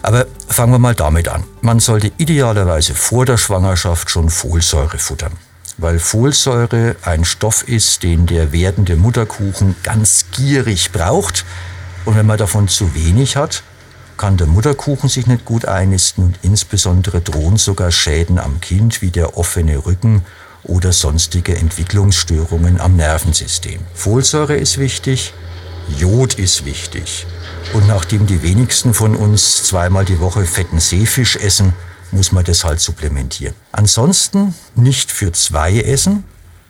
Aber 0.01 0.25
fangen 0.47 0.71
wir 0.71 0.79
mal 0.79 0.95
damit 0.95 1.27
an. 1.27 1.43
Man 1.61 1.79
sollte 1.79 2.11
idealerweise 2.17 2.93
vor 2.93 3.25
der 3.25 3.37
Schwangerschaft 3.37 4.09
schon 4.09 4.29
Folsäure 4.29 4.97
futtern 4.97 5.33
weil 5.77 5.97
Folsäure 5.99 6.95
ein 7.01 7.25
Stoff 7.25 7.67
ist, 7.67 8.03
den 8.03 8.27
der 8.27 8.51
werdende 8.51 8.95
Mutterkuchen 8.95 9.75
ganz 9.81 10.25
gierig 10.31 10.91
braucht. 10.91 11.43
Und 12.05 12.15
wenn 12.15 12.27
man 12.27 12.37
davon 12.37 12.67
zu 12.67 12.93
wenig 12.93 13.35
hat, 13.35 13.63
kann 14.21 14.37
der 14.37 14.45
Mutterkuchen 14.45 15.09
sich 15.09 15.25
nicht 15.25 15.45
gut 15.45 15.65
einnisten 15.65 16.23
und 16.25 16.35
insbesondere 16.43 17.21
drohen 17.21 17.57
sogar 17.57 17.89
Schäden 17.89 18.37
am 18.37 18.61
Kind 18.61 19.01
wie 19.01 19.09
der 19.09 19.35
offene 19.35 19.83
Rücken 19.83 20.21
oder 20.61 20.91
sonstige 20.91 21.55
Entwicklungsstörungen 21.55 22.79
am 22.79 22.97
Nervensystem. 22.97 23.79
Folsäure 23.95 24.55
ist 24.57 24.77
wichtig, 24.77 25.33
Jod 25.97 26.35
ist 26.35 26.65
wichtig. 26.65 27.25
Und 27.73 27.87
nachdem 27.87 28.27
die 28.27 28.43
wenigsten 28.43 28.93
von 28.93 29.15
uns 29.15 29.63
zweimal 29.63 30.05
die 30.05 30.19
Woche 30.19 30.45
fetten 30.45 30.79
Seefisch 30.79 31.35
essen, 31.37 31.73
muss 32.11 32.31
man 32.31 32.43
das 32.43 32.63
halt 32.63 32.79
supplementieren. 32.79 33.55
Ansonsten 33.71 34.53
nicht 34.75 35.11
für 35.11 35.31
zwei 35.31 35.79
essen. 35.79 36.25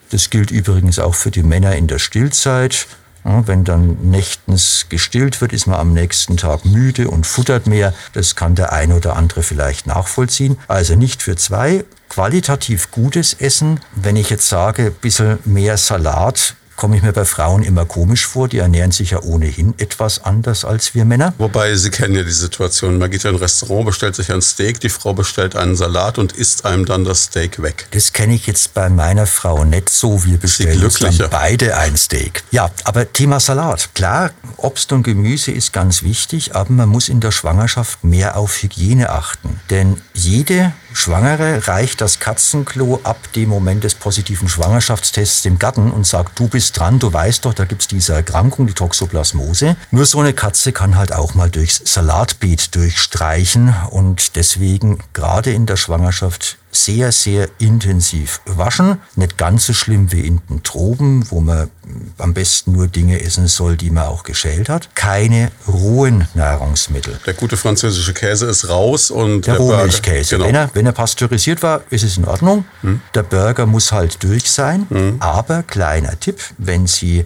Das 0.09 0.29
gilt 0.29 0.51
übrigens 0.51 0.99
auch 0.99 1.15
für 1.15 1.31
die 1.31 1.43
Männer 1.43 1.75
in 1.75 1.87
der 1.87 1.99
Stillzeit. 1.99 2.87
Wenn 3.23 3.63
dann 3.63 3.97
nächtens 4.09 4.87
gestillt 4.89 5.41
wird, 5.41 5.53
ist 5.53 5.67
man 5.67 5.79
am 5.79 5.93
nächsten 5.93 6.37
Tag 6.37 6.65
müde 6.65 7.09
und 7.09 7.25
futtert 7.25 7.67
mehr. 7.67 7.93
Das 8.13 8.35
kann 8.35 8.55
der 8.55 8.73
eine 8.73 8.95
oder 8.95 9.15
andere 9.15 9.43
vielleicht 9.43 9.87
nachvollziehen. 9.87 10.57
Also 10.67 10.95
nicht 10.95 11.21
für 11.21 11.35
zwei. 11.35 11.85
Qualitativ 12.09 12.91
gutes 12.91 13.33
Essen. 13.33 13.79
Wenn 13.95 14.15
ich 14.15 14.29
jetzt 14.29 14.49
sage, 14.49 14.87
ein 14.87 14.93
bisschen 14.93 15.39
mehr 15.45 15.77
Salat, 15.77 16.55
komme 16.75 16.97
ich 16.97 17.03
mir 17.03 17.13
bei 17.13 17.25
Frauen 17.25 17.63
immer 17.63 17.85
komisch 17.85 18.25
vor. 18.25 18.47
Die 18.47 18.57
ernähren 18.57 18.91
sich 18.91 19.11
ja 19.11 19.21
ohnehin 19.21 19.73
etwas 19.77 20.23
anders 20.23 20.65
als 20.65 20.95
wir 20.95 21.05
Männer. 21.05 21.33
Wobei, 21.37 21.75
Sie 21.75 21.91
kennen 21.91 22.15
ja 22.15 22.23
die 22.23 22.31
Situation. 22.31 22.97
Man 22.97 23.11
geht 23.11 23.23
in 23.23 23.31
ein 23.31 23.35
Restaurant, 23.35 23.85
bestellt 23.85 24.15
sich 24.15 24.31
ein 24.31 24.41
Steak, 24.41 24.79
die 24.79 24.89
Frau 24.89 25.13
bestellt 25.13 25.55
einen 25.55 25.75
Salat 25.75 26.17
und 26.17 26.31
isst 26.33 26.65
einem 26.65 26.85
dann 26.85 27.03
das 27.05 27.23
Steak 27.23 27.61
weg. 27.61 27.87
Das 27.91 28.13
kenne 28.13 28.33
ich 28.33 28.47
jetzt 28.47 28.73
bei 28.73 28.89
meiner 28.89 29.27
Frau 29.27 29.63
nicht 29.63 29.89
so. 29.89 30.25
Wir 30.25 30.37
bestellen 30.37 30.83
uns 30.83 30.99
dann 30.99 31.17
beide 31.29 31.77
ein 31.77 31.97
Steak. 31.97 32.43
Ja, 32.51 32.69
aber 32.83 33.11
Thema 33.11 33.39
Salat. 33.39 33.89
Klar, 33.93 34.31
Obst 34.57 34.91
und 34.91 35.03
Gemüse 35.03 35.51
ist 35.51 35.73
ganz 35.73 36.03
wichtig, 36.03 36.55
aber 36.55 36.71
man 36.71 36.89
muss 36.89 37.09
in 37.09 37.19
der 37.19 37.31
Schwangerschaft 37.31 38.03
mehr 38.03 38.37
auf 38.37 38.61
Hygiene 38.61 39.09
achten. 39.09 39.59
Denn 39.69 40.01
jede 40.13 40.73
Schwangere 40.93 41.67
reicht 41.67 42.01
das 42.01 42.19
Katzenklo 42.19 42.99
ab 43.03 43.17
dem 43.33 43.49
Moment 43.49 43.83
des 43.83 43.95
positiven 43.95 44.49
Schwangerschaftstests 44.49 45.41
dem 45.41 45.57
Gatten 45.57 45.91
und 45.91 46.05
sagt, 46.05 46.37
du 46.37 46.47
bist 46.47 46.77
dran, 46.77 46.99
du 46.99 47.11
weißt 47.11 47.45
doch, 47.45 47.53
da 47.53 47.65
gibt's 47.65 47.87
diese 47.87 48.13
Erkrankung, 48.13 48.67
die 48.67 48.73
Toxoplasmose. 48.73 49.75
Nur 49.91 50.05
so 50.05 50.19
eine 50.19 50.33
Katze 50.33 50.71
kann 50.71 50.95
halt 50.95 51.13
auch 51.13 51.33
mal 51.33 51.49
durchs 51.49 51.81
Salatbeet 51.85 52.75
durchstreichen 52.75 53.73
und 53.89 54.35
deswegen 54.35 54.99
gerade 55.13 55.51
in 55.51 55.65
der 55.65 55.77
Schwangerschaft 55.77 56.57
sehr, 56.71 57.11
sehr 57.11 57.49
intensiv 57.59 58.41
waschen. 58.45 58.97
Nicht 59.15 59.37
ganz 59.37 59.65
so 59.65 59.73
schlimm 59.73 60.11
wie 60.11 60.21
in 60.21 60.41
den 60.49 60.63
Tropen, 60.63 61.29
wo 61.29 61.41
man 61.41 61.69
am 62.17 62.33
besten 62.33 62.71
nur 62.71 62.87
Dinge 62.87 63.21
essen 63.21 63.47
soll, 63.47 63.77
die 63.77 63.89
man 63.89 64.05
auch 64.05 64.23
geschält 64.23 64.69
hat. 64.69 64.95
Keine 64.95 65.51
rohen 65.67 66.27
Nahrungsmittel. 66.33 67.19
Der 67.25 67.33
gute 67.33 67.57
französische 67.57 68.13
Käse 68.13 68.45
ist 68.47 68.69
raus 68.69 69.11
und 69.11 69.47
der, 69.47 69.55
der 69.55 69.63
Rohmilchkäse. 69.63 70.35
Genau. 70.35 70.47
Wenn, 70.47 70.55
er, 70.55 70.69
wenn 70.73 70.85
er 70.85 70.93
pasteurisiert 70.93 71.61
war, 71.63 71.81
ist 71.89 72.03
es 72.03 72.17
in 72.17 72.25
Ordnung. 72.25 72.65
Hm. 72.81 73.01
Der 73.13 73.23
Burger 73.23 73.65
muss 73.65 73.91
halt 73.91 74.23
durch 74.23 74.51
sein. 74.51 74.85
Hm. 74.89 75.17
Aber 75.19 75.63
kleiner 75.63 76.19
Tipp, 76.19 76.39
wenn 76.57 76.87
Sie 76.87 77.25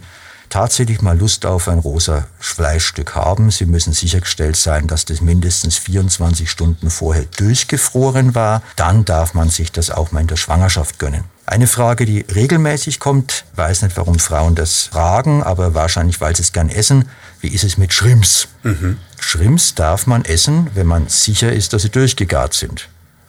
tatsächlich 0.56 1.02
mal 1.02 1.20
Lust 1.20 1.46
auf 1.46 1.68
ein 1.68 1.80
rosa 1.80 2.28
Fleischstück 2.40 3.14
haben. 3.14 3.52
Sie 3.52 3.66
müssen 3.66 3.92
sichergestellt 3.92 4.56
sein, 4.56 4.88
dass 4.88 5.04
das 5.04 5.20
mindestens 5.20 5.76
24 5.76 6.50
Stunden 6.50 6.90
vorher 6.90 7.26
durchgefroren 7.36 8.36
war. 8.36 8.62
Dann 8.78 9.04
darf 9.04 9.34
man 9.34 9.50
sich 9.50 9.74
das 9.74 9.92
auch 9.92 10.14
mal 10.14 10.22
in 10.22 10.28
der 10.28 10.38
Schwangerschaft 10.38 10.98
gönnen. 10.98 11.26
Eine 11.46 11.68
Frage, 11.68 12.06
die 12.06 12.22
regelmäßig 12.22 13.02
kommt, 13.02 13.44
weiß 13.58 13.82
nicht, 13.82 13.98
warum 13.98 14.18
Frauen 14.18 14.56
das 14.56 14.84
fragen, 14.84 15.44
aber 15.44 15.74
wahrscheinlich, 15.74 16.22
weil 16.22 16.34
sie 16.38 16.44
es 16.44 16.54
gern 16.54 16.70
essen. 16.70 17.10
Wie 17.42 17.50
ist 17.50 17.66
es 17.66 17.78
mit 17.78 17.94
Shrimps? 17.94 18.48
Mhm. 18.64 18.98
Shrimps 19.20 19.76
darf 19.76 20.08
man 20.08 20.24
essen, 20.24 20.70
wenn 20.74 20.88
man 20.88 21.10
sicher 21.10 21.52
ist, 21.52 21.74
dass 21.74 21.82
sie 21.82 21.90
durchgegart 21.90 22.54
sind. 22.54 22.88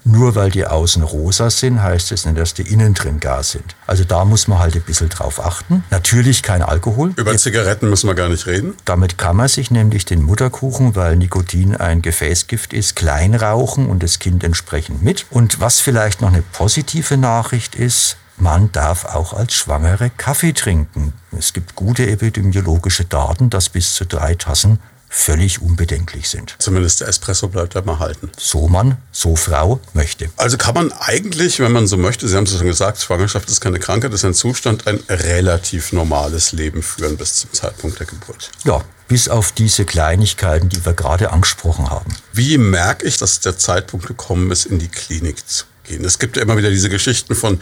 Nur 0.09 0.37
weil 0.37 0.53
die 0.53 0.65
außen 0.65 1.03
rosa 1.03 1.51
sind, 1.51 1.83
heißt 1.83 2.13
es 2.13 2.27
nicht, 2.27 2.39
dass 2.39 2.55
die 2.55 2.63
innen 2.63 2.95
drin 2.95 3.19
gar 3.19 3.43
sind. 3.43 3.75
Also 3.89 4.05
da 4.05 4.25
muss 4.25 4.47
man 4.47 4.61
halt 4.61 4.77
ein 4.77 4.83
bisschen 4.83 5.09
drauf 5.09 5.45
achten. 5.45 5.83
Natürlich 5.91 6.45
kein 6.45 6.63
Alkohol. 6.63 7.13
Über 7.17 7.37
Zigaretten 7.37 7.91
müssen 7.91 8.09
wir 8.09 8.15
gar 8.15 8.29
nicht 8.29 8.47
reden. 8.47 8.75
Damit 8.85 9.19
kann 9.19 9.35
man 9.35 9.49
sich 9.49 9.73
nämlich 9.73 10.05
den 10.05 10.23
Mutterkuchen, 10.23 10.95
weil 10.95 11.17
Nikotin 11.17 11.75
ein 11.75 12.03
Gefäßgift 12.03 12.73
ist, 12.73 12.95
klein 12.95 13.35
rauchen 13.35 13.87
und 13.87 14.05
das 14.05 14.21
Kind 14.21 14.45
entsprechend 14.45 15.03
mit. 15.03 15.27
Und 15.31 15.59
was 15.59 15.81
vielleicht 15.81 16.21
noch 16.21 16.29
eine 16.29 16.43
positive 16.53 17.17
Nachricht 17.17 17.75
ist, 17.75 18.17
man 18.37 18.71
darf 18.71 19.07
auch 19.07 19.33
als 19.33 19.55
Schwangere 19.55 20.11
Kaffee 20.11 20.53
trinken. 20.53 21.15
Es 21.37 21.53
gibt 21.53 21.75
gute 21.75 22.09
epidemiologische 22.09 23.07
Daten, 23.07 23.51
dass 23.51 23.71
bis 23.71 23.95
zu 23.95 24.07
drei 24.07 24.37
Tassen 24.37 24.79
völlig 25.09 25.63
unbedenklich 25.63 26.29
sind. 26.29 26.57
Zumindest 26.59 27.01
der 27.01 27.09
Espresso 27.09 27.49
bleibt 27.49 27.75
ja 27.75 27.83
mal 27.83 27.99
halten. 27.99 28.31
So 28.39 28.69
Mann, 28.69 28.97
so 29.13 29.37
Frau 29.37 29.81
möchte. 29.95 30.31
Also 30.37 30.57
kann 30.57 30.75
man 30.75 30.93
eigentlich, 30.93 31.61
wenn 31.61 31.73
man 31.73 31.87
so 31.87 31.97
möchte, 31.97 32.29
Sie 32.29 32.37
haben 32.37 32.45
es 32.45 32.57
schon 32.57 32.67
gesagt, 32.67 33.01
Schwangerschaft 33.01 33.49
ist 33.49 33.61
keine 33.61 33.79
Krankheit, 33.79 34.13
ist 34.13 34.25
ein 34.25 34.35
Zustand, 34.35 34.87
ein 34.87 35.01
relativ 35.09 35.93
normales 35.93 36.53
Leben 36.53 36.83
führen 36.83 37.17
bis 37.17 37.37
zum 37.37 37.53
Zeitpunkt 37.53 37.99
der 37.99 38.07
Geburt. 38.07 38.51
Ja, 38.65 38.85
bis 39.09 39.29
auf 39.29 39.53
diese 39.53 39.85
Kleinigkeiten, 39.85 40.69
die 40.69 40.85
wir 40.85 40.93
gerade 40.93 41.31
angesprochen 41.31 41.91
haben. 41.91 42.15
Wie 42.33 42.59
merke 42.59 43.07
ich, 43.07 43.19
dass 43.19 43.41
der 43.41 43.57
Zeitpunkt 43.57 44.07
gekommen 44.07 44.51
ist, 44.51 44.67
in 44.67 44.79
die 44.79 44.89
Klinik 44.89 45.49
zu 45.49 45.65
gehen? 45.85 46.05
Es 46.05 46.19
gibt 46.19 46.37
ja 46.37 46.43
immer 46.43 46.57
wieder 46.57 46.71
diese 46.71 46.89
Geschichten 46.89 47.35
von 47.35 47.61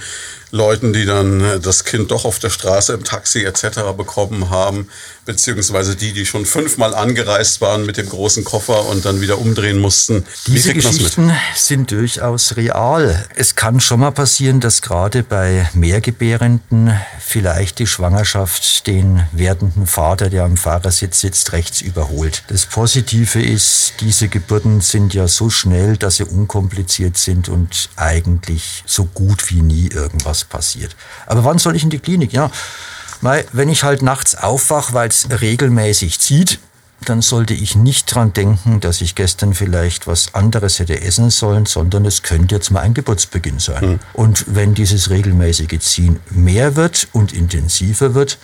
Leuten, 0.51 0.93
die 0.93 1.05
dann 1.05 1.41
äh, 1.41 1.61
das 1.61 1.85
Kind 1.85 2.11
doch 2.11 2.25
auf 2.25 2.39
der 2.39 2.51
Straße 2.51 2.95
im 2.95 3.05
Taxi 3.05 3.45
etc. 3.45 3.81
bekommen 3.97 4.51
haben, 4.51 4.89
beziehungsweise 5.25 5.97
die, 5.97 6.13
die 6.13 6.27
schon 6.27 6.45
fünfmal 6.45 6.95
angereist 6.95 7.61
waren 7.61 7.87
mit 7.87 7.97
dem 7.97 8.09
großen 8.09 8.45
Koffer 8.45 8.87
und 8.87 9.05
dann 9.05 9.21
wieder 9.21 9.39
umdrehen 9.39 9.79
mussten. 9.79 10.25
Diese 10.47 10.75
Geschichten 10.75 11.33
sind 11.55 11.91
durchaus 11.91 12.57
real. 12.57 13.27
Es 13.35 13.55
kann 13.55 13.81
schon 13.81 14.01
mal 14.01 14.13
passieren, 14.13 14.61
dass 14.61 14.83
gerade 14.83 15.23
bei 15.23 15.69
Mehrgebärenden 15.75 16.95
vielleicht 17.21 17.79
die 17.79 17.87
Schwangerschaft 17.87 18.87
den 18.87 19.25
werdenden 19.33 19.87
Vater, 19.87 20.29
der 20.29 20.45
am 20.45 20.57
Fahrersitz 20.57 21.21
sitzt, 21.21 21.53
rechts 21.53 21.81
überholt. 21.81 22.45
Das 22.49 22.67
Positive 22.67 23.43
ist, 23.43 23.95
diese 24.01 24.29
Geburten 24.29 24.81
sind 24.81 25.15
ja 25.15 25.29
so 25.29 25.51
schnell, 25.51 25.97
dass 25.97 26.17
sie 26.17 26.25
unkompliziert 26.25 27.17
sind 27.17 27.49
und 27.49 27.89
eigentlich 27.97 28.85
so 28.87 29.05
gut 29.05 29.51
wie 29.51 29.63
nie 29.63 29.89
irgendwas 29.89 30.45
passiert. 30.45 30.95
Aber 31.27 31.45
wann 31.45 31.59
soll 31.59 31.77
ich 31.77 31.83
in 31.83 31.91
die 31.91 31.99
Klinik? 31.99 32.33
Ja, 32.33 32.51
wenn 33.53 33.69
ich 33.69 33.85
halt 33.85 34.03
nachts 34.03 34.35
aufwache, 34.35 34.93
weil 34.93 35.09
es 35.09 35.29
regelmäßig 35.41 36.21
zieht, 36.21 36.59
dann 37.05 37.23
sollte 37.23 37.55
ich 37.55 37.77
nicht 37.77 38.15
dran 38.15 38.33
denken, 38.33 38.81
dass 38.81 39.01
ich 39.01 39.15
gestern 39.15 39.55
vielleicht 39.55 40.07
was 40.07 40.35
anderes 40.35 40.79
hätte 40.79 41.01
essen 41.01 41.31
sollen, 41.31 41.67
sondern 41.67 42.07
es 42.07 42.23
könnte 42.23 42.55
jetzt 42.55 42.71
mal 42.71 42.81
ein 42.81 42.95
Geburtsbeginn 42.95 43.59
sein. 43.59 43.85
Mhm. 43.85 44.01
Und 44.13 44.45
wenn 44.49 44.75
dieses 44.75 45.11
regelmäßige 45.11 45.79
Ziehen 45.81 46.21
mehr 46.31 46.77
wird 46.77 47.09
und 47.13 47.33
intensiver 47.33 48.15
wird, 48.15 48.39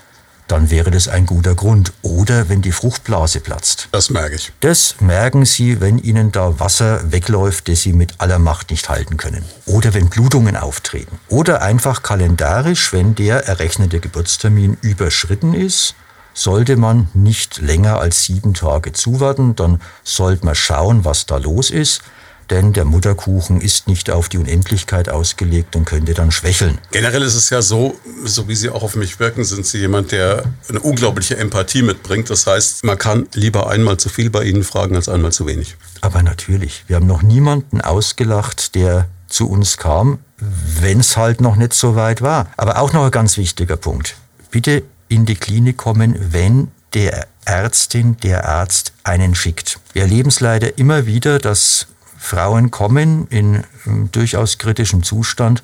dann 0.50 0.70
wäre 0.70 0.90
das 0.90 1.08
ein 1.08 1.26
guter 1.26 1.54
Grund. 1.54 1.92
Oder 2.02 2.48
wenn 2.48 2.62
die 2.62 2.72
Fruchtblase 2.72 3.40
platzt. 3.40 3.88
Das 3.92 4.10
merke 4.10 4.34
ich. 4.34 4.52
Das 4.60 4.96
merken 5.00 5.44
Sie, 5.44 5.80
wenn 5.80 5.98
Ihnen 5.98 6.32
da 6.32 6.58
Wasser 6.58 7.12
wegläuft, 7.12 7.68
das 7.68 7.82
Sie 7.82 7.92
mit 7.92 8.14
aller 8.18 8.38
Macht 8.38 8.70
nicht 8.70 8.88
halten 8.88 9.16
können. 9.16 9.44
Oder 9.66 9.94
wenn 9.94 10.08
Blutungen 10.08 10.56
auftreten. 10.56 11.18
Oder 11.28 11.62
einfach 11.62 12.02
kalendarisch, 12.02 12.92
wenn 12.92 13.14
der 13.14 13.46
errechnete 13.46 14.00
Geburtstermin 14.00 14.76
überschritten 14.82 15.54
ist 15.54 15.94
sollte 16.32 16.76
man 16.76 17.08
nicht 17.12 17.58
länger 17.58 17.98
als 17.98 18.24
sieben 18.24 18.54
Tage 18.54 18.92
zuwarten, 18.92 19.56
dann 19.56 19.80
sollte 20.04 20.44
man 20.44 20.54
schauen, 20.54 21.04
was 21.04 21.26
da 21.26 21.38
los 21.38 21.70
ist 21.70 22.02
denn 22.50 22.72
der 22.72 22.84
Mutterkuchen 22.84 23.60
ist 23.60 23.86
nicht 23.86 24.10
auf 24.10 24.28
die 24.28 24.38
Unendlichkeit 24.38 25.08
ausgelegt 25.08 25.76
und 25.76 25.84
könnte 25.84 26.14
dann 26.14 26.30
schwächeln. 26.32 26.78
Generell 26.90 27.22
ist 27.22 27.34
es 27.34 27.50
ja 27.50 27.62
so, 27.62 27.96
so 28.24 28.48
wie 28.48 28.54
Sie 28.54 28.70
auch 28.70 28.82
auf 28.82 28.96
mich 28.96 29.20
wirken, 29.20 29.44
sind 29.44 29.66
Sie 29.66 29.78
jemand, 29.78 30.12
der 30.12 30.44
eine 30.68 30.80
unglaubliche 30.80 31.36
Empathie 31.36 31.82
mitbringt. 31.82 32.28
Das 32.30 32.46
heißt, 32.46 32.84
man 32.84 32.98
kann 32.98 33.28
lieber 33.34 33.70
einmal 33.70 33.96
zu 33.96 34.08
viel 34.08 34.30
bei 34.30 34.44
Ihnen 34.44 34.64
fragen 34.64 34.96
als 34.96 35.08
einmal 35.08 35.32
zu 35.32 35.46
wenig. 35.46 35.76
Aber 36.00 36.22
natürlich, 36.22 36.84
wir 36.88 36.96
haben 36.96 37.06
noch 37.06 37.22
niemanden 37.22 37.80
ausgelacht, 37.80 38.74
der 38.74 39.08
zu 39.28 39.48
uns 39.48 39.76
kam, 39.76 40.18
wenn 40.38 41.00
es 41.00 41.16
halt 41.16 41.40
noch 41.40 41.56
nicht 41.56 41.72
so 41.72 41.94
weit 41.94 42.20
war. 42.20 42.50
Aber 42.56 42.78
auch 42.78 42.92
noch 42.92 43.04
ein 43.04 43.10
ganz 43.10 43.36
wichtiger 43.36 43.76
Punkt. 43.76 44.16
Bitte 44.50 44.82
in 45.08 45.24
die 45.24 45.36
Klinik 45.36 45.76
kommen, 45.76 46.16
wenn 46.32 46.68
der 46.94 47.28
Ärztin, 47.44 48.16
der 48.18 48.48
Arzt 48.48 48.92
einen 49.04 49.34
schickt. 49.34 49.78
Wir 49.92 50.02
erleben 50.02 50.28
es 50.28 50.40
leider 50.40 50.78
immer 50.78 51.06
wieder, 51.06 51.38
dass 51.38 51.86
Frauen 52.20 52.70
kommen 52.70 53.26
in 53.28 53.64
durchaus 54.12 54.58
kritischem 54.58 55.02
Zustand 55.02 55.62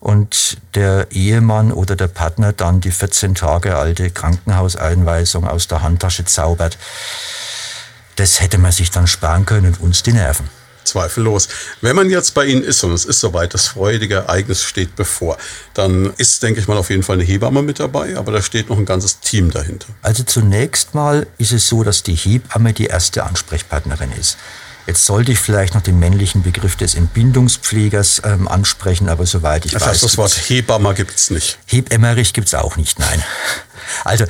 und 0.00 0.58
der 0.74 1.08
Ehemann 1.10 1.72
oder 1.72 1.96
der 1.96 2.06
Partner 2.06 2.52
dann 2.52 2.80
die 2.80 2.92
14 2.92 3.34
Tage 3.34 3.76
alte 3.76 4.08
Krankenhauseinweisung 4.10 5.46
aus 5.46 5.66
der 5.66 5.82
Handtasche 5.82 6.24
zaubert. 6.24 6.78
Das 8.14 8.40
hätte 8.40 8.58
man 8.58 8.70
sich 8.70 8.92
dann 8.92 9.08
sparen 9.08 9.44
können 9.44 9.66
und 9.66 9.80
uns 9.80 10.04
die 10.04 10.12
Nerven. 10.12 10.48
Zweifellos. 10.84 11.48
Wenn 11.82 11.96
man 11.96 12.08
jetzt 12.08 12.32
bei 12.32 12.46
Ihnen 12.46 12.62
ist 12.62 12.82
und 12.84 12.92
es 12.92 13.04
ist 13.04 13.20
soweit, 13.20 13.52
das 13.52 13.66
freudige 13.66 14.14
Ereignis 14.14 14.62
steht 14.62 14.96
bevor, 14.96 15.36
dann 15.74 16.14
ist, 16.16 16.42
denke 16.42 16.60
ich 16.60 16.68
mal, 16.68 16.78
auf 16.78 16.88
jeden 16.90 17.02
Fall 17.02 17.16
eine 17.16 17.24
Hebamme 17.24 17.62
mit 17.62 17.80
dabei, 17.80 18.16
aber 18.16 18.32
da 18.32 18.40
steht 18.40 18.70
noch 18.70 18.78
ein 18.78 18.86
ganzes 18.86 19.20
Team 19.20 19.50
dahinter. 19.50 19.88
Also 20.00 20.22
zunächst 20.22 20.94
mal 20.94 21.26
ist 21.36 21.52
es 21.52 21.68
so, 21.68 21.82
dass 21.82 22.04
die 22.04 22.14
Hebamme 22.14 22.72
die 22.72 22.86
erste 22.86 23.24
Ansprechpartnerin 23.24 24.12
ist. 24.12 24.38
Jetzt 24.88 25.04
sollte 25.04 25.32
ich 25.32 25.38
vielleicht 25.38 25.74
noch 25.74 25.82
den 25.82 25.98
männlichen 25.98 26.42
Begriff 26.42 26.74
des 26.74 26.94
Entbindungspflegers 26.94 28.22
ähm, 28.24 28.48
ansprechen, 28.48 29.10
aber 29.10 29.26
soweit 29.26 29.66
ich 29.66 29.72
das 29.72 29.82
heißt, 29.82 29.96
weiß. 29.96 30.00
Das 30.00 30.16
Wort 30.16 30.32
Hebamme 30.48 30.94
gibt 30.94 31.14
es 31.14 31.28
nicht. 31.28 31.58
Hebemmerich 31.66 32.32
gibt 32.32 32.46
es 32.46 32.54
auch 32.54 32.78
nicht, 32.78 32.98
nein. 32.98 33.22
Also, 34.04 34.24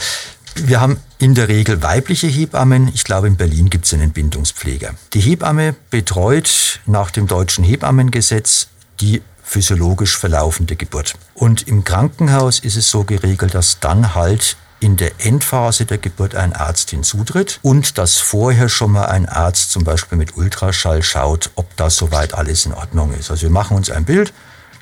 wir 0.57 0.81
haben 0.81 0.97
in 1.19 1.37
der 1.37 1.47
Regel 1.47 1.81
weibliche 1.85 2.27
Hebammen. 2.27 2.91
Ich 2.93 3.05
glaube, 3.05 3.29
in 3.29 3.37
Berlin 3.37 3.71
gibt 3.71 3.87
es 3.87 3.93
einen 3.93 4.03
Entbindungspfleger. 4.03 4.95
Die 5.13 5.21
Hebamme 5.21 5.77
betreut 5.91 6.81
nach 6.87 7.13
dem 7.13 7.29
deutschen 7.29 7.63
Hebammengesetz 7.63 8.67
die 9.01 9.23
physiologisch 9.45 10.19
verlaufende 10.19 10.75
Geburt. 10.75 11.15
Und 11.35 11.69
im 11.69 11.85
Krankenhaus 11.85 12.59
ist 12.59 12.77
es 12.77 12.91
so 12.91 13.05
geregelt, 13.05 13.55
dass 13.55 13.79
dann 13.79 14.17
halt 14.17 14.57
in 14.81 14.97
der 14.97 15.13
Endphase 15.19 15.85
der 15.85 15.99
Geburt 15.99 16.35
ein 16.35 16.53
Arzt 16.53 16.91
hinzutritt 16.91 17.59
und 17.63 17.99
dass 17.99 18.19
vorher 18.19 18.69
schon 18.69 18.93
mal 18.93 19.07
ein 19.07 19.29
Arzt 19.29 19.73
zum 19.73 19.85
Beispiel 19.85 20.19
mit 20.19 20.37
Ultraschall 20.37 21.03
schaut, 21.03 21.51
ob 21.57 21.77
da 21.77 21.91
soweit 21.91 22.35
alles 22.35 22.67
in 22.67 22.75
Ordnung 22.75 23.13
ist. 23.13 23.31
Also 23.31 23.43
wir 23.43 23.51
machen 23.51 23.77
uns 23.77 23.91
ein 23.91 24.05
Bild, 24.05 24.33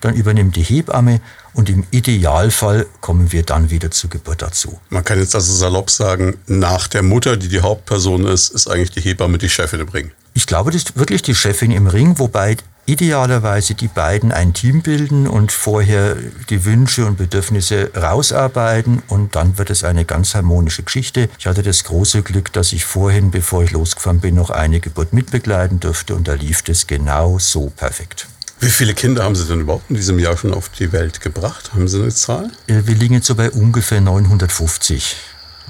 dann 0.01 0.15
übernimmt 0.15 0.57
die 0.57 0.63
Hebamme 0.63 1.21
und 1.55 1.71
im 1.71 1.87
Idealfall 1.91 2.87
kommen 3.01 3.33
wir 3.33 3.43
dann 3.43 3.71
wieder 3.71 3.91
zur 3.91 4.11
Geburt 4.11 4.43
dazu. 4.43 4.79
Man 4.91 5.05
kann 5.05 5.19
jetzt 5.19 5.35
also 5.35 5.53
salopp 5.55 5.91
sagen, 5.91 6.37
nach 6.47 6.87
der 6.87 7.03
Mutter, 7.03 7.37
die 7.37 7.49
die 7.49 7.61
Hauptperson 7.61 8.27
ist, 8.27 8.51
ist 8.51 8.69
eigentlich 8.69 8.91
die 8.91 9.01
Hebamme 9.01 9.39
die 9.39 9.49
Chefin 9.49 9.81
im 9.81 9.89
Ring. 9.89 10.13
Ich 10.35 10.47
glaube, 10.47 10.71
das 10.71 10.83
ist 10.83 10.99
wirklich 10.99 11.23
die 11.23 11.35
Chefin 11.35 11.71
im 11.71 11.87
Ring, 11.87 12.19
wobei 12.19 12.59
idealerweise 12.87 13.75
die 13.75 13.89
beiden 13.89 14.33
ein 14.33 14.55
Team 14.55 14.83
bilden 14.83 15.27
und 15.27 15.53
vorher 15.53 16.17
die 16.49 16.65
Wünsche 16.65 17.05
und 17.05 17.19
Bedürfnisse 17.19 17.91
rausarbeiten 17.97 19.03
und 19.09 19.35
dann 19.35 19.59
wird 19.59 19.71
es 19.71 19.85
eine 19.85 20.05
ganz 20.05 20.35
harmonische 20.35 20.85
Geschichte. 20.85 21.29
Ich 21.39 21.47
hatte 21.47 21.63
das 21.63 21.85
große 21.85 22.23
Glück, 22.23 22.53
dass 22.53 22.73
ich 22.73 22.85
vorhin, 22.85 23.31
bevor 23.31 23.65
ich 23.65 23.73
losgefahren 23.73 24.21
bin, 24.21 24.37
noch 24.37 24.51
eine 24.51 24.81
Geburt 24.81 25.13
mitbegleiten 25.13 25.81
durfte 25.81 26.15
und 26.15 26.29
da 26.29 26.35
lief 26.35 26.63
es 26.69 26.87
genau 26.87 27.39
so 27.39 27.71
perfekt. 27.71 28.29
Wie 28.61 28.71
viele 28.71 28.95
Kinder 28.95 29.25
haben 29.25 29.35
Sie 29.35 29.45
denn 29.45 29.61
überhaupt 29.61 29.91
in 29.91 29.97
diesem 29.97 30.19
Jahr 30.19 30.37
schon 30.37 30.55
auf 30.55 30.71
die 30.71 30.91
Welt 30.93 31.21
gebracht? 31.21 31.73
Haben 31.75 31.89
Sie 31.89 32.01
eine 32.01 32.15
Zahl? 32.15 32.51
Äh, 32.67 32.83
wir 32.85 32.95
liegen 32.95 33.15
jetzt 33.15 33.27
so 33.27 33.35
bei 33.35 33.51
ungefähr 33.51 34.01
950. 34.01 35.17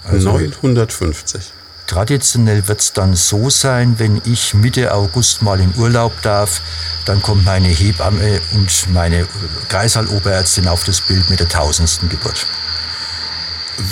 Also 0.04 0.30
950. 0.30 1.52
Traditionell 1.86 2.66
wird 2.66 2.80
es 2.80 2.92
dann 2.92 3.14
so 3.14 3.48
sein, 3.48 3.98
wenn 3.98 4.20
ich 4.24 4.54
Mitte 4.54 4.92
August 4.92 5.42
mal 5.42 5.60
in 5.60 5.72
Urlaub 5.76 6.20
darf, 6.22 6.60
dann 7.04 7.22
kommt 7.22 7.44
meine 7.44 7.68
Hebamme 7.68 8.40
und 8.52 8.92
meine 8.92 9.26
Kreisaloberärztin 9.68 10.66
auf 10.66 10.82
das 10.84 11.00
Bild 11.00 11.30
mit 11.30 11.38
der 11.38 11.48
tausendsten 11.48 12.08
Geburt. 12.08 12.46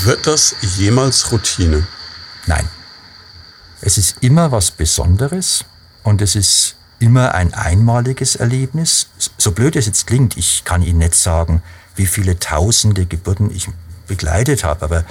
Wird 0.02 0.26
das 0.26 0.56
jemals 0.76 1.30
Routine? 1.30 1.86
Nein. 2.46 2.68
Es 3.80 3.98
ist 3.98 4.16
immer 4.22 4.50
was 4.50 4.70
Besonderes 4.70 5.64
und 6.02 6.20
es 6.22 6.34
ist 6.34 6.76
immer 6.98 7.34
ein 7.34 7.54
einmaliges 7.54 8.34
Erlebnis. 8.34 9.08
So 9.38 9.52
blöd 9.52 9.76
es 9.76 9.86
jetzt 9.86 10.06
klingt, 10.06 10.36
ich 10.36 10.64
kann 10.64 10.82
Ihnen 10.82 10.98
nicht 10.98 11.14
sagen, 11.14 11.62
wie 11.94 12.06
viele 12.06 12.38
tausende 12.38 13.06
Geburten 13.06 13.50
ich 13.50 13.68
begleitet 14.06 14.64
habe, 14.64 14.84
aber 14.84 15.04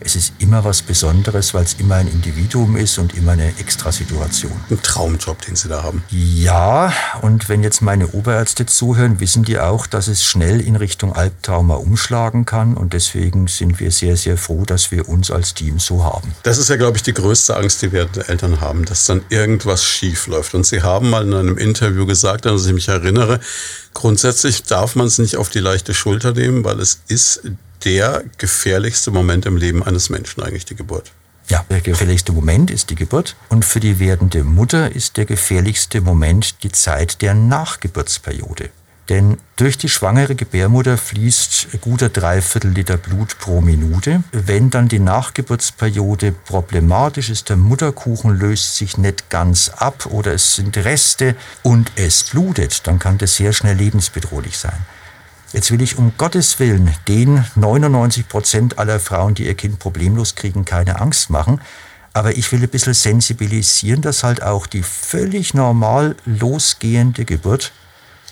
es 0.00 0.16
ist 0.16 0.34
immer 0.38 0.64
was 0.64 0.82
Besonderes, 0.82 1.54
weil 1.54 1.64
es 1.64 1.74
immer 1.74 1.96
ein 1.96 2.08
Individuum 2.08 2.76
ist 2.76 2.98
und 2.98 3.14
immer 3.14 3.32
eine 3.32 3.48
Extrasituation. 3.58 4.52
Ein 4.70 4.82
Traumjob, 4.82 5.40
den 5.42 5.56
Sie 5.56 5.68
da 5.68 5.82
haben. 5.82 6.02
Ja, 6.10 6.92
und 7.22 7.48
wenn 7.48 7.62
jetzt 7.62 7.80
meine 7.80 8.08
Oberärzte 8.08 8.66
zuhören, 8.66 9.20
wissen 9.20 9.44
die 9.44 9.58
auch, 9.58 9.86
dass 9.86 10.08
es 10.08 10.24
schnell 10.24 10.60
in 10.60 10.76
Richtung 10.76 11.12
Albtrauma 11.14 11.74
umschlagen 11.76 12.44
kann. 12.44 12.76
Und 12.76 12.92
deswegen 12.92 13.46
sind 13.48 13.80
wir 13.80 13.90
sehr, 13.90 14.16
sehr 14.16 14.36
froh, 14.36 14.64
dass 14.64 14.90
wir 14.90 15.08
uns 15.08 15.30
als 15.30 15.54
Team 15.54 15.78
so 15.78 16.04
haben. 16.04 16.34
Das 16.42 16.58
ist 16.58 16.68
ja, 16.68 16.76
glaube 16.76 16.98
ich, 16.98 17.02
die 17.02 17.14
größte 17.14 17.56
Angst, 17.56 17.82
die 17.82 17.92
wir 17.92 18.08
Eltern 18.26 18.60
haben, 18.60 18.84
dass 18.84 19.04
dann 19.04 19.22
irgendwas 19.30 19.84
schief 19.84 20.26
läuft. 20.26 20.54
Und 20.54 20.66
Sie 20.66 20.82
haben 20.82 21.10
mal 21.10 21.24
in 21.24 21.34
einem 21.34 21.56
Interview 21.56 22.06
gesagt, 22.06 22.46
an 22.46 22.54
das 22.54 22.66
ich 22.66 22.72
mich 22.72 22.88
erinnere, 22.88 23.40
grundsätzlich 23.94 24.62
darf 24.64 24.94
man 24.94 25.06
es 25.06 25.18
nicht 25.18 25.36
auf 25.36 25.48
die 25.48 25.60
leichte 25.60 25.94
Schulter 25.94 26.32
nehmen, 26.32 26.64
weil 26.64 26.80
es 26.80 27.00
ist 27.08 27.40
der 27.84 28.24
gefährlichste 28.38 29.10
Moment 29.10 29.46
im 29.46 29.56
Leben 29.56 29.82
eines 29.82 30.10
Menschen 30.10 30.42
eigentlich 30.42 30.64
die 30.64 30.76
Geburt. 30.76 31.12
Ja, 31.48 31.64
der 31.70 31.80
gefährlichste 31.80 32.32
Moment 32.32 32.70
ist 32.70 32.90
die 32.90 32.96
Geburt 32.96 33.36
und 33.48 33.64
für 33.64 33.78
die 33.78 34.00
werdende 34.00 34.42
Mutter 34.42 34.94
ist 34.94 35.16
der 35.16 35.26
gefährlichste 35.26 36.00
Moment 36.00 36.62
die 36.64 36.72
Zeit 36.72 37.22
der 37.22 37.34
Nachgeburtsperiode. 37.34 38.70
Denn 39.08 39.38
durch 39.54 39.78
die 39.78 39.88
schwangere 39.88 40.34
Gebärmutter 40.34 40.98
fließt 40.98 41.68
guter 41.80 42.08
Dreiviertel 42.08 42.72
Liter 42.72 42.96
Blut 42.96 43.38
pro 43.38 43.60
Minute. 43.60 44.24
Wenn 44.32 44.70
dann 44.70 44.88
die 44.88 44.98
Nachgeburtsperiode 44.98 46.32
problematisch 46.32 47.30
ist, 47.30 47.48
der 47.48 47.56
Mutterkuchen 47.56 48.36
löst 48.36 48.76
sich 48.76 48.98
nicht 48.98 49.30
ganz 49.30 49.68
ab 49.68 50.06
oder 50.06 50.34
es 50.34 50.56
sind 50.56 50.76
Reste 50.76 51.36
und 51.62 51.92
es 51.94 52.24
blutet, 52.24 52.86
dann 52.88 52.98
kann 52.98 53.18
das 53.18 53.36
sehr 53.36 53.52
schnell 53.52 53.76
lebensbedrohlich 53.76 54.58
sein. 54.58 54.84
Jetzt 55.56 55.70
will 55.70 55.80
ich 55.80 55.96
um 55.96 56.12
Gottes 56.18 56.58
Willen 56.58 56.94
den 57.08 57.42
99 57.54 58.28
Prozent 58.28 58.78
aller 58.78 59.00
Frauen, 59.00 59.32
die 59.32 59.46
ihr 59.46 59.54
Kind 59.54 59.78
problemlos 59.78 60.34
kriegen, 60.34 60.66
keine 60.66 61.00
Angst 61.00 61.30
machen. 61.30 61.62
Aber 62.12 62.36
ich 62.36 62.52
will 62.52 62.62
ein 62.62 62.68
bisschen 62.68 62.92
sensibilisieren, 62.92 64.02
dass 64.02 64.22
halt 64.22 64.42
auch 64.42 64.66
die 64.66 64.82
völlig 64.82 65.54
normal 65.54 66.14
losgehende 66.26 67.24
Geburt 67.24 67.72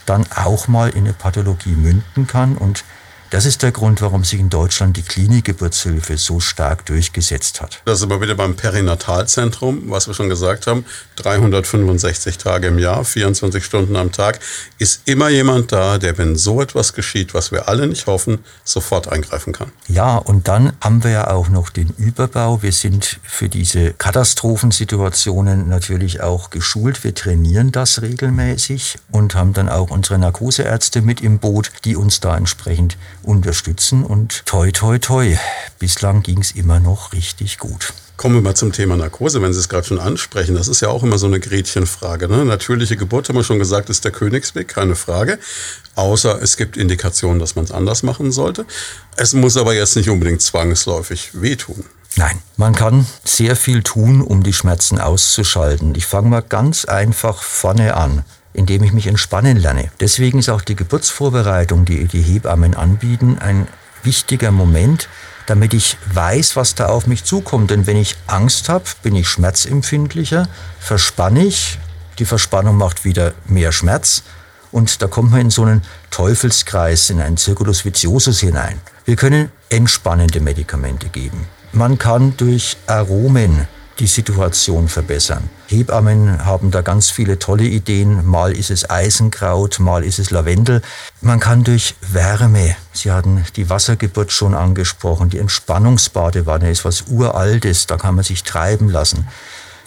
dann 0.04 0.26
auch 0.36 0.68
mal 0.68 0.90
in 0.90 1.04
eine 1.04 1.14
Pathologie 1.14 1.74
münden 1.74 2.26
kann 2.26 2.58
und 2.58 2.84
das 3.30 3.46
ist 3.46 3.62
der 3.62 3.72
Grund, 3.72 4.00
warum 4.02 4.24
sich 4.24 4.40
in 4.40 4.50
Deutschland 4.50 4.96
die 4.96 5.02
Klinikgeburtshilfe 5.02 6.16
so 6.16 6.40
stark 6.40 6.86
durchgesetzt 6.86 7.60
hat. 7.60 7.80
Das 7.84 7.98
ist 7.98 8.04
aber 8.04 8.20
wieder 8.20 8.34
beim 8.34 8.56
Perinatalzentrum, 8.56 9.90
was 9.90 10.06
wir 10.06 10.14
schon 10.14 10.28
gesagt 10.28 10.66
haben, 10.66 10.84
365 11.16 12.38
Tage 12.38 12.68
im 12.68 12.78
Jahr, 12.78 13.04
24 13.04 13.64
Stunden 13.64 13.96
am 13.96 14.12
Tag, 14.12 14.40
ist 14.78 15.02
immer 15.06 15.28
jemand 15.28 15.72
da, 15.72 15.98
der, 15.98 16.18
wenn 16.18 16.36
so 16.36 16.60
etwas 16.60 16.92
geschieht, 16.92 17.34
was 17.34 17.52
wir 17.52 17.68
alle 17.68 17.86
nicht 17.86 18.06
hoffen, 18.06 18.38
sofort 18.64 19.08
eingreifen 19.08 19.52
kann. 19.52 19.72
Ja, 19.88 20.16
und 20.16 20.48
dann 20.48 20.72
haben 20.80 21.04
wir 21.04 21.10
ja 21.10 21.30
auch 21.30 21.48
noch 21.48 21.70
den 21.70 21.88
Überbau. 21.96 22.62
Wir 22.62 22.72
sind 22.72 23.18
für 23.22 23.48
diese 23.48 23.92
Katastrophensituationen 23.92 25.68
natürlich 25.68 26.20
auch 26.20 26.50
geschult. 26.50 27.04
Wir 27.04 27.14
trainieren 27.14 27.72
das 27.72 28.02
regelmäßig 28.02 28.98
und 29.10 29.34
haben 29.34 29.52
dann 29.52 29.68
auch 29.68 29.90
unsere 29.90 30.18
Narkoseärzte 30.18 31.02
mit 31.02 31.20
im 31.20 31.38
Boot, 31.38 31.70
die 31.84 31.96
uns 31.96 32.20
da 32.20 32.36
entsprechend 32.36 32.96
unterstützen 33.24 34.04
und 34.04 34.46
toi, 34.46 34.70
toi, 34.70 34.98
toi. 34.98 35.36
Bislang 35.78 36.22
ging 36.22 36.40
es 36.40 36.52
immer 36.52 36.80
noch 36.80 37.12
richtig 37.12 37.58
gut. 37.58 37.92
Kommen 38.16 38.36
wir 38.36 38.42
mal 38.42 38.54
zum 38.54 38.72
Thema 38.72 38.96
Narkose, 38.96 39.42
wenn 39.42 39.52
Sie 39.52 39.58
es 39.58 39.68
gerade 39.68 39.86
schon 39.86 39.98
ansprechen. 39.98 40.54
Das 40.54 40.68
ist 40.68 40.80
ja 40.80 40.88
auch 40.88 41.02
immer 41.02 41.18
so 41.18 41.26
eine 41.26 41.40
Gretchenfrage. 41.40 42.28
Ne? 42.28 42.44
Natürliche 42.44 42.96
Geburt, 42.96 43.28
haben 43.28 43.36
wir 43.36 43.42
schon 43.42 43.58
gesagt, 43.58 43.90
ist 43.90 44.04
der 44.04 44.12
Königsweg, 44.12 44.68
keine 44.68 44.94
Frage. 44.94 45.38
Außer 45.96 46.40
es 46.40 46.56
gibt 46.56 46.76
Indikationen, 46.76 47.40
dass 47.40 47.56
man 47.56 47.64
es 47.64 47.72
anders 47.72 48.04
machen 48.04 48.30
sollte. 48.30 48.66
Es 49.16 49.32
muss 49.32 49.56
aber 49.56 49.74
jetzt 49.74 49.96
nicht 49.96 50.10
unbedingt 50.10 50.42
zwangsläufig 50.42 51.30
wehtun. 51.40 51.84
Nein, 52.16 52.38
man 52.56 52.74
kann 52.76 53.06
sehr 53.24 53.56
viel 53.56 53.82
tun, 53.82 54.20
um 54.20 54.44
die 54.44 54.52
Schmerzen 54.52 55.00
auszuschalten. 55.00 55.94
Ich 55.96 56.06
fange 56.06 56.28
mal 56.28 56.42
ganz 56.42 56.84
einfach 56.84 57.42
vorne 57.42 57.96
an 57.96 58.24
indem 58.54 58.82
ich 58.82 58.92
mich 58.92 59.06
entspannen 59.06 59.58
lerne. 59.58 59.90
Deswegen 60.00 60.38
ist 60.38 60.48
auch 60.48 60.62
die 60.62 60.76
Geburtsvorbereitung, 60.76 61.84
die 61.84 62.06
die 62.06 62.22
Hebammen 62.22 62.74
anbieten, 62.74 63.38
ein 63.38 63.66
wichtiger 64.02 64.50
Moment, 64.50 65.08
damit 65.46 65.74
ich 65.74 65.98
weiß, 66.12 66.56
was 66.56 66.74
da 66.74 66.86
auf 66.86 67.06
mich 67.06 67.24
zukommt. 67.24 67.70
Denn 67.70 67.86
wenn 67.86 67.96
ich 67.96 68.16
Angst 68.26 68.68
habe, 68.68 68.84
bin 69.02 69.14
ich 69.14 69.28
schmerzempfindlicher, 69.28 70.48
verspanne 70.78 71.44
ich, 71.44 71.78
die 72.18 72.24
Verspannung 72.24 72.76
macht 72.78 73.04
wieder 73.04 73.34
mehr 73.46 73.72
Schmerz 73.72 74.22
und 74.74 75.02
da 75.02 75.06
kommt 75.06 75.30
man 75.30 75.42
in 75.42 75.50
so 75.50 75.62
einen 75.62 75.82
Teufelskreis, 76.10 77.10
in 77.10 77.20
einen 77.20 77.36
Circulus 77.36 77.84
viciosus 77.84 78.40
hinein. 78.40 78.80
Wir 79.04 79.16
können 79.16 79.50
entspannende 79.68 80.40
Medikamente 80.40 81.08
geben. 81.08 81.46
Man 81.72 81.98
kann 81.98 82.36
durch 82.36 82.76
Aromen 82.86 83.68
die 83.98 84.06
Situation 84.06 84.88
verbessern. 84.88 85.48
Hebammen 85.66 86.44
haben 86.44 86.70
da 86.70 86.82
ganz 86.82 87.10
viele 87.10 87.38
tolle 87.38 87.64
Ideen. 87.64 88.26
Mal 88.26 88.52
ist 88.52 88.70
es 88.70 88.88
Eisenkraut, 88.88 89.78
mal 89.78 90.04
ist 90.04 90.18
es 90.18 90.30
Lavendel. 90.30 90.82
Man 91.20 91.40
kann 91.40 91.64
durch 91.64 91.94
Wärme, 92.00 92.76
Sie 92.92 93.10
hatten 93.10 93.44
die 93.56 93.70
Wassergeburt 93.70 94.32
schon 94.32 94.54
angesprochen, 94.54 95.30
die 95.30 95.38
Entspannungsbadewanne 95.38 96.70
ist 96.70 96.84
was 96.84 97.02
Uraltes, 97.08 97.86
da 97.86 97.96
kann 97.96 98.14
man 98.14 98.24
sich 98.24 98.42
treiben 98.42 98.88
lassen. 98.88 99.26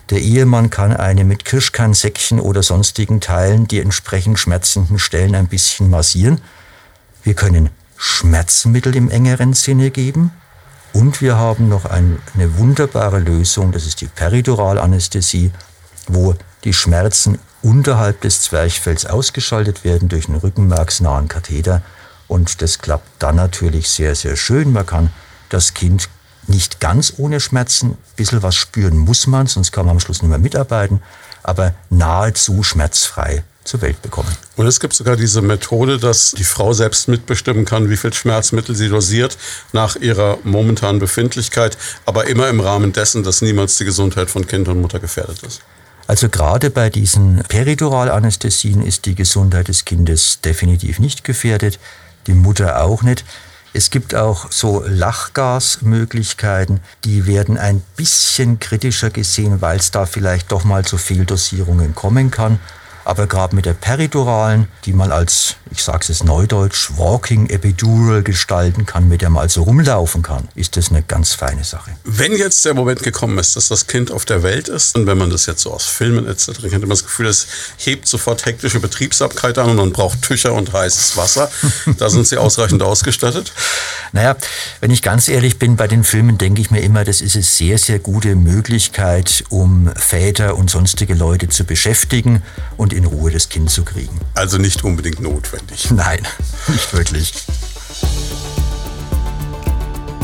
Der 0.09 0.21
Ehemann 0.21 0.69
kann 0.69 0.95
eine 0.95 1.25
mit 1.25 1.43
Kirschkernsäckchen 1.43 2.39
oder 2.39 2.63
sonstigen 2.63 3.19
Teilen 3.19 3.67
die 3.67 3.81
entsprechend 3.81 4.39
schmerzenden 4.39 4.99
Stellen 4.99 5.35
ein 5.35 5.47
bisschen 5.47 5.89
massieren. 5.89 6.39
Wir 7.23 7.33
können 7.33 7.69
Schmerzmittel 7.97 8.95
im 8.95 9.09
engeren 9.09 9.53
Sinne 9.53 9.91
geben. 9.91 10.31
Und 10.93 11.21
wir 11.21 11.37
haben 11.37 11.69
noch 11.69 11.85
ein, 11.85 12.19
eine 12.33 12.57
wunderbare 12.57 13.19
Lösung, 13.19 13.71
das 13.71 13.85
ist 13.85 14.01
die 14.01 14.07
Periduralanästhesie, 14.07 15.51
wo 16.07 16.35
die 16.63 16.73
Schmerzen 16.73 17.39
unterhalb 17.61 18.21
des 18.21 18.41
Zwerchfells 18.41 19.05
ausgeschaltet 19.05 19.83
werden 19.83 20.09
durch 20.09 20.27
einen 20.27 20.37
rückenmarksnahen 20.37 21.27
Katheter. 21.27 21.81
Und 22.27 22.61
das 22.61 22.79
klappt 22.79 23.07
dann 23.19 23.35
natürlich 23.35 23.89
sehr, 23.89 24.15
sehr 24.15 24.35
schön. 24.35 24.71
Man 24.71 24.85
kann 24.85 25.11
das 25.49 25.73
Kind 25.73 26.09
nicht 26.47 26.79
ganz 26.79 27.13
ohne 27.17 27.39
Schmerzen, 27.39 27.91
ein 27.91 27.97
bisschen 28.15 28.43
was 28.43 28.55
spüren 28.55 28.97
muss 28.97 29.27
man, 29.27 29.47
sonst 29.47 29.71
kann 29.71 29.85
man 29.85 29.95
am 29.95 29.99
Schluss 29.99 30.21
nicht 30.21 30.29
mehr 30.29 30.39
mitarbeiten, 30.39 31.01
aber 31.43 31.73
nahezu 31.89 32.63
schmerzfrei 32.63 33.43
zur 33.67 33.81
Welt 33.81 34.01
bekommen. 34.01 34.29
Und 34.55 34.67
es 34.67 34.79
gibt 34.79 34.93
sogar 34.93 35.15
diese 35.15 35.41
Methode, 35.41 35.99
dass 35.99 36.31
die 36.31 36.43
Frau 36.43 36.73
selbst 36.73 37.07
mitbestimmen 37.07 37.65
kann, 37.65 37.89
wie 37.89 37.97
viel 37.97 38.13
Schmerzmittel 38.13 38.75
sie 38.75 38.89
dosiert 38.89 39.37
nach 39.73 39.95
ihrer 39.95 40.37
momentanen 40.43 40.99
Befindlichkeit, 40.99 41.77
aber 42.05 42.27
immer 42.27 42.49
im 42.49 42.59
Rahmen 42.59 42.93
dessen, 42.93 43.23
dass 43.23 43.41
niemals 43.41 43.77
die 43.77 43.85
Gesundheit 43.85 44.29
von 44.29 44.47
Kind 44.47 44.67
und 44.67 44.81
Mutter 44.81 44.99
gefährdet 44.99 45.43
ist. 45.43 45.61
Also 46.07 46.29
gerade 46.29 46.69
bei 46.69 46.89
diesen 46.89 47.43
Periduralanästhesien 47.49 48.81
ist 48.81 49.05
die 49.05 49.15
Gesundheit 49.15 49.67
des 49.67 49.83
Kindes 49.83 50.39
definitiv 50.39 50.99
nicht 50.99 51.25
gefährdet, 51.25 51.79
die 52.27 52.33
Mutter 52.33 52.81
auch 52.81 53.03
nicht. 53.03 53.25
Es 53.73 53.91
gibt 53.91 54.15
auch 54.15 54.49
so 54.51 54.83
Lachgasmöglichkeiten, 54.87 56.79
die 57.03 57.27
werden 57.27 57.57
ein 57.57 57.81
bisschen 57.97 58.59
kritischer 58.59 59.09
gesehen, 59.09 59.61
weil 59.61 59.77
es 59.77 59.91
da 59.91 60.05
vielleicht 60.05 60.51
doch 60.53 60.63
mal 60.63 60.85
zu 60.85 60.97
Fehldosierungen 60.97 61.93
kommen 61.93 62.31
kann. 62.31 62.59
Aber 63.07 63.25
gerade 63.25 63.55
mit 63.55 63.65
der 63.65 63.73
periduralen, 63.73 64.67
die 64.83 64.91
man 64.91 65.13
als, 65.13 65.55
ich 65.71 65.81
sage 65.81 66.05
es 66.09 66.25
neudeutsch, 66.25 66.91
Walking 66.97 67.49
Epidural 67.49 68.21
gestalten 68.21 68.85
kann, 68.85 69.07
mit 69.07 69.21
der 69.21 69.29
man 69.29 69.43
also 69.43 69.63
rumlaufen 69.63 70.23
kann, 70.23 70.49
ist 70.55 70.75
das 70.75 70.89
eine 70.89 71.03
ganz 71.03 71.31
feine 71.31 71.63
Sache. 71.63 71.91
Wenn 72.03 72.33
jetzt 72.33 72.65
der 72.65 72.73
Moment 72.73 73.03
gekommen 73.03 73.37
ist, 73.37 73.55
dass 73.55 73.69
das 73.69 73.87
Kind 73.87 74.11
auf 74.11 74.25
der 74.25 74.43
Welt 74.43 74.67
ist, 74.67 74.97
und 74.97 75.07
wenn 75.07 75.17
man 75.17 75.29
das 75.29 75.45
jetzt 75.45 75.61
so 75.61 75.71
aus 75.71 75.85
Filmen 75.85 76.27
etc., 76.27 76.47
kennt 76.63 76.81
man 76.81 76.89
das 76.89 77.05
Gefühl, 77.05 77.27
es 77.27 77.47
hebt 77.77 78.09
sofort 78.09 78.45
hektische 78.45 78.81
Betriebsamkeit 78.81 79.57
an 79.57 79.69
und 79.69 79.77
man 79.77 79.93
braucht 79.93 80.21
Tücher 80.23 80.51
und 80.51 80.73
heißes 80.73 81.15
Wasser. 81.15 81.49
da 81.97 82.09
sind 82.09 82.27
sie 82.27 82.35
ausreichend 82.35 82.83
ausgestattet. 82.83 83.53
Naja, 84.11 84.35
wenn 84.81 84.91
ich 84.91 85.01
ganz 85.01 85.29
ehrlich 85.29 85.59
bin, 85.59 85.77
bei 85.77 85.87
den 85.87 86.03
Filmen 86.03 86.37
denke 86.37 86.59
ich 86.59 86.71
mir 86.71 86.81
immer, 86.81 87.05
das 87.05 87.21
ist 87.21 87.35
eine 87.35 87.43
sehr, 87.45 87.77
sehr 87.77 87.99
gute 87.99 88.35
Möglichkeit, 88.35 89.45
um 89.47 89.89
Väter 89.95 90.57
und 90.57 90.69
sonstige 90.69 91.13
Leute 91.13 91.47
zu 91.47 91.63
beschäftigen 91.63 92.43
und 92.75 92.96
in 92.97 93.05
Ruhe 93.05 93.31
das 93.31 93.47
Kind 93.49 93.69
zu 93.69 93.83
kriegen. 93.83 94.19
Also 94.33 94.57
nicht 94.57 94.83
unbedingt 94.83 95.21
notwendig. 95.21 95.91
Nein, 95.95 96.27
nicht 96.67 96.93
wirklich. 96.93 97.33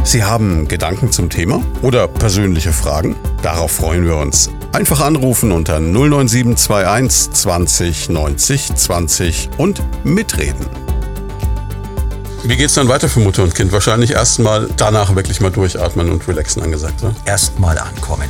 Sie 0.03 0.23
haben 0.23 0.67
Gedanken 0.67 1.11
zum 1.11 1.29
Thema 1.29 1.63
oder 1.81 2.07
persönliche 2.09 2.73
Fragen? 2.73 3.15
Darauf 3.41 3.71
freuen 3.71 4.05
wir 4.05 4.17
uns. 4.17 4.49
Einfach 4.73 4.99
anrufen 4.99 5.51
unter 5.51 5.79
09721 5.79 7.31
20 7.31 8.09
90 8.09 8.75
20 8.75 9.49
und 9.57 9.81
mitreden. 10.03 10.65
Wie 12.43 12.57
geht 12.57 12.65
es 12.67 12.73
dann 12.73 12.89
weiter 12.89 13.07
für 13.07 13.21
Mutter 13.21 13.43
und 13.43 13.55
Kind? 13.55 13.71
Wahrscheinlich 13.71 14.11
erstmal 14.11 14.67
danach 14.75 15.15
wirklich 15.15 15.39
mal 15.39 15.51
durchatmen 15.51 16.09
und 16.09 16.27
relaxen 16.27 16.61
angesagt, 16.61 17.01
oder? 17.01 17.15
Erstmal 17.25 17.77
ankommen. 17.77 18.27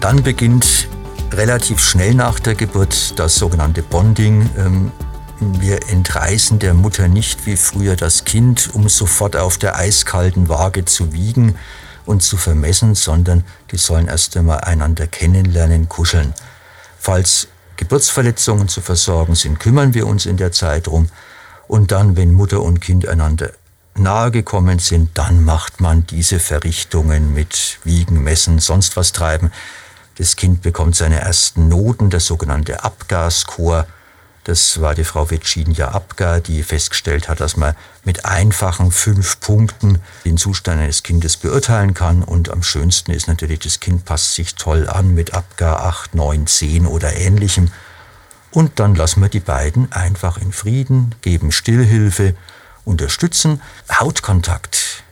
Dann 0.00 0.22
beginnt 0.24 0.88
relativ 1.32 1.80
schnell 1.80 2.14
nach 2.14 2.40
der 2.40 2.54
Geburt 2.54 3.18
das 3.18 3.36
sogenannte 3.36 3.82
Bonding. 3.82 4.48
Ähm, 4.56 4.92
wir 5.38 5.88
entreißen 5.90 6.58
der 6.58 6.74
Mutter 6.74 7.08
nicht 7.08 7.46
wie 7.46 7.56
früher 7.56 7.96
das 7.96 8.24
Kind, 8.24 8.74
um 8.74 8.88
sofort 8.88 9.36
auf 9.36 9.58
der 9.58 9.76
eiskalten 9.76 10.48
Waage 10.48 10.84
zu 10.84 11.12
wiegen 11.12 11.56
und 12.06 12.22
zu 12.22 12.36
vermessen, 12.36 12.94
sondern 12.94 13.44
die 13.70 13.76
sollen 13.76 14.08
erst 14.08 14.36
einmal 14.36 14.60
einander 14.60 15.06
kennenlernen, 15.06 15.88
kuscheln. 15.88 16.32
Falls 16.98 17.48
Geburtsverletzungen 17.76 18.68
zu 18.68 18.80
versorgen 18.80 19.34
sind, 19.34 19.60
kümmern 19.60 19.92
wir 19.92 20.06
uns 20.06 20.24
in 20.24 20.38
der 20.38 20.52
Zeit 20.52 20.86
drum. 20.86 21.08
Und 21.68 21.92
dann, 21.92 22.16
wenn 22.16 22.32
Mutter 22.32 22.62
und 22.62 22.80
Kind 22.80 23.06
einander 23.06 23.50
nahe 23.94 24.30
gekommen 24.30 24.78
sind, 24.78 25.10
dann 25.14 25.44
macht 25.44 25.80
man 25.80 26.06
diese 26.06 26.38
Verrichtungen 26.38 27.34
mit 27.34 27.78
Wiegen, 27.84 28.22
Messen, 28.22 28.58
sonst 28.58 28.96
was 28.96 29.12
treiben. 29.12 29.50
Das 30.18 30.36
Kind 30.36 30.62
bekommt 30.62 30.96
seine 30.96 31.20
ersten 31.20 31.68
Noten, 31.68 32.08
das 32.08 32.24
sogenannte 32.24 32.82
Abgaschor. 32.84 33.86
Das 34.44 34.80
war 34.80 34.94
die 34.94 35.04
Frau 35.04 35.28
Virginia 35.30 35.88
Abgar, 35.88 36.40
die 36.40 36.62
festgestellt 36.62 37.28
hat, 37.28 37.40
dass 37.40 37.56
man 37.56 37.74
mit 38.04 38.24
einfachen 38.24 38.92
fünf 38.92 39.40
Punkten 39.40 40.00
den 40.24 40.38
Zustand 40.38 40.80
eines 40.80 41.02
Kindes 41.02 41.36
beurteilen 41.36 41.92
kann. 41.92 42.22
Und 42.22 42.48
am 42.48 42.62
schönsten 42.62 43.10
ist 43.10 43.28
natürlich, 43.28 43.58
das 43.58 43.80
Kind 43.80 44.04
passt 44.04 44.34
sich 44.34 44.54
toll 44.54 44.88
an 44.88 45.14
mit 45.14 45.34
Abgar 45.34 45.84
8, 45.84 46.14
9, 46.14 46.46
10 46.46 46.86
oder 46.86 47.14
ähnlichem. 47.14 47.70
Und 48.52 48.80
dann 48.80 48.94
lassen 48.94 49.20
wir 49.20 49.28
die 49.28 49.40
beiden 49.40 49.92
einfach 49.92 50.38
in 50.38 50.52
Frieden, 50.52 51.14
geben 51.20 51.52
Stillhilfe, 51.52 52.34
unterstützen. 52.84 53.60
Hautkontakt 53.92 55.02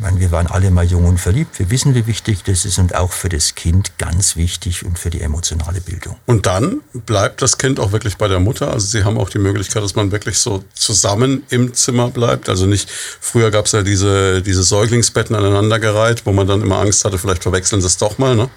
meine, 0.00 0.20
wir 0.20 0.30
waren 0.30 0.46
alle 0.46 0.70
mal 0.70 0.84
jung 0.84 1.04
und 1.04 1.18
verliebt. 1.18 1.58
Wir 1.58 1.70
wissen, 1.70 1.94
wie 1.94 2.06
wichtig 2.06 2.44
das 2.44 2.64
ist 2.64 2.78
und 2.78 2.94
auch 2.94 3.12
für 3.12 3.28
das 3.28 3.54
Kind 3.54 3.98
ganz 3.98 4.36
wichtig 4.36 4.84
und 4.84 4.98
für 4.98 5.10
die 5.10 5.20
emotionale 5.20 5.80
Bildung. 5.80 6.16
Und 6.26 6.46
dann 6.46 6.80
bleibt 6.92 7.42
das 7.42 7.58
Kind 7.58 7.80
auch 7.80 7.92
wirklich 7.92 8.16
bei 8.16 8.28
der 8.28 8.40
Mutter. 8.40 8.72
Also 8.72 8.86
Sie 8.86 9.04
haben 9.04 9.18
auch 9.18 9.30
die 9.30 9.38
Möglichkeit, 9.38 9.82
dass 9.82 9.94
man 9.94 10.12
wirklich 10.12 10.38
so 10.38 10.64
zusammen 10.74 11.42
im 11.50 11.74
Zimmer 11.74 12.10
bleibt. 12.10 12.48
Also 12.48 12.66
nicht, 12.66 12.90
früher 12.90 13.50
gab 13.50 13.66
es 13.66 13.72
ja 13.72 13.82
diese, 13.82 14.42
diese 14.42 14.62
Säuglingsbetten 14.62 15.34
aneinandergereiht, 15.34 16.26
wo 16.26 16.32
man 16.32 16.46
dann 16.46 16.62
immer 16.62 16.78
Angst 16.78 17.04
hatte, 17.04 17.18
vielleicht 17.18 17.42
verwechseln 17.42 17.80
sie 17.80 17.86
es 17.86 17.96
doch 17.96 18.18
mal. 18.18 18.36
Ne? 18.36 18.48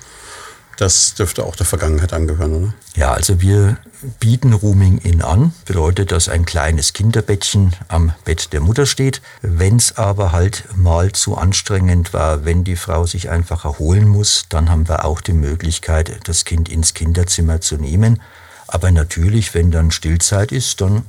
Das 0.77 1.13
dürfte 1.13 1.45
auch 1.45 1.55
der 1.55 1.65
Vergangenheit 1.65 2.13
angehören, 2.13 2.55
oder? 2.55 2.73
Ja, 2.95 3.13
also 3.13 3.41
wir 3.41 3.77
bieten 4.19 4.53
Rooming 4.53 4.97
In 4.99 5.21
an. 5.21 5.53
Bedeutet, 5.65 6.11
dass 6.11 6.27
ein 6.27 6.45
kleines 6.45 6.93
Kinderbettchen 6.93 7.75
am 7.87 8.13
Bett 8.25 8.51
der 8.53 8.61
Mutter 8.61 8.85
steht. 8.85 9.21
Wenn 9.41 9.75
es 9.75 9.97
aber 9.97 10.31
halt 10.31 10.65
mal 10.75 11.11
zu 11.11 11.37
anstrengend 11.37 12.13
war, 12.13 12.45
wenn 12.45 12.63
die 12.63 12.75
Frau 12.75 13.05
sich 13.05 13.29
einfach 13.29 13.65
erholen 13.65 14.07
muss, 14.07 14.45
dann 14.49 14.69
haben 14.69 14.87
wir 14.87 15.05
auch 15.05 15.21
die 15.21 15.33
Möglichkeit, 15.33 16.19
das 16.23 16.45
Kind 16.45 16.67
ins 16.69 16.93
Kinderzimmer 16.93 17.61
zu 17.61 17.77
nehmen. 17.77 18.21
Aber 18.67 18.91
natürlich, 18.91 19.53
wenn 19.53 19.69
dann 19.69 19.91
Stillzeit 19.91 20.51
ist, 20.51 20.81
dann 20.81 21.03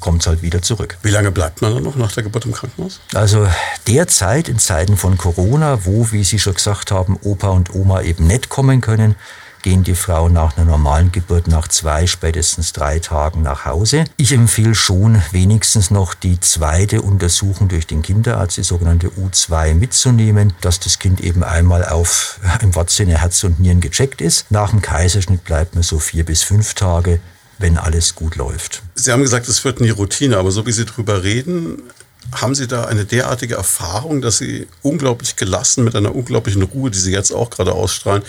kommt 0.00 0.22
es 0.22 0.26
halt 0.26 0.42
wieder 0.42 0.62
zurück. 0.62 0.98
Wie 1.02 1.10
lange 1.10 1.30
bleibt 1.30 1.62
man 1.62 1.74
dann 1.74 1.82
noch 1.82 1.96
nach 1.96 2.12
der 2.12 2.22
Geburt 2.22 2.44
im 2.44 2.52
Krankenhaus? 2.52 3.00
Also 3.14 3.48
derzeit 3.86 4.48
in 4.48 4.58
Zeiten 4.58 4.96
von 4.96 5.18
Corona, 5.18 5.84
wo, 5.84 6.10
wie 6.12 6.24
Sie 6.24 6.38
schon 6.38 6.54
gesagt 6.54 6.90
haben, 6.90 7.18
Opa 7.22 7.48
und 7.48 7.74
Oma 7.74 8.02
eben 8.02 8.26
nicht 8.26 8.48
kommen 8.48 8.80
können, 8.80 9.16
gehen 9.66 9.82
die 9.82 9.96
Frauen 9.96 10.32
nach 10.32 10.56
einer 10.56 10.64
normalen 10.64 11.10
Geburt 11.10 11.48
nach 11.48 11.66
zwei, 11.66 12.06
spätestens 12.06 12.72
drei 12.72 13.00
Tagen 13.00 13.42
nach 13.42 13.64
Hause. 13.64 14.04
Ich 14.16 14.32
empfehle 14.32 14.76
schon, 14.76 15.20
wenigstens 15.32 15.90
noch 15.90 16.14
die 16.14 16.38
zweite 16.38 17.02
Untersuchung 17.02 17.66
durch 17.66 17.84
den 17.84 18.00
Kinderarzt, 18.00 18.58
die 18.58 18.62
sogenannte 18.62 19.08
U2, 19.08 19.74
mitzunehmen, 19.74 20.52
dass 20.60 20.78
das 20.78 21.00
Kind 21.00 21.20
eben 21.20 21.42
einmal 21.42 21.84
auf 21.84 22.38
im 22.62 22.76
Wortsinne 22.76 23.20
Herz 23.20 23.42
und 23.42 23.58
Nieren 23.58 23.80
gecheckt 23.80 24.20
ist. 24.20 24.48
Nach 24.52 24.70
dem 24.70 24.82
Kaiserschnitt 24.82 25.42
bleibt 25.42 25.74
man 25.74 25.82
so 25.82 25.98
vier 25.98 26.24
bis 26.24 26.44
fünf 26.44 26.74
Tage 26.74 27.18
wenn 27.58 27.78
alles 27.78 28.14
gut 28.14 28.36
läuft. 28.36 28.82
Sie 28.94 29.12
haben 29.12 29.22
gesagt, 29.22 29.48
es 29.48 29.64
wird 29.64 29.80
nie 29.80 29.90
Routine, 29.90 30.36
aber 30.38 30.50
so 30.50 30.66
wie 30.66 30.72
Sie 30.72 30.84
drüber 30.84 31.22
reden, 31.22 31.82
haben 32.32 32.54
Sie 32.54 32.66
da 32.66 32.84
eine 32.84 33.04
derartige 33.04 33.54
Erfahrung, 33.54 34.20
dass 34.20 34.38
Sie 34.38 34.66
unglaublich 34.82 35.36
gelassen 35.36 35.84
mit 35.84 35.94
einer 35.94 36.14
unglaublichen 36.14 36.62
Ruhe, 36.62 36.90
die 36.90 36.98
Sie 36.98 37.12
jetzt 37.12 37.32
auch 37.32 37.50
gerade 37.50 37.72
ausstrahlen, 37.72 38.22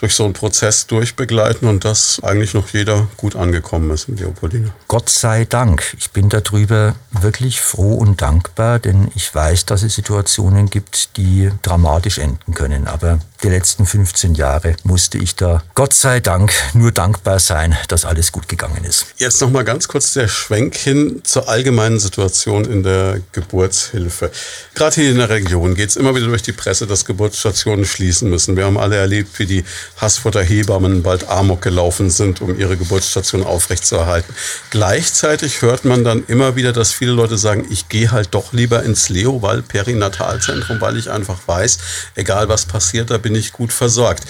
durch 0.00 0.14
so 0.14 0.24
einen 0.24 0.32
Prozess 0.32 0.86
durchbegleiten 0.86 1.68
und 1.68 1.84
dass 1.84 2.20
eigentlich 2.22 2.54
noch 2.54 2.68
jeder 2.70 3.06
gut 3.16 3.36
angekommen 3.36 3.90
ist 3.90 4.08
mit 4.08 4.20
Leopoldine? 4.20 4.72
Gott 4.88 5.08
sei 5.08 5.44
Dank. 5.44 5.94
Ich 5.98 6.10
bin 6.10 6.28
darüber 6.28 6.94
wirklich 7.12 7.60
froh 7.60 7.94
und 7.94 8.20
dankbar, 8.20 8.78
denn 8.78 9.10
ich 9.14 9.32
weiß, 9.34 9.66
dass 9.66 9.82
es 9.82 9.94
Situationen 9.94 10.68
gibt, 10.68 11.16
die 11.16 11.50
dramatisch 11.62 12.18
enden 12.18 12.54
können. 12.54 12.88
Aber 12.88 13.20
die 13.44 13.50
letzten 13.50 13.84
15 13.84 14.34
Jahre 14.34 14.74
musste 14.84 15.18
ich 15.18 15.36
da 15.36 15.62
Gott 15.74 15.92
sei 15.92 16.20
Dank 16.20 16.54
nur 16.72 16.92
dankbar 16.92 17.38
sein, 17.38 17.76
dass 17.88 18.06
alles 18.06 18.32
gut 18.32 18.48
gegangen 18.48 18.84
ist. 18.84 19.06
Jetzt 19.18 19.40
noch 19.42 19.50
mal 19.50 19.64
ganz 19.64 19.86
kurz 19.86 20.14
der 20.14 20.28
Schwenk 20.28 20.74
hin 20.74 21.20
zur 21.24 21.46
allgemeinen 21.46 22.00
Situation 22.00 22.64
in 22.64 22.82
der 22.82 23.20
Geburtshilfe. 23.32 24.30
Gerade 24.74 24.94
hier 24.94 25.10
in 25.10 25.18
der 25.18 25.28
Region 25.28 25.74
geht 25.74 25.90
es 25.90 25.96
immer 25.96 26.14
wieder 26.14 26.26
durch 26.26 26.42
die 26.42 26.52
Presse, 26.52 26.86
dass 26.86 27.04
Geburtsstationen 27.04 27.84
schließen 27.84 28.30
müssen. 28.30 28.56
Wir 28.56 28.64
haben 28.64 28.78
alle 28.78 28.96
erlebt, 28.96 29.38
wie 29.38 29.44
die 29.44 29.64
Haßfutter 30.00 30.42
Hebammen 30.42 31.02
bald 31.02 31.28
Amok 31.28 31.60
gelaufen 31.60 32.08
sind, 32.08 32.40
um 32.40 32.58
ihre 32.58 32.78
Geburtsstation 32.78 33.44
aufrechtzuerhalten. 33.44 34.34
Gleichzeitig 34.70 35.60
hört 35.60 35.84
man 35.84 36.02
dann 36.02 36.24
immer 36.28 36.56
wieder, 36.56 36.72
dass 36.72 36.92
viele 36.92 37.12
Leute 37.12 37.36
sagen, 37.36 37.66
ich 37.68 37.90
gehe 37.90 38.10
halt 38.10 38.28
doch 38.30 38.54
lieber 38.54 38.82
ins 38.84 39.10
Leo, 39.10 39.42
weil 39.42 39.60
Perinatalzentrum, 39.60 40.80
weil 40.80 40.96
ich 40.96 41.10
einfach 41.10 41.40
weiß, 41.46 41.78
egal 42.14 42.48
was 42.48 42.64
passiert, 42.64 43.10
da 43.10 43.18
bin 43.18 43.33
nicht 43.34 43.52
gut 43.52 43.72
versorgt. 43.72 44.24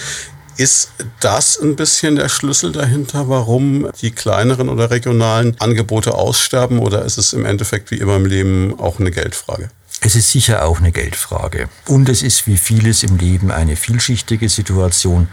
Ist 0.57 0.91
das 1.19 1.59
ein 1.59 1.75
bisschen 1.75 2.15
der 2.15 2.29
Schlüssel 2.29 2.71
dahinter, 2.71 3.27
warum 3.27 3.89
die 4.01 4.11
kleineren 4.11 4.69
oder 4.69 4.89
regionalen 4.89 5.59
Angebote 5.59 6.13
aussterben 6.13 6.79
oder 6.79 7.03
ist 7.03 7.17
es 7.17 7.33
im 7.33 7.45
Endeffekt 7.45 7.91
wie 7.91 7.97
immer 7.97 8.15
im 8.15 8.25
Leben 8.25 8.79
auch 8.79 8.99
eine 8.99 9.11
Geldfrage? 9.11 9.69
Es 9.99 10.15
ist 10.15 10.31
sicher 10.31 10.65
auch 10.65 10.79
eine 10.79 10.91
Geldfrage. 10.91 11.67
Und 11.87 12.07
es 12.09 12.21
ist 12.21 12.47
wie 12.47 12.57
vieles 12.57 13.03
im 13.03 13.17
Leben 13.17 13.51
eine 13.51 13.75
vielschichtige 13.75 14.47
Situation, 14.47 15.27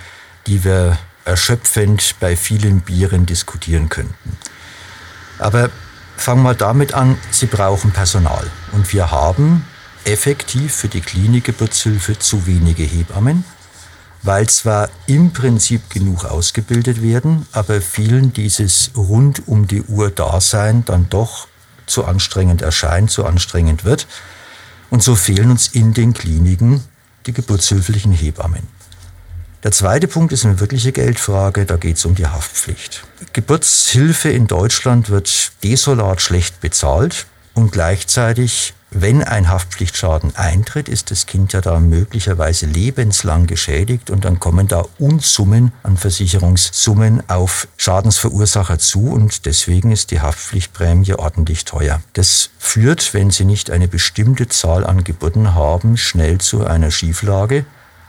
die 0.46 0.64
wir 0.64 0.98
erschöpfend 1.24 2.16
bei 2.18 2.36
vielen 2.36 2.80
Bieren 2.80 3.26
diskutieren 3.26 3.88
könnten. 3.88 4.38
Aber 5.38 5.70
fangen 6.16 6.42
wir 6.42 6.54
damit 6.54 6.94
an, 6.94 7.16
Sie 7.30 7.46
brauchen 7.46 7.92
Personal. 7.92 8.50
Und 8.72 8.92
wir 8.92 9.10
haben 9.12 9.64
effektiv 10.04 10.74
für 10.74 10.88
die 10.88 11.00
Klinikgeburtshilfe 11.00 12.18
zu 12.18 12.46
wenige 12.46 12.82
Hebammen 12.82 13.44
weil 14.22 14.48
zwar 14.48 14.88
im 15.06 15.32
Prinzip 15.32 15.90
genug 15.90 16.24
ausgebildet 16.24 17.02
werden, 17.02 17.46
aber 17.52 17.80
vielen 17.80 18.32
dieses 18.32 18.90
rund 18.96 19.46
um 19.48 19.66
die 19.66 19.82
Uhr 19.82 20.10
Dasein 20.10 20.84
dann 20.84 21.08
doch 21.10 21.48
zu 21.86 22.04
anstrengend 22.04 22.62
erscheint, 22.62 23.10
zu 23.10 23.24
anstrengend 23.24 23.84
wird. 23.84 24.06
Und 24.90 25.02
so 25.02 25.14
fehlen 25.14 25.50
uns 25.50 25.68
in 25.68 25.94
den 25.94 26.14
Kliniken 26.14 26.84
die 27.26 27.32
geburtshilflichen 27.32 28.12
Hebammen. 28.12 28.68
Der 29.62 29.70
zweite 29.70 30.08
Punkt 30.08 30.32
ist 30.32 30.44
eine 30.44 30.58
wirkliche 30.58 30.90
Geldfrage, 30.90 31.66
da 31.66 31.76
geht 31.76 31.96
es 31.96 32.04
um 32.04 32.16
die 32.16 32.26
Haftpflicht. 32.26 33.04
Geburtshilfe 33.32 34.28
in 34.30 34.48
Deutschland 34.48 35.08
wird 35.08 35.52
desolat 35.62 36.20
schlecht 36.20 36.60
bezahlt 36.60 37.26
und 37.54 37.70
gleichzeitig 37.70 38.74
wenn 38.94 39.24
ein 39.24 39.48
Haftpflichtschaden 39.48 40.36
eintritt, 40.36 40.88
ist 40.88 41.10
das 41.10 41.24
Kind 41.24 41.54
ja 41.54 41.62
da 41.62 41.80
möglicherweise 41.80 42.66
lebenslang 42.66 43.46
geschädigt 43.46 44.10
und 44.10 44.26
dann 44.26 44.38
kommen 44.38 44.68
da 44.68 44.84
Unsummen 44.98 45.72
an 45.82 45.96
Versicherungssummen 45.96 47.22
auf 47.28 47.68
Schadensverursacher 47.78 48.78
zu 48.78 49.06
und 49.06 49.46
deswegen 49.46 49.92
ist 49.92 50.10
die 50.10 50.20
Haftpflichtprämie 50.20 51.14
ordentlich 51.14 51.64
teuer. 51.64 52.02
Das 52.12 52.50
führt, 52.58 53.14
wenn 53.14 53.30
Sie 53.30 53.46
nicht 53.46 53.70
eine 53.70 53.88
bestimmte 53.88 54.48
Zahl 54.48 54.84
an 54.84 55.04
Geburten 55.04 55.54
haben, 55.54 55.96
schnell 55.96 56.38
zu 56.38 56.66
einer 56.66 56.90
Schieflage 56.90 57.64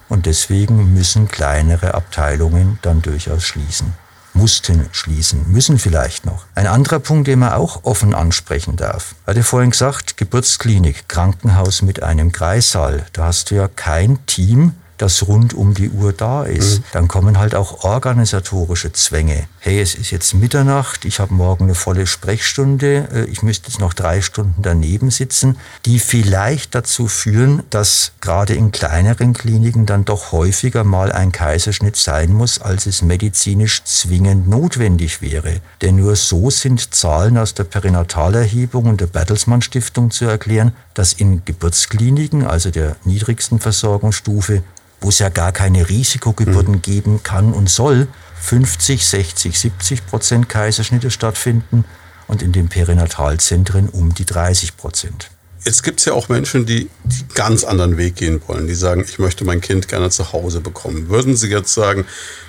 und 0.09 0.25
deswegen 0.25 0.93
müssen 0.93 1.29
kleinere 1.29 1.93
Abteilungen 1.93 2.77
dann 2.81 3.01
durchaus 3.01 3.43
schließen 3.45 3.93
mussten 4.33 4.89
schließen, 4.91 5.51
müssen 5.51 5.79
vielleicht 5.79 6.25
noch. 6.25 6.45
Ein 6.55 6.67
anderer 6.67 6.99
Punkt, 6.99 7.27
den 7.27 7.39
man 7.39 7.53
auch 7.53 7.83
offen 7.83 8.13
ansprechen 8.13 8.75
darf. 8.75 9.15
Ich 9.21 9.27
hatte 9.27 9.43
vorhin 9.43 9.71
gesagt, 9.71 10.17
Geburtsklinik, 10.17 11.07
Krankenhaus 11.07 11.81
mit 11.81 12.03
einem 12.03 12.31
Kreissaal. 12.31 13.05
Da 13.13 13.25
hast 13.25 13.51
du 13.51 13.55
ja 13.55 13.67
kein 13.67 14.25
Team, 14.25 14.73
das 14.97 15.27
rund 15.27 15.53
um 15.53 15.73
die 15.73 15.89
Uhr 15.89 16.13
da 16.13 16.43
ist. 16.43 16.79
Mhm. 16.79 16.83
Dann 16.91 17.07
kommen 17.07 17.39
halt 17.39 17.55
auch 17.55 17.83
organisatorische 17.83 18.91
Zwänge. 18.91 19.47
Hey, 19.59 19.79
es 19.81 19.95
ist 19.95 20.11
jetzt 20.11 20.33
Mitternacht, 20.33 21.05
ich 21.05 21.19
habe 21.19 21.33
morgen 21.33 21.65
eine 21.65 21.75
volle 21.75 22.05
Sprechstunde, 22.05 23.07
äh, 23.11 23.23
ich 23.25 23.43
müsste 23.43 23.69
jetzt 23.69 23.79
noch 23.79 23.93
drei 23.93 24.21
Stunden 24.21 24.61
daneben 24.61 25.09
sitzen, 25.09 25.57
die 25.85 25.99
vielleicht 25.99 26.75
dazu 26.75 27.07
führen, 27.07 27.63
dass 27.69 28.11
gerade 28.21 28.53
in 28.53 28.71
kleineren 28.71 29.33
Kliniken 29.33 29.85
dann 29.85 30.05
doch 30.05 30.31
häufiger 30.31 30.83
mal 30.83 31.11
ein 31.11 31.31
Kaiserschnitt 31.31 31.95
sein 31.95 32.33
muss, 32.33 32.61
als 32.61 32.85
es 32.85 33.01
medizinisch 33.01 33.83
zwingend 33.83 34.47
notwendig 34.47 35.21
wäre. 35.21 35.61
Denn 35.81 35.95
nur 35.95 36.15
so 36.15 36.49
sind 36.49 36.93
Zahlen 36.93 37.37
aus 37.37 37.53
der 37.53 37.63
Perinatalerhebung 37.63 38.85
und 38.85 39.01
der 39.01 39.07
Bertelsmann 39.07 39.61
Stiftung 39.61 40.11
zu 40.11 40.25
erklären, 40.25 40.73
dass 40.93 41.13
in 41.13 41.43
Geburtskliniken, 41.45 42.45
also 42.45 42.69
der 42.69 42.95
niedrigsten 43.05 43.59
Versorgungsstufe, 43.59 44.63
wo 45.03 45.09
es 45.09 45.19
ja 45.19 45.29
gar 45.29 45.51
keine 45.51 45.89
Risikogeburten 45.89 46.75
mhm. 46.75 46.81
geben 46.81 47.23
kann 47.23 47.53
und 47.53 47.69
soll, 47.69 48.07
50, 48.41 49.05
60, 49.05 49.57
70 49.57 50.05
Prozent 50.05 50.49
Kaiserschnitte 50.49 51.11
stattfinden 51.11 51.85
und 52.27 52.41
in 52.41 52.51
den 52.51 52.69
Perinatalzentren 52.69 53.89
um 53.89 54.13
die 54.13 54.25
30 54.25 54.75
Prozent. 54.77 55.29
Jetzt 55.65 55.83
gibt 55.83 55.99
es 56.01 56.05
ja 56.05 56.13
auch 56.13 56.27
Menschen, 56.27 56.65
die, 56.65 56.89
die 57.05 57.25
ganz 57.35 57.63
anderen 57.63 57.97
Weg 57.97 58.17
gehen 58.17 58.41
wollen. 58.47 58.67
Die 58.67 58.75
sagen, 58.75 59.05
ich 59.07 59.17
möchte 59.17 59.45
mein 59.45 59.61
Kind 59.61 59.87
gerne 59.87 60.09
zu 60.09 60.33
Hause 60.33 60.59
bekommen. 60.59 61.07
Würden 61.07 61.37
Sie 61.37 61.47
jetzt 61.47 61.73
sagen, 61.73 62.05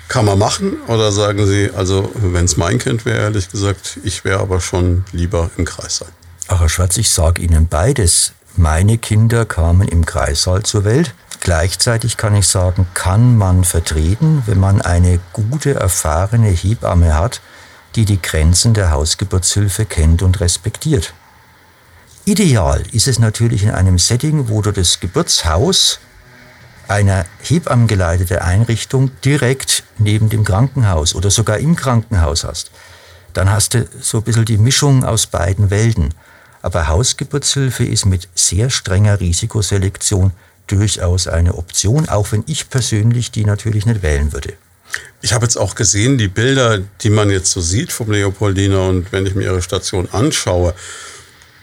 kann 0.09 0.25
man 0.25 0.37
machen? 0.37 0.81
Oder 0.87 1.13
sagen 1.13 1.47
Sie, 1.47 1.71
also 1.73 2.11
wenn 2.15 2.43
es 2.43 2.57
mein 2.57 2.77
Kind 2.77 3.05
wäre, 3.05 3.19
ehrlich 3.19 3.49
gesagt, 3.49 3.99
ich 4.03 4.25
wäre 4.25 4.39
aber 4.39 4.59
schon 4.59 5.05
lieber 5.13 5.49
im 5.57 5.63
Kreissaal? 5.63 6.09
Ach, 6.49 6.59
Herr 6.59 6.69
Schwarz, 6.69 6.97
ich 6.97 7.09
sage 7.09 7.41
Ihnen 7.41 7.67
beides. 7.67 8.33
Meine 8.57 8.97
Kinder 8.97 9.45
kamen 9.45 9.87
im 9.87 10.05
Kreissaal 10.05 10.63
zur 10.63 10.83
Welt. 10.83 11.13
Gleichzeitig 11.45 12.17
kann 12.17 12.33
ich 12.33 12.47
sagen, 12.47 12.87
kann 12.95 13.37
man 13.37 13.65
vertreten, 13.65 14.41
wenn 14.47 14.59
man 14.59 14.81
eine 14.81 15.19
gute, 15.31 15.75
erfahrene 15.75 16.49
Hebamme 16.49 17.13
hat, 17.13 17.39
die 17.93 18.05
die 18.05 18.19
Grenzen 18.19 18.73
der 18.73 18.89
Hausgeburtshilfe 18.89 19.85
kennt 19.85 20.23
und 20.23 20.39
respektiert. 20.39 21.13
Ideal 22.25 22.81
ist 22.93 23.07
es 23.07 23.19
natürlich 23.19 23.61
in 23.61 23.69
einem 23.69 23.99
Setting, 23.99 24.49
wo 24.49 24.63
du 24.63 24.71
das 24.71 24.99
Geburtshaus 24.99 25.99
einer 26.87 27.27
hebammengeleiteten 27.43 28.39
Einrichtung 28.39 29.11
direkt 29.23 29.83
neben 29.99 30.29
dem 30.29 30.45
Krankenhaus 30.45 31.13
oder 31.13 31.29
sogar 31.29 31.59
im 31.59 31.75
Krankenhaus 31.75 32.43
hast. 32.43 32.71
Dann 33.33 33.51
hast 33.51 33.75
du 33.75 33.87
so 34.01 34.17
ein 34.17 34.23
bisschen 34.23 34.45
die 34.45 34.57
Mischung 34.57 35.05
aus 35.05 35.27
beiden 35.27 35.69
Welten. 35.69 36.09
Aber 36.63 36.87
Hausgeburtshilfe 36.87 37.85
ist 37.85 38.07
mit 38.07 38.29
sehr 38.33 38.71
strenger 38.71 39.19
Risikoselektion 39.19 40.31
durchaus 40.67 41.27
eine 41.27 41.55
Option, 41.55 42.09
auch 42.09 42.31
wenn 42.31 42.43
ich 42.47 42.69
persönlich 42.69 43.31
die 43.31 43.45
natürlich 43.45 43.85
nicht 43.85 44.01
wählen 44.01 44.33
würde. 44.33 44.53
Ich 45.21 45.33
habe 45.33 45.45
jetzt 45.45 45.57
auch 45.57 45.75
gesehen, 45.75 46.17
die 46.17 46.27
Bilder, 46.27 46.79
die 47.01 47.09
man 47.09 47.29
jetzt 47.29 47.51
so 47.51 47.61
sieht 47.61 47.91
vom 47.91 48.11
Leopoldiner 48.11 48.87
und 48.87 49.11
wenn 49.11 49.25
ich 49.25 49.35
mir 49.35 49.45
ihre 49.45 49.61
Station 49.61 50.07
anschaue, 50.11 50.73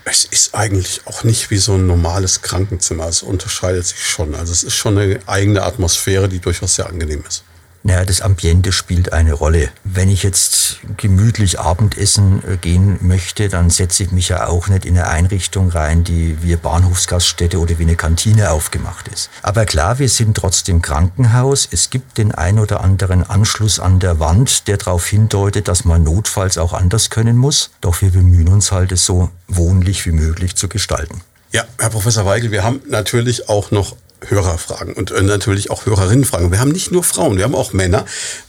es 0.05 0.24
ist 0.24 0.55
eigentlich 0.55 1.03
auch 1.05 1.22
nicht 1.22 1.50
wie 1.50 1.59
so 1.59 1.74
ein 1.74 1.86
normales 1.86 2.42
Krankenzimmer. 2.42 3.07
Es 3.07 3.22
unterscheidet 3.22 3.86
sich 3.86 4.05
schon. 4.05 4.34
Also 4.34 4.53
es 4.53 4.64
ist 4.64 4.74
schon 4.74 4.98
eine 4.98 5.20
eigene 5.26 5.62
Atmosphäre, 5.62 6.28
die 6.28 6.40
durchaus 6.40 6.74
sehr 6.74 6.88
angenehm 6.88 7.22
ist. 7.26 7.44
Naja, 7.84 8.04
das 8.04 8.20
Ambiente 8.20 8.70
spielt 8.70 9.12
eine 9.12 9.32
Rolle. 9.32 9.68
Wenn 9.82 10.08
ich 10.08 10.22
jetzt 10.22 10.78
gemütlich 10.96 11.58
Abendessen 11.58 12.42
äh, 12.46 12.56
gehen 12.56 12.98
möchte, 13.00 13.48
dann 13.48 13.70
setze 13.70 14.04
ich 14.04 14.12
mich 14.12 14.28
ja 14.28 14.46
auch 14.46 14.68
nicht 14.68 14.84
in 14.84 14.96
eine 14.96 15.08
Einrichtung 15.08 15.68
rein, 15.68 16.04
die 16.04 16.40
wie 16.42 16.54
Bahnhofsgaststätte 16.54 17.58
oder 17.58 17.78
wie 17.78 17.82
eine 17.82 17.96
Kantine 17.96 18.52
aufgemacht 18.52 19.08
ist. 19.08 19.30
Aber 19.42 19.64
klar, 19.64 19.98
wir 19.98 20.08
sind 20.08 20.36
trotzdem 20.36 20.80
Krankenhaus. 20.80 21.68
Es 21.72 21.90
gibt 21.90 22.18
den 22.18 22.32
ein 22.32 22.60
oder 22.60 22.82
anderen 22.82 23.28
Anschluss 23.28 23.80
an 23.80 23.98
der 23.98 24.20
Wand, 24.20 24.68
der 24.68 24.76
darauf 24.76 25.06
hindeutet, 25.06 25.66
dass 25.66 25.84
man 25.84 26.04
notfalls 26.04 26.58
auch 26.58 26.74
anders 26.74 27.10
können 27.10 27.36
muss. 27.36 27.70
Doch 27.80 28.00
wir 28.00 28.10
bemühen 28.10 28.48
uns 28.48 28.70
halt, 28.70 28.92
es 28.92 29.04
so 29.04 29.30
wohnlich 29.48 30.06
wie 30.06 30.12
möglich 30.12 30.54
zu 30.54 30.68
gestalten. 30.68 31.22
Ja, 31.52 31.64
Herr 31.78 31.90
Professor 31.90 32.24
Weigel, 32.24 32.50
wir 32.50 32.62
haben 32.62 32.80
natürlich 32.88 33.48
auch 33.50 33.70
noch 33.72 33.94
Hörerfragen 34.28 34.94
und 34.94 35.10
äh, 35.10 35.22
natürlich 35.22 35.70
auch 35.70 35.86
Hörerinnenfragen. 35.86 36.50
Wir 36.50 36.60
haben 36.60 36.72
nicht 36.72 36.92
nur 36.92 37.04
Frauen, 37.04 37.36
wir 37.36 37.44
haben 37.44 37.54
auch 37.54 37.72
Männer. 37.72 38.04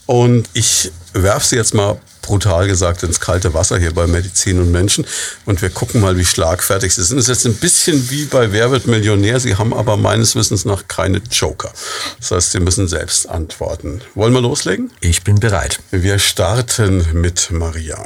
Und 0.06 0.48
ich 0.52 0.92
werfe 1.12 1.46
sie 1.46 1.56
jetzt 1.56 1.74
mal 1.74 1.98
brutal 2.22 2.66
gesagt 2.66 3.02
ins 3.02 3.20
kalte 3.20 3.54
Wasser 3.54 3.78
hier 3.78 3.92
bei 3.92 4.06
Medizin 4.06 4.58
und 4.58 4.72
Menschen. 4.72 5.06
Und 5.44 5.62
wir 5.62 5.70
gucken 5.70 6.00
mal, 6.00 6.16
wie 6.16 6.24
schlagfertig 6.24 6.94
sie 6.94 7.04
sind. 7.04 7.18
Es 7.18 7.28
ist 7.28 7.44
jetzt 7.44 7.46
ein 7.46 7.58
bisschen 7.58 8.10
wie 8.10 8.24
bei 8.24 8.52
Wer 8.52 8.70
wird 8.70 8.86
Millionär. 8.86 9.40
Sie 9.40 9.56
haben 9.56 9.74
aber 9.74 9.96
meines 9.96 10.34
Wissens 10.34 10.64
nach 10.64 10.88
keine 10.88 11.20
Joker. 11.30 11.72
Das 12.18 12.30
heißt, 12.30 12.52
Sie 12.52 12.60
müssen 12.60 12.88
selbst 12.88 13.28
antworten. 13.28 14.00
Wollen 14.14 14.32
wir 14.32 14.40
loslegen? 14.40 14.90
Ich 15.00 15.22
bin 15.22 15.38
bereit. 15.38 15.80
Wir 15.90 16.18
starten 16.18 17.06
mit 17.12 17.50
Maria. 17.50 17.98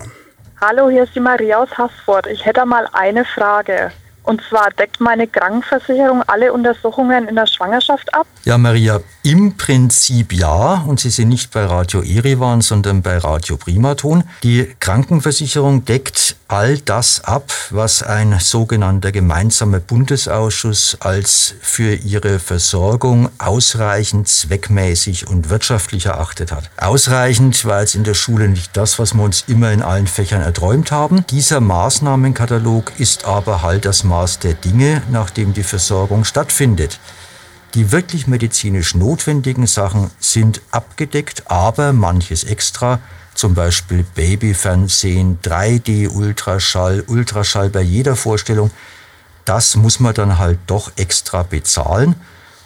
Hallo, 0.61 0.91
hier 0.91 1.05
ist 1.05 1.15
die 1.15 1.21
Maria 1.21 1.63
aus 1.63 1.71
Haßfurt. 1.79 2.27
Ich 2.27 2.45
hätte 2.45 2.67
mal 2.67 2.89
eine 2.93 3.25
Frage. 3.25 3.93
Und 4.29 4.43
zwar 4.47 4.69
deckt 4.79 5.01
meine 5.01 5.27
Krankenversicherung 5.27 6.23
alle 6.27 6.53
Untersuchungen 6.53 7.29
in 7.29 7.35
der 7.35 7.47
Schwangerschaft 7.47 8.13
ab? 8.13 8.27
Ja, 8.45 8.59
Maria, 8.59 9.01
im 9.29 9.59
Prinzip 9.59 10.33
ja. 10.33 10.83
Und 10.87 11.01
Sie 11.01 11.11
sind 11.11 11.29
nicht 11.29 11.51
bei 11.51 11.67
Radio 11.67 12.01
Erivan, 12.01 12.63
sondern 12.63 13.03
bei 13.03 13.19
Radio 13.19 13.59
Primaton. 13.59 14.25
Die 14.43 14.75
Krankenversicherung 14.81 15.85
deckt 15.85 16.37
all 16.49 16.79
das 16.79 17.25
ab, 17.25 17.53
was 17.69 18.03
ein 18.03 18.39
sogenannter 18.41 19.13
gemeinsamer 19.13 19.81
Bundesausschuss 19.81 20.97
als 21.01 21.55
für 21.61 21.95
ihre 21.95 22.39
Versorgung 22.39 23.29
ausreichend, 23.37 24.29
zweckmäßig 24.29 25.27
und 25.27 25.51
wirtschaftlich 25.51 26.07
erachtet 26.07 26.51
hat. 26.51 26.71
Ausreichend 26.79 27.67
war 27.67 27.81
jetzt 27.81 27.97
in 27.97 28.05
der 28.05 28.15
Schule 28.15 28.49
nicht 28.49 28.75
das, 28.79 28.99
was 28.99 29.13
wir 29.13 29.23
uns 29.23 29.45
immer 29.47 29.73
in 29.73 29.83
allen 29.83 30.07
Fächern 30.07 30.41
erträumt 30.41 30.91
haben. 30.91 31.27
Dieser 31.27 31.61
Maßnahmenkatalog 31.61 32.93
ist 32.97 33.27
aber 33.27 33.61
halt 33.61 33.85
das 33.85 34.05
Maß 34.05 34.39
der 34.39 34.55
Dinge, 34.55 35.03
nach 35.11 35.29
dem 35.29 35.53
die 35.53 35.65
Versorgung 35.65 36.25
stattfindet. 36.25 36.99
Die 37.75 37.93
wirklich 37.93 38.27
medizinisch 38.27 38.95
notwendigen 38.95 39.67
Sachen 39.67 40.11
sind 40.19 40.63
abgedeckt, 40.71 41.51
aber 41.51 41.93
manches 41.93 42.45
extra 42.45 43.01
zum 43.35 43.55
Beispiel 43.55 44.05
Babyfernsehen, 44.15 45.39
3D-Ultraschall, 45.43 47.05
Ultraschall 47.07 47.71
bei 47.71 47.83
jeder 47.83 48.17
Vorstellung, 48.17 48.71
das 49.45 49.77
muss 49.77 50.01
man 50.01 50.13
dann 50.13 50.39
halt 50.39 50.59
doch 50.67 50.93
extra 50.97 51.43
bezahlen. 51.43 52.17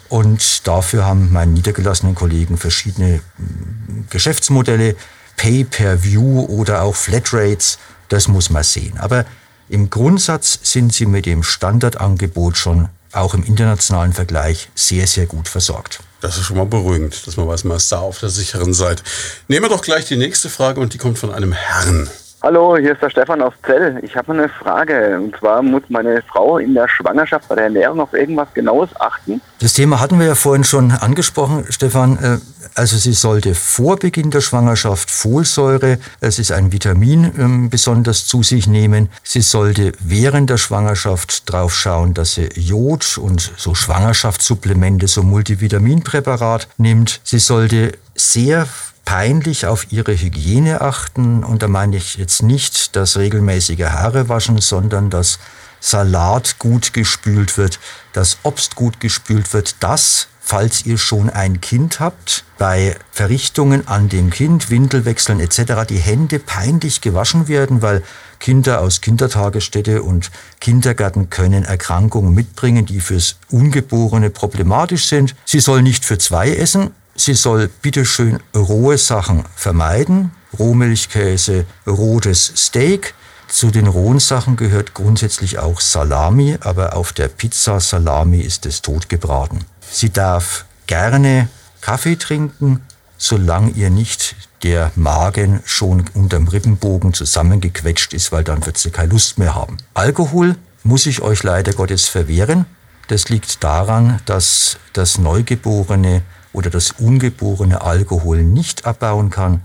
Und 0.08 0.66
dafür 0.66 1.04
haben 1.04 1.32
meine 1.32 1.52
niedergelassenen 1.52 2.14
Kollegen 2.14 2.56
verschiedene 2.56 3.20
hm, 3.36 4.06
Geschäftsmodelle, 4.10 4.96
Pay-per-View 5.36 6.44
oder 6.46 6.82
auch 6.82 6.94
Flatrates, 6.94 7.78
das 8.08 8.28
muss 8.28 8.50
man 8.50 8.62
sehen. 8.62 8.98
Aber 8.98 9.24
im 9.68 9.90
Grundsatz 9.90 10.58
sind 10.62 10.92
sie 10.92 11.06
mit 11.06 11.26
dem 11.26 11.42
Standardangebot 11.42 12.56
schon 12.56 12.88
auch 13.12 13.34
im 13.34 13.44
internationalen 13.44 14.12
Vergleich 14.12 14.68
sehr, 14.74 15.06
sehr 15.06 15.26
gut 15.26 15.48
versorgt. 15.48 16.00
Das 16.20 16.36
ist 16.36 16.44
schon 16.44 16.56
mal 16.56 16.66
beruhigend, 16.66 17.26
dass 17.26 17.36
man 17.36 17.48
weiß, 17.48 17.64
man 17.64 17.76
ist 17.76 17.90
da 17.90 17.98
auf 17.98 18.20
der 18.20 18.28
sicheren 18.28 18.74
Seite. 18.74 19.02
Nehmen 19.48 19.64
wir 19.64 19.70
doch 19.70 19.82
gleich 19.82 20.06
die 20.06 20.16
nächste 20.16 20.48
Frage 20.48 20.80
und 20.80 20.94
die 20.94 20.98
kommt 20.98 21.18
von 21.18 21.32
einem 21.32 21.52
Herrn. 21.52 22.08
Hallo, 22.42 22.76
hier 22.76 22.94
ist 22.94 23.00
der 23.00 23.08
Stefan 23.08 23.40
aus 23.40 23.52
Zell. 23.64 24.00
Ich 24.02 24.16
habe 24.16 24.32
eine 24.32 24.48
Frage. 24.48 25.16
Und 25.16 25.36
zwar 25.36 25.62
muss 25.62 25.84
meine 25.88 26.22
Frau 26.22 26.58
in 26.58 26.74
der 26.74 26.88
Schwangerschaft 26.88 27.48
bei 27.48 27.54
der 27.54 27.64
Ernährung 27.64 28.00
auf 28.00 28.12
irgendwas 28.14 28.48
Genaues 28.52 28.88
achten? 28.98 29.40
Das 29.60 29.74
Thema 29.74 30.00
hatten 30.00 30.18
wir 30.18 30.26
ja 30.26 30.34
vorhin 30.34 30.64
schon 30.64 30.90
angesprochen, 30.90 31.66
Stefan. 31.70 32.18
Äh, 32.18 32.38
also 32.74 32.96
sie 32.96 33.12
sollte 33.12 33.54
vor 33.54 33.96
Beginn 33.96 34.32
der 34.32 34.40
Schwangerschaft 34.40 35.08
Folsäure, 35.08 35.98
es 36.20 36.40
ist 36.40 36.50
ein 36.50 36.72
Vitamin, 36.72 37.32
ähm, 37.38 37.70
besonders 37.70 38.26
zu 38.26 38.42
sich 38.42 38.66
nehmen. 38.66 39.08
Sie 39.22 39.40
sollte 39.42 39.92
während 40.00 40.50
der 40.50 40.56
Schwangerschaft 40.56 41.52
drauf 41.52 41.72
schauen, 41.72 42.12
dass 42.12 42.34
sie 42.34 42.48
Jod 42.56 43.18
und 43.18 43.52
so 43.56 43.76
Schwangerschaftssupplemente, 43.76 45.06
so 45.06 45.22
Multivitaminpräparat 45.22 46.66
nimmt. 46.76 47.20
Sie 47.22 47.38
sollte 47.38 47.92
sehr 48.14 48.68
peinlich 49.04 49.66
auf 49.66 49.90
ihre 49.90 50.14
Hygiene 50.14 50.80
achten. 50.80 51.44
Und 51.44 51.62
da 51.62 51.68
meine 51.68 51.96
ich 51.96 52.16
jetzt 52.16 52.42
nicht 52.42 52.96
das 52.96 53.16
regelmäßige 53.16 53.86
Haare 53.86 54.28
waschen, 54.28 54.58
sondern 54.58 55.10
das 55.10 55.38
Salat 55.80 56.58
gut 56.58 56.92
gespült 56.92 57.58
wird, 57.58 57.80
das 58.12 58.38
Obst 58.44 58.76
gut 58.76 59.00
gespült 59.00 59.52
wird, 59.52 59.76
das 59.80 60.28
falls 60.44 60.84
ihr 60.84 60.98
schon 60.98 61.30
ein 61.30 61.60
Kind 61.60 61.98
habt, 61.98 62.44
bei 62.58 62.96
Verrichtungen 63.10 63.88
an 63.88 64.08
dem 64.08 64.30
Kind, 64.30 64.70
Windelwechseln 64.70 65.40
etc. 65.40 65.86
die 65.88 65.98
Hände 65.98 66.38
peinlich 66.38 67.00
gewaschen 67.00 67.48
werden, 67.48 67.80
weil 67.80 68.02
Kinder 68.38 68.80
aus 68.80 69.00
Kindertagesstätte 69.00 70.02
und 70.02 70.30
Kindergärten 70.60 71.30
können 71.30 71.64
Erkrankungen 71.64 72.34
mitbringen, 72.34 72.86
die 72.86 73.00
fürs 73.00 73.36
Ungeborene 73.50 74.30
problematisch 74.30 75.06
sind. 75.06 75.34
Sie 75.44 75.60
soll 75.60 75.82
nicht 75.82 76.04
für 76.04 76.18
zwei 76.18 76.50
essen. 76.50 76.90
Sie 77.14 77.34
soll 77.34 77.68
bitteschön 77.68 78.38
rohe 78.54 78.98
Sachen 78.98 79.44
vermeiden. 79.54 80.32
Rohmilchkäse, 80.58 81.66
rotes 81.86 82.52
Steak. 82.56 83.14
Zu 83.48 83.70
den 83.70 83.86
rohen 83.86 84.18
Sachen 84.18 84.56
gehört 84.56 84.94
grundsätzlich 84.94 85.58
auch 85.58 85.80
Salami, 85.80 86.56
aber 86.60 86.96
auf 86.96 87.12
der 87.12 87.28
Pizza 87.28 87.80
Salami 87.80 88.40
ist 88.40 88.64
es 88.64 88.80
totgebraten. 88.80 89.64
Sie 89.90 90.10
darf 90.10 90.64
gerne 90.86 91.48
Kaffee 91.82 92.16
trinken, 92.16 92.80
solange 93.18 93.70
ihr 93.72 93.90
nicht 93.90 94.36
der 94.62 94.90
Magen 94.94 95.60
schon 95.64 96.04
unterm 96.14 96.48
Rippenbogen 96.48 97.12
zusammengequetscht 97.12 98.14
ist, 98.14 98.32
weil 98.32 98.44
dann 98.44 98.64
wird 98.64 98.78
sie 98.78 98.90
keine 98.90 99.12
Lust 99.12 99.38
mehr 99.38 99.54
haben. 99.54 99.76
Alkohol 99.94 100.56
muss 100.82 101.06
ich 101.06 101.20
euch 101.20 101.42
leider 101.42 101.72
Gottes 101.72 102.08
verwehren. 102.08 102.66
Das 103.08 103.28
liegt 103.28 103.62
daran, 103.62 104.20
dass 104.24 104.78
das 104.92 105.18
Neugeborene 105.18 106.22
oder 106.52 106.70
das 106.70 106.92
Ungeborene 106.92 107.82
Alkohol 107.82 108.42
nicht 108.42 108.86
abbauen 108.86 109.30
kann. 109.30 109.62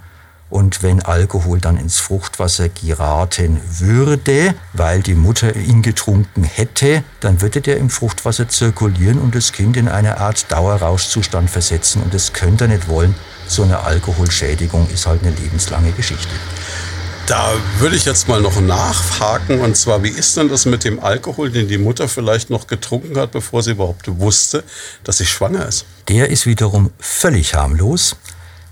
Und 0.49 0.81
wenn 0.81 1.01
Alkohol 1.01 1.59
dann 1.59 1.75
ins 1.75 1.99
Fruchtwasser 1.99 2.69
geraten 2.69 3.59
würde, 3.79 4.55
weil 4.71 5.01
die 5.01 5.13
Mutter 5.15 5.53
ihn 5.57 5.81
getrunken 5.81 6.43
hätte, 6.45 7.03
dann 7.19 7.41
würde 7.41 7.59
der 7.59 7.77
im 7.77 7.89
Fruchtwasser 7.89 8.47
zirkulieren 8.47 9.19
und 9.19 9.35
das 9.35 9.51
Kind 9.51 9.75
in 9.75 9.89
eine 9.89 10.19
Art 10.19 10.49
Dauerrauschzustand 10.49 11.49
versetzen. 11.49 12.01
Und 12.01 12.13
das 12.13 12.31
könnt 12.31 12.61
ihr 12.61 12.69
nicht 12.69 12.87
wollen. 12.87 13.13
So 13.47 13.63
eine 13.63 13.81
Alkoholschädigung 13.81 14.89
ist 14.89 15.05
halt 15.05 15.21
eine 15.23 15.35
lebenslange 15.35 15.91
Geschichte. 15.91 16.33
Da 17.27 17.51
würde 17.79 17.97
ich 17.97 18.05
jetzt 18.05 18.29
mal 18.29 18.39
noch 18.39 18.61
nachhaken. 18.61 19.59
Und 19.59 19.75
zwar, 19.75 20.01
wie 20.01 20.09
ist 20.09 20.37
denn 20.37 20.47
das 20.47 20.65
mit 20.65 20.85
dem 20.85 21.01
Alkohol, 21.01 21.51
den 21.51 21.67
die 21.67 21.77
Mutter 21.77 22.07
vielleicht 22.07 22.49
noch 22.49 22.67
getrunken 22.67 23.17
hat, 23.17 23.33
bevor 23.33 23.61
sie 23.61 23.71
überhaupt 23.71 24.07
wusste, 24.17 24.63
dass 25.03 25.17
sie 25.17 25.25
schwanger 25.25 25.67
ist? 25.67 25.85
Der 26.07 26.29
ist 26.29 26.45
wiederum 26.45 26.91
völlig 26.99 27.53
harmlos. 27.53 28.15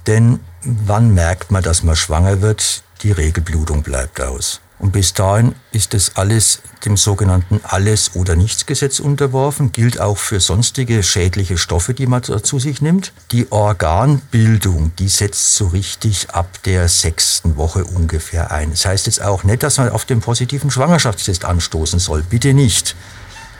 Denn 0.08 0.40
wann 0.64 1.14
merkt 1.14 1.52
man, 1.52 1.64
dass 1.64 1.84
man 1.84 1.98
schwanger 1.98 2.42
wird? 2.42 2.84
Die 3.02 3.12
Regelblutung 3.12 3.84
bleibt 3.84 4.22
aus. 4.22 4.62
Und 4.78 4.92
bis 4.92 5.14
dahin 5.14 5.56
ist 5.72 5.94
das 5.94 6.16
alles 6.16 6.62
dem 6.84 6.98
sogenannten 6.98 7.62
Alles- 7.64 8.16
oder 8.16 8.36
Nichts-Gesetz 8.36 9.00
unterworfen, 9.00 9.72
gilt 9.72 10.00
auch 10.00 10.18
für 10.18 10.40
sonstige 10.40 11.02
schädliche 11.02 11.58
Stoffe, 11.58 11.94
die 11.94 12.08
man 12.08 12.24
zu 12.24 12.60
sich 12.60 12.82
nimmt. 12.82 13.14
Die 13.32 13.52
Organbildung, 13.52 14.92
die 15.00 15.08
setzt 15.08 15.56
so 15.56 15.68
richtig 15.68 16.30
ab 16.32 16.62
der 16.66 16.90
sechsten 16.90 17.56
Woche 17.58 17.86
ungefähr 17.86 18.52
ein. 18.52 18.72
Das 18.72 18.86
heißt 18.86 19.06
jetzt 19.08 19.22
auch 19.22 19.44
nicht, 19.44 19.64
dass 19.64 19.78
man 19.78 19.90
auf 19.90 20.06
den 20.06 20.20
positiven 20.20 20.70
Schwangerschaftstest 20.70 21.46
anstoßen 21.46 22.00
soll, 22.00 22.24
bitte 22.24 22.54
nicht. 22.54 22.96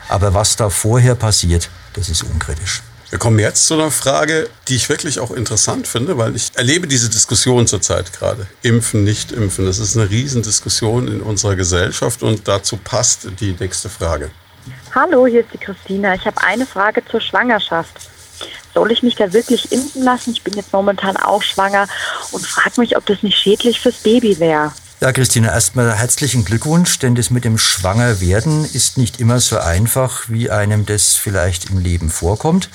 Aber 0.08 0.34
was 0.34 0.56
da 0.56 0.70
vorher 0.70 1.14
passiert, 1.14 1.70
das 1.94 2.08
ist 2.08 2.22
unkritisch. 2.22 2.82
Wir 3.08 3.20
kommen 3.20 3.38
jetzt 3.38 3.68
zu 3.68 3.74
einer 3.74 3.92
Frage, 3.92 4.48
die 4.66 4.74
ich 4.74 4.88
wirklich 4.88 5.20
auch 5.20 5.30
interessant 5.30 5.86
finde, 5.86 6.18
weil 6.18 6.34
ich 6.34 6.50
erlebe 6.54 6.88
diese 6.88 7.08
Diskussion 7.08 7.68
zurzeit 7.68 8.12
gerade. 8.12 8.48
Impfen, 8.62 9.04
nicht 9.04 9.30
impfen. 9.30 9.64
Das 9.64 9.78
ist 9.78 9.96
eine 9.96 10.10
Riesendiskussion 10.10 11.06
in 11.06 11.20
unserer 11.20 11.54
Gesellschaft 11.54 12.24
und 12.24 12.48
dazu 12.48 12.76
passt 12.76 13.28
die 13.38 13.54
nächste 13.60 13.88
Frage. 13.88 14.32
Hallo, 14.92 15.28
hier 15.28 15.42
ist 15.42 15.52
die 15.52 15.58
Christina. 15.58 16.14
Ich 16.14 16.26
habe 16.26 16.42
eine 16.42 16.66
Frage 16.66 17.00
zur 17.08 17.20
Schwangerschaft. 17.20 17.92
Soll 18.74 18.90
ich 18.90 19.04
mich 19.04 19.14
da 19.14 19.32
wirklich 19.32 19.70
impfen 19.70 20.02
lassen? 20.02 20.32
Ich 20.32 20.42
bin 20.42 20.54
jetzt 20.54 20.72
momentan 20.72 21.16
auch 21.16 21.44
schwanger 21.44 21.86
und 22.32 22.44
frage 22.44 22.80
mich, 22.80 22.96
ob 22.96 23.06
das 23.06 23.22
nicht 23.22 23.38
schädlich 23.38 23.80
fürs 23.80 23.98
Baby 23.98 24.40
wäre. 24.40 24.72
Ja, 25.00 25.12
Christina, 25.12 25.52
erstmal 25.52 25.94
herzlichen 25.94 26.44
Glückwunsch, 26.44 26.98
denn 26.98 27.14
das 27.14 27.30
mit 27.30 27.44
dem 27.44 27.56
Schwangerwerden 27.56 28.64
ist 28.64 28.98
nicht 28.98 29.20
immer 29.20 29.38
so 29.38 29.58
einfach, 29.58 30.24
wie 30.26 30.50
einem 30.50 30.86
das 30.86 31.14
vielleicht 31.14 31.70
im 31.70 31.78
Leben 31.78 32.10
vorkommt 32.10 32.68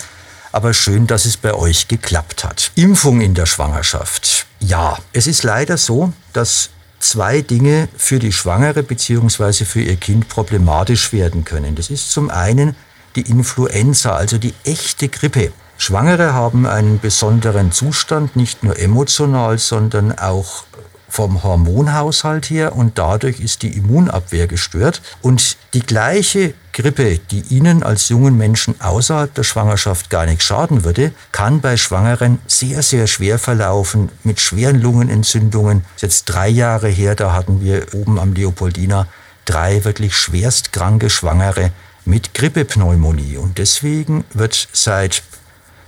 aber 0.51 0.73
schön, 0.73 1.07
dass 1.07 1.25
es 1.25 1.37
bei 1.37 1.53
euch 1.53 1.87
geklappt 1.87 2.43
hat. 2.43 2.71
Impfung 2.75 3.21
in 3.21 3.33
der 3.33 3.45
Schwangerschaft. 3.45 4.45
Ja, 4.59 4.97
es 5.13 5.27
ist 5.27 5.43
leider 5.43 5.77
so, 5.77 6.13
dass 6.33 6.69
zwei 6.99 7.41
Dinge 7.41 7.87
für 7.97 8.19
die 8.19 8.31
Schwangere 8.31 8.83
bzw. 8.83 9.65
für 9.65 9.81
ihr 9.81 9.95
Kind 9.95 10.29
problematisch 10.29 11.13
werden 11.13 11.45
können. 11.45 11.75
Das 11.75 11.89
ist 11.89 12.11
zum 12.11 12.29
einen 12.29 12.75
die 13.15 13.29
Influenza, 13.29 14.15
also 14.15 14.37
die 14.37 14.53
echte 14.63 15.09
Grippe. 15.09 15.51
Schwangere 15.77 16.33
haben 16.33 16.67
einen 16.67 16.99
besonderen 16.99 17.71
Zustand, 17.71 18.35
nicht 18.35 18.63
nur 18.63 18.77
emotional, 18.77 19.57
sondern 19.57 20.17
auch 20.17 20.65
vom 21.11 21.43
Hormonhaushalt 21.43 22.49
her 22.49 22.73
und 22.73 22.97
dadurch 22.97 23.41
ist 23.41 23.63
die 23.63 23.75
Immunabwehr 23.75 24.47
gestört. 24.47 25.01
Und 25.21 25.57
die 25.73 25.81
gleiche 25.81 26.53
Grippe, 26.71 27.19
die 27.19 27.41
Ihnen 27.49 27.83
als 27.83 28.07
jungen 28.07 28.37
Menschen 28.37 28.79
außerhalb 28.79 29.33
der 29.33 29.43
Schwangerschaft 29.43 30.09
gar 30.09 30.25
nicht 30.25 30.41
schaden 30.41 30.85
würde, 30.85 31.11
kann 31.33 31.59
bei 31.59 31.75
Schwangeren 31.75 32.39
sehr, 32.47 32.81
sehr 32.81 33.07
schwer 33.07 33.39
verlaufen 33.39 34.09
mit 34.23 34.39
schweren 34.39 34.81
Lungenentzündungen. 34.81 35.81
Das 35.81 35.95
ist 35.95 36.01
jetzt 36.01 36.25
drei 36.25 36.47
Jahre 36.47 36.87
her, 36.87 37.15
da 37.15 37.33
hatten 37.33 37.59
wir 37.59 37.93
oben 37.93 38.17
am 38.17 38.31
Leopoldina 38.31 39.07
drei 39.43 39.83
wirklich 39.83 40.15
schwerstkranke 40.15 41.09
Schwangere 41.09 41.71
mit 42.05 42.33
Grippepneumonie. 42.33 43.35
Und 43.35 43.57
deswegen 43.57 44.23
wird 44.33 44.69
seit, 44.71 45.23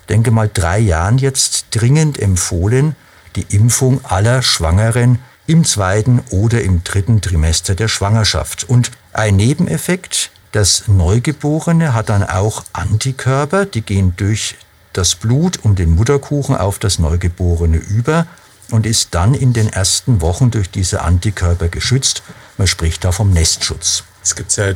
denke 0.10 0.32
mal, 0.32 0.50
drei 0.54 0.80
Jahren 0.80 1.18
jetzt 1.18 1.68
dringend 1.72 2.20
empfohlen, 2.20 2.98
die 3.36 3.46
Impfung 3.56 4.04
aller 4.06 4.42
Schwangeren 4.42 5.20
im 5.46 5.66
zweiten 5.66 6.22
oder 6.30 6.62
im 6.62 6.84
dritten 6.84 7.22
Trimester 7.22 7.76
der 7.76 7.88
Schwangerschaft. 7.88 8.64
Und 8.70 8.92
ein 9.12 9.36
Nebeneffekt, 9.36 10.32
das 10.52 10.88
Neugeborene 10.88 11.94
hat 11.94 12.10
dann 12.10 12.24
auch 12.24 12.64
Antikörper, 12.74 13.66
die 13.66 13.82
gehen 13.82 14.14
durch 14.18 14.56
das 14.94 15.16
Blut 15.16 15.58
und 15.58 15.80
den 15.80 15.96
Mutterkuchen 15.96 16.56
auf 16.56 16.80
das 16.80 17.00
Neugeborene 17.00 17.78
über 17.78 18.28
und 18.72 18.86
ist 18.86 19.10
dann 19.12 19.34
in 19.34 19.54
den 19.54 19.68
ersten 19.68 20.22
Wochen 20.22 20.52
durch 20.52 20.70
diese 20.70 21.02
Antikörper 21.02 21.68
geschützt. 21.68 22.24
Man 22.58 22.68
spricht 22.68 23.04
da 23.04 23.12
vom 23.12 23.32
Nestschutz. 23.32 24.04
Es 24.24 24.36
gibt 24.36 24.56
ja 24.56 24.74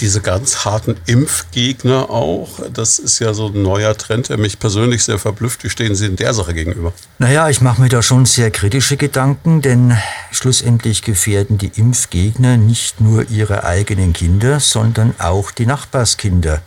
diese 0.00 0.20
ganz 0.20 0.64
harten 0.64 0.96
Impfgegner 1.06 2.10
auch. 2.10 2.60
Das 2.72 2.98
ist 2.98 3.18
ja 3.18 3.34
so 3.34 3.48
ein 3.48 3.62
neuer 3.62 3.96
Trend, 3.96 4.28
der 4.28 4.38
mich 4.38 4.58
persönlich 4.58 5.04
sehr 5.04 5.18
verblüfft. 5.18 5.64
Wie 5.64 5.70
stehen 5.70 5.94
Sie 5.94 6.06
in 6.06 6.16
der 6.16 6.34
Sache 6.34 6.54
gegenüber? 6.54 6.92
Naja, 7.18 7.48
ich 7.48 7.60
mache 7.60 7.80
mir 7.80 7.88
da 7.88 8.02
schon 8.02 8.26
sehr 8.26 8.50
kritische 8.50 8.96
Gedanken, 8.96 9.62
denn 9.62 9.96
schlussendlich 10.30 11.02
gefährden 11.02 11.58
die 11.58 11.72
Impfgegner 11.74 12.56
nicht 12.56 13.00
nur 13.00 13.28
ihre 13.30 13.64
eigenen 13.64 14.12
Kinder, 14.12 14.60
sondern 14.60 15.14
auch 15.18 15.50
die 15.50 15.66
Nachbarskinder. 15.66 16.62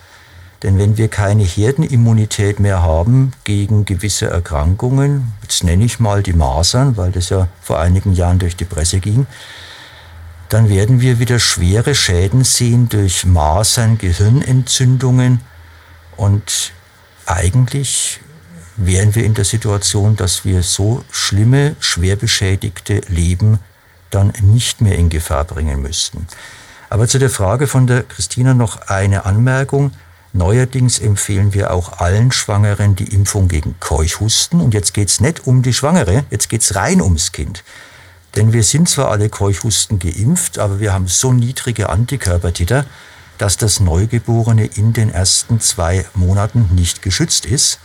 Denn 0.63 0.77
wenn 0.77 0.97
wir 0.97 1.09
keine 1.09 1.43
Herdenimmunität 1.43 2.61
mehr 2.61 2.81
haben 2.81 3.33
gegen 3.43 3.83
gewisse 3.83 4.27
Erkrankungen, 4.27 5.33
jetzt 5.41 5.65
nenne 5.65 5.83
ich 5.83 5.99
mal 5.99 6.23
die 6.23 6.31
Masern, 6.31 6.95
weil 6.95 7.11
das 7.11 7.29
ja 7.29 7.49
vor 7.61 7.79
einigen 7.79 8.13
Jahren 8.13 8.39
durch 8.39 8.55
die 8.55 8.63
Presse 8.63 8.99
ging, 8.99 9.27
dann 10.53 10.69
werden 10.69 11.01
wir 11.01 11.17
wieder 11.17 11.39
schwere 11.39 11.95
Schäden 11.95 12.43
sehen 12.43 12.87
durch 12.87 13.25
Masern, 13.25 13.97
Gehirnentzündungen 13.97 15.41
und 16.15 16.73
eigentlich 17.25 18.19
wären 18.77 19.15
wir 19.15 19.25
in 19.25 19.33
der 19.33 19.45
Situation, 19.45 20.15
dass 20.15 20.45
wir 20.45 20.61
so 20.61 21.03
schlimme, 21.09 21.75
schwer 21.79 22.17
beschädigte 22.17 23.01
Leben 23.07 23.57
dann 24.11 24.31
nicht 24.41 24.79
mehr 24.79 24.95
in 24.95 25.09
Gefahr 25.09 25.43
bringen 25.43 25.81
müssten. 25.81 26.27
Aber 26.87 27.07
zu 27.07 27.17
der 27.17 27.31
Frage 27.31 27.65
von 27.65 27.87
der 27.87 28.03
Christina 28.03 28.53
noch 28.53 28.89
eine 28.89 29.25
Anmerkung. 29.25 29.91
Neuerdings 30.33 30.99
empfehlen 30.99 31.55
wir 31.55 31.73
auch 31.73 31.99
allen 31.99 32.31
Schwangeren 32.31 32.95
die 32.95 33.11
Impfung 33.11 33.47
gegen 33.47 33.79
Keuchhusten. 33.79 34.61
Und 34.61 34.75
jetzt 34.75 34.93
geht 34.93 35.09
es 35.09 35.19
nicht 35.19 35.47
um 35.47 35.63
die 35.63 35.73
Schwangere, 35.73 36.25
jetzt 36.29 36.47
geht 36.47 36.61
es 36.61 36.75
rein 36.75 37.01
ums 37.01 37.31
Kind. 37.31 37.63
Denn 38.35 38.53
wir 38.53 38.63
sind 38.63 38.89
zwar 38.89 39.11
alle 39.11 39.29
Keuchhusten 39.29 39.99
geimpft, 39.99 40.57
aber 40.57 40.79
wir 40.79 40.93
haben 40.93 41.07
so 41.07 41.33
niedrige 41.33 41.89
Antikörpertiter, 41.89 42.85
dass 43.37 43.57
das 43.57 43.79
Neugeborene 43.79 44.65
in 44.65 44.93
den 44.93 45.09
ersten 45.09 45.59
zwei 45.59 46.05
Monaten 46.13 46.69
nicht 46.73 47.01
geschützt 47.01 47.45
ist. 47.45 47.79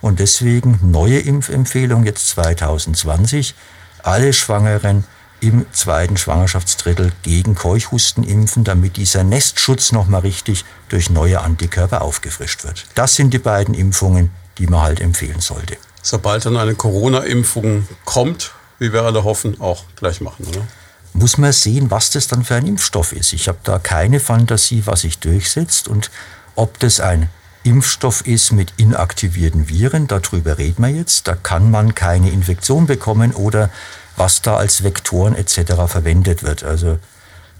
Und 0.00 0.20
deswegen 0.20 0.78
neue 0.82 1.18
Impfempfehlung 1.20 2.04
jetzt 2.04 2.28
2020, 2.28 3.54
alle 4.02 4.34
Schwangeren 4.34 5.04
im 5.40 5.66
zweiten 5.72 6.16
Schwangerschaftsdrittel 6.16 7.12
gegen 7.22 7.54
Keuchhusten 7.54 8.24
impfen, 8.24 8.64
damit 8.64 8.96
dieser 8.96 9.24
Nestschutz 9.24 9.92
nochmal 9.92 10.20
richtig 10.20 10.64
durch 10.88 11.10
neue 11.10 11.40
Antikörper 11.40 12.02
aufgefrischt 12.02 12.64
wird. 12.64 12.86
Das 12.94 13.14
sind 13.14 13.32
die 13.32 13.38
beiden 13.38 13.74
Impfungen, 13.74 14.30
die 14.58 14.66
man 14.66 14.82
halt 14.82 15.00
empfehlen 15.00 15.40
sollte. 15.40 15.76
Sobald 16.02 16.44
dann 16.44 16.56
eine 16.56 16.74
Corona-Impfung 16.74 17.88
kommt, 18.04 18.52
wie 18.84 18.92
wir 18.92 19.02
alle 19.02 19.24
hoffen, 19.24 19.60
auch 19.60 19.84
gleich 19.96 20.20
machen, 20.20 20.46
oder? 20.46 20.66
Muss 21.14 21.38
man 21.38 21.52
sehen, 21.52 21.90
was 21.90 22.10
das 22.10 22.26
dann 22.26 22.44
für 22.44 22.56
ein 22.56 22.66
Impfstoff 22.66 23.12
ist. 23.12 23.32
Ich 23.32 23.48
habe 23.48 23.58
da 23.64 23.78
keine 23.78 24.20
Fantasie, 24.20 24.82
was 24.84 25.02
sich 25.02 25.18
durchsetzt 25.18 25.88
und 25.88 26.10
ob 26.56 26.78
das 26.80 27.00
ein 27.00 27.30
Impfstoff 27.62 28.26
ist 28.26 28.52
mit 28.52 28.74
inaktivierten 28.76 29.68
Viren, 29.68 30.06
darüber 30.06 30.58
reden 30.58 30.82
wir 30.82 30.90
jetzt. 30.90 31.26
Da 31.26 31.34
kann 31.34 31.70
man 31.70 31.94
keine 31.94 32.30
Infektion 32.30 32.86
bekommen 32.86 33.32
oder 33.32 33.70
was 34.16 34.42
da 34.42 34.56
als 34.56 34.84
Vektoren 34.84 35.34
etc. 35.34 35.72
verwendet 35.86 36.42
wird. 36.42 36.62
Also 36.62 36.98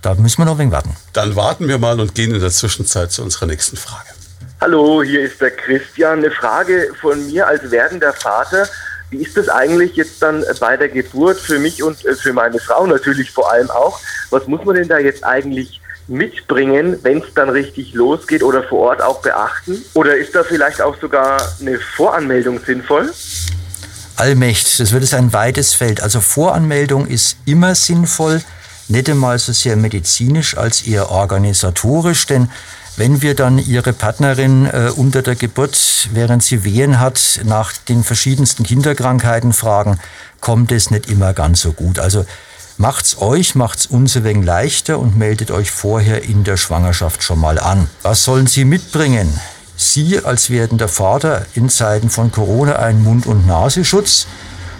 da 0.02 0.14
müssen 0.14 0.38
wir 0.38 0.44
noch 0.44 0.52
ein 0.52 0.58
wenig 0.58 0.72
warten. 0.72 0.94
Dann 1.14 1.34
warten 1.36 1.68
wir 1.68 1.78
mal 1.78 1.98
und 2.00 2.14
gehen 2.14 2.34
in 2.34 2.40
der 2.40 2.50
Zwischenzeit 2.50 3.12
zu 3.12 3.22
unserer 3.22 3.46
nächsten 3.46 3.78
Frage. 3.78 4.10
Hallo, 4.60 5.02
hier 5.02 5.22
ist 5.22 5.40
der 5.40 5.52
Christian. 5.52 6.18
Eine 6.18 6.30
Frage 6.30 6.92
von 7.00 7.26
mir 7.26 7.46
als 7.46 7.70
werdender 7.70 8.12
Vater. 8.12 8.68
Wie 9.14 9.22
ist 9.22 9.36
das 9.36 9.48
eigentlich 9.48 9.94
jetzt 9.94 10.20
dann 10.20 10.44
bei 10.58 10.76
der 10.76 10.88
Geburt 10.88 11.38
für 11.38 11.60
mich 11.60 11.84
und 11.84 12.04
äh, 12.04 12.16
für 12.16 12.32
meine 12.32 12.58
Frau 12.58 12.84
natürlich 12.84 13.30
vor 13.30 13.52
allem 13.52 13.70
auch? 13.70 14.00
Was 14.30 14.48
muss 14.48 14.64
man 14.64 14.74
denn 14.74 14.88
da 14.88 14.98
jetzt 14.98 15.22
eigentlich 15.22 15.80
mitbringen, 16.08 16.98
wenn 17.02 17.18
es 17.18 17.32
dann 17.32 17.48
richtig 17.48 17.94
losgeht 17.94 18.42
oder 18.42 18.64
vor 18.64 18.88
Ort 18.88 19.02
auch 19.02 19.22
beachten? 19.22 19.84
Oder 19.94 20.16
ist 20.16 20.34
da 20.34 20.42
vielleicht 20.42 20.82
auch 20.82 21.00
sogar 21.00 21.40
eine 21.60 21.78
Voranmeldung 21.78 22.58
sinnvoll? 22.66 23.12
Allmächt, 24.16 24.80
das 24.80 24.90
wird 24.90 25.04
es 25.04 25.14
ein 25.14 25.32
weites 25.32 25.74
Feld. 25.74 26.02
Also 26.02 26.20
Voranmeldung 26.20 27.06
ist 27.06 27.36
immer 27.46 27.76
sinnvoll, 27.76 28.42
nicht 28.88 29.08
einmal 29.08 29.38
so 29.38 29.52
sehr 29.52 29.76
medizinisch 29.76 30.56
als 30.56 30.82
eher 30.82 31.12
organisatorisch, 31.12 32.26
denn 32.26 32.50
wenn 32.96 33.22
wir 33.22 33.34
dann 33.34 33.58
Ihre 33.58 33.92
Partnerin 33.92 34.66
äh, 34.66 34.90
unter 34.94 35.22
der 35.22 35.34
Geburt, 35.34 36.08
während 36.12 36.44
sie 36.44 36.62
Wehen 36.64 37.00
hat, 37.00 37.40
nach 37.44 37.72
den 37.72 38.04
verschiedensten 38.04 38.62
Kinderkrankheiten 38.62 39.52
fragen, 39.52 39.98
kommt 40.40 40.70
es 40.70 40.90
nicht 40.90 41.08
immer 41.08 41.32
ganz 41.32 41.60
so 41.60 41.72
gut. 41.72 41.98
Also 41.98 42.24
macht's 42.76 43.18
euch, 43.18 43.56
macht's 43.56 43.86
uns 43.86 44.16
ein 44.16 44.24
wenig 44.24 44.44
leichter 44.44 44.98
und 45.00 45.16
meldet 45.16 45.50
euch 45.50 45.70
vorher 45.70 46.22
in 46.22 46.44
der 46.44 46.56
Schwangerschaft 46.56 47.24
schon 47.24 47.40
mal 47.40 47.58
an. 47.58 47.88
Was 48.02 48.24
sollen 48.24 48.46
Sie 48.46 48.64
mitbringen? 48.64 49.40
Sie 49.76 50.20
als 50.20 50.50
werdender 50.50 50.86
Vater 50.86 51.46
in 51.54 51.68
Zeiten 51.68 52.10
von 52.10 52.30
Corona 52.30 52.76
einen 52.76 53.02
Mund- 53.02 53.26
und 53.26 53.44
Nasenschutz 53.44 54.28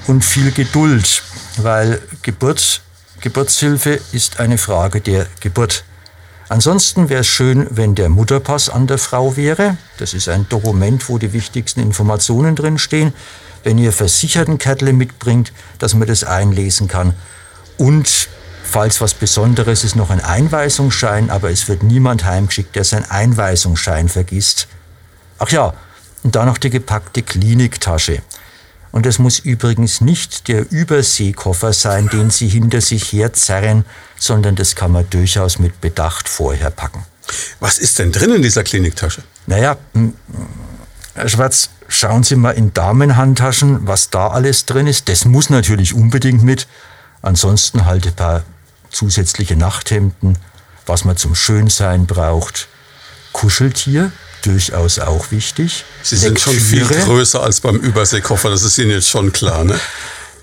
und 0.06 0.24
viel 0.24 0.52
Geduld, 0.52 1.24
weil 1.56 2.00
Geburt, 2.22 2.80
Geburtshilfe 3.20 3.98
ist 4.12 4.38
eine 4.38 4.58
Frage 4.58 5.00
der 5.00 5.26
Geburt. 5.40 5.84
Ansonsten 6.54 7.08
wäre 7.08 7.22
es 7.22 7.26
schön, 7.26 7.66
wenn 7.70 7.96
der 7.96 8.08
Mutterpass 8.08 8.68
an 8.68 8.86
der 8.86 8.98
Frau 8.98 9.36
wäre. 9.36 9.76
Das 9.98 10.14
ist 10.14 10.28
ein 10.28 10.48
Dokument, 10.48 11.08
wo 11.08 11.18
die 11.18 11.32
wichtigsten 11.32 11.80
Informationen 11.80 12.54
drinstehen. 12.54 13.12
Wenn 13.64 13.76
ihr 13.76 13.92
Versichertenkärtle 13.92 14.92
mitbringt, 14.92 15.52
dass 15.80 15.94
man 15.94 16.06
das 16.06 16.22
einlesen 16.22 16.86
kann. 16.86 17.12
Und 17.76 18.28
falls 18.62 19.00
was 19.00 19.14
Besonderes 19.14 19.82
ist, 19.82 19.96
noch 19.96 20.10
ein 20.10 20.20
Einweisungsschein, 20.20 21.28
aber 21.28 21.50
es 21.50 21.66
wird 21.66 21.82
niemand 21.82 22.24
heimgeschickt, 22.24 22.76
der 22.76 22.84
seinen 22.84 23.10
Einweisungsschein 23.10 24.08
vergisst. 24.08 24.68
Ach 25.40 25.50
ja, 25.50 25.74
und 26.22 26.36
dann 26.36 26.46
noch 26.46 26.58
die 26.58 26.70
gepackte 26.70 27.22
Kliniktasche. 27.22 28.22
Und 28.94 29.06
es 29.06 29.18
muss 29.18 29.40
übrigens 29.40 30.00
nicht 30.00 30.46
der 30.46 30.70
Überseekoffer 30.70 31.72
sein, 31.72 32.08
den 32.10 32.30
Sie 32.30 32.46
hinter 32.46 32.80
sich 32.80 33.12
herzerren, 33.12 33.84
sondern 34.16 34.54
das 34.54 34.76
kann 34.76 34.92
man 34.92 35.10
durchaus 35.10 35.58
mit 35.58 35.80
Bedacht 35.80 36.28
vorher 36.28 36.70
packen. 36.70 37.04
Was 37.58 37.78
ist 37.78 37.98
denn 37.98 38.12
drin 38.12 38.30
in 38.30 38.42
dieser 38.42 38.62
Kliniktasche? 38.62 39.24
Naja, 39.48 39.78
Herr 41.14 41.28
Schwarz, 41.28 41.70
schauen 41.88 42.22
Sie 42.22 42.36
mal 42.36 42.52
in 42.52 42.72
Damenhandtaschen, 42.72 43.84
was 43.84 44.10
da 44.10 44.28
alles 44.28 44.64
drin 44.64 44.86
ist. 44.86 45.08
Das 45.08 45.24
muss 45.24 45.50
natürlich 45.50 45.92
unbedingt 45.92 46.44
mit. 46.44 46.68
Ansonsten 47.20 47.86
halt 47.86 48.06
ein 48.06 48.14
paar 48.14 48.44
zusätzliche 48.90 49.56
Nachthemden, 49.56 50.38
was 50.86 51.04
man 51.04 51.16
zum 51.16 51.34
Schönsein 51.34 52.06
braucht. 52.06 52.68
Kuscheltier, 53.32 54.12
durchaus 54.44 54.98
auch 54.98 55.30
wichtig. 55.30 55.84
Sie 56.02 56.16
sind 56.16 56.34
Lektüre. 56.34 56.54
schon 56.54 56.64
viel 56.64 56.84
größer 56.84 57.42
als 57.42 57.60
beim 57.60 57.76
Überseekoffer, 57.76 58.50
das 58.50 58.62
ist 58.62 58.78
Ihnen 58.78 58.90
jetzt 58.90 59.08
schon 59.08 59.32
klar, 59.32 59.64
ne? 59.64 59.78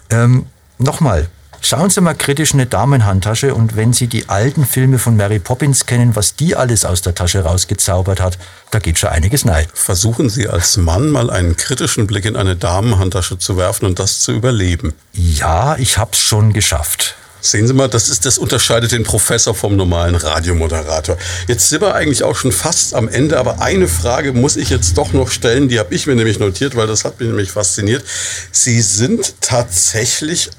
Ähm, 0.10 0.46
Nochmal, 0.82 1.28
schauen 1.62 1.92
Sie 1.92 2.02
mal 2.02 2.16
kritisch 2.16 2.56
eine 2.56 2.66
Damenhandtasche 2.66 3.54
und 3.54 3.76
wenn 3.76 3.94
Sie 3.94 4.08
die 4.08 4.30
alten 4.30 4.66
Filme 4.66 4.98
von 4.98 5.16
Mary 5.16 5.38
Poppins 5.38 5.86
kennen, 5.86 6.16
was 6.16 6.36
die 6.36 6.56
alles 6.56 6.86
aus 6.86 7.04
der 7.04 7.14
Tasche 7.14 7.44
rausgezaubert 7.44 8.20
hat, 8.20 8.40
da 8.72 8.80
geht 8.80 8.98
schon 8.98 9.12
einiges 9.12 9.46
nein. 9.46 9.68
Versuchen 9.76 10.28
Sie 10.32 10.48
als 10.48 10.78
Mann 10.78 11.10
mal 11.10 11.30
einen 11.30 11.56
kritischen 11.56 12.08
Blick 12.08 12.26
in 12.26 12.36
eine 12.36 12.56
Damenhandtasche 12.56 13.38
zu 13.38 13.58
werfen 13.58 13.86
und 13.86 14.00
das 14.00 14.22
zu 14.22 14.32
überleben. 14.32 14.96
Ja, 15.14 15.76
ich 15.78 16.00
hab's 16.00 16.18
schon 16.18 16.52
geschafft. 16.52 17.16
Sehen 17.42 17.68
Sie 17.68 17.74
mal, 17.74 17.88
das 17.88 18.08
ist, 18.10 18.26
das 18.26 18.38
unterscheidet 18.38 18.92
den 18.92 19.04
Professor 19.04 19.56
vom 19.56 19.76
normalen 19.76 20.16
Radiomoderator. 20.16 21.18
Jetzt 21.48 21.70
sind 21.70 21.82
wir 21.82 21.96
eigentlich 21.96 22.24
auch 22.24 22.36
schon 22.36 22.52
fast 22.52 22.94
am 22.94 23.08
Ende, 23.08 23.40
aber 23.40 23.62
eine 23.62 23.88
Frage 23.88 24.32
muss 24.32 24.58
ich 24.58 24.70
jetzt 24.70 24.98
doch 24.98 25.12
noch 25.12 25.32
stellen, 25.32 25.68
die 25.68 25.80
habe 25.80 25.94
ich 25.94 26.06
mir 26.06 26.16
nämlich 26.16 26.40
notiert, 26.40 26.76
weil 26.76 26.86
das 26.86 27.04
hat 27.04 27.20
mich 27.20 27.28
nämlich 27.28 27.52
fasziniert. 27.52 28.04
Sie 28.52 28.82
sind 28.82 29.42
tatsächlich 29.42 30.52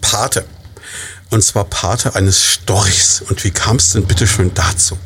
Pate. 0.00 0.44
Und 1.28 1.44
zwar 1.44 1.64
Pate 1.64 2.16
eines 2.16 2.42
Storchs. 2.42 3.20
Und 3.20 3.44
wie 3.44 3.50
kam 3.50 3.76
es 3.76 3.92
denn 3.92 4.06
bitte 4.06 4.26
schön 4.26 4.52
dazu? 4.54 4.98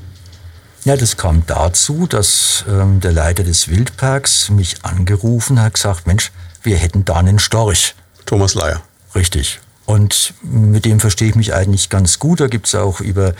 Ja, 0.84 0.96
das 0.96 1.16
kam 1.16 1.44
dazu, 1.46 2.06
dass 2.06 2.64
ähm, 2.68 3.00
der 3.00 3.12
Leiter 3.12 3.42
des 3.42 3.68
Wildparks 3.68 4.50
mich 4.50 4.84
angerufen 4.84 5.60
hat, 5.60 5.74
gesagt, 5.74 6.06
Mensch, 6.06 6.30
wir 6.62 6.76
hätten 6.76 7.04
da 7.04 7.16
einen 7.16 7.38
Storch. 7.38 7.94
Thomas 8.24 8.54
Leier. 8.54 8.82
Richtig. 9.14 9.60
Und 9.86 10.34
mit 10.42 10.84
dem 10.84 11.00
verstehe 11.00 11.28
ich 11.28 11.34
mich 11.34 11.54
eigentlich 11.54 11.90
ganz 11.90 12.18
gut. 12.18 12.40
Da 12.40 12.46
gibt 12.46 12.66
es 12.66 12.74
auch 12.74 13.00
über 13.00 13.34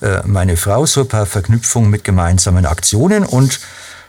äh, 0.00 0.22
meine 0.24 0.56
Frau 0.56 0.86
so 0.86 1.02
ein 1.02 1.08
paar 1.08 1.26
Verknüpfungen 1.26 1.90
mit 1.90 2.04
gemeinsamen 2.04 2.66
Aktionen. 2.66 3.24
Und 3.24 3.60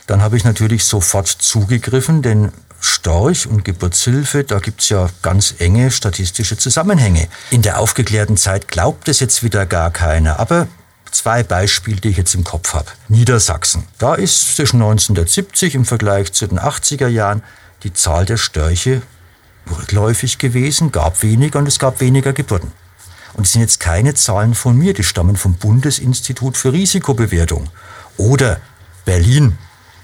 dann 0.08 0.22
habe 0.22 0.38
ich 0.38 0.44
natürlich 0.44 0.86
sofort 0.86 1.28
zugegriffen, 1.28 2.22
denn 2.22 2.52
Storch 2.80 3.46
und 3.46 3.64
Geburtshilfe, 3.64 4.44
da 4.44 4.60
gibt 4.60 4.82
es 4.82 4.90
ja 4.90 5.08
ganz 5.22 5.56
enge 5.60 5.92
statistische 5.92 6.58
Zusammenhänge. 6.58 7.28
In 7.52 7.62
der 7.62 7.80
aufgeklärten 7.80 8.38
Zeit 8.38 8.68
glaubt 8.68 9.08
es 9.08 9.20
jetzt 9.20 9.44
wieder 9.44 9.66
gar 9.66 9.92
keiner. 9.92 10.40
Aber 10.40 10.68
zwei 11.12 11.44
Beispiele, 11.44 12.02
die 12.02 12.10
ich 12.10 12.18
jetzt 12.18 12.34
im 12.34 12.44
Kopf 12.44 12.74
habe. 12.74 12.88
Niedersachsen. 13.08 13.84
Da 14.00 14.16
ist 14.16 14.56
zwischen 14.56 14.82
1970 14.82 15.76
im 15.76 15.86
Vergleich 15.86 16.34
zu 16.34 16.48
den 16.48 16.60
80er 16.60 17.08
Jahren 17.08 17.44
die 17.84 17.94
Zahl 17.94 18.26
der 18.26 18.38
Störche 18.38 19.02
rückläufig 19.70 20.38
gewesen, 20.38 20.92
gab 20.92 21.22
weniger 21.24 21.60
und 21.60 21.68
es 21.68 21.80
gab 21.80 22.00
weniger 22.02 22.34
Geburten. 22.34 22.72
Und 23.34 23.46
es 23.46 23.54
sind 23.54 23.62
jetzt 23.62 23.80
keine 23.80 24.14
Zahlen 24.14 24.56
von 24.56 24.78
mir, 24.78 24.94
die 24.94 25.04
stammen 25.04 25.38
vom 25.38 25.56
Bundesinstitut 25.56 26.58
für 26.58 26.74
Risikobewertung. 26.74 27.70
Oder 28.18 28.60
Berlin. 29.06 29.58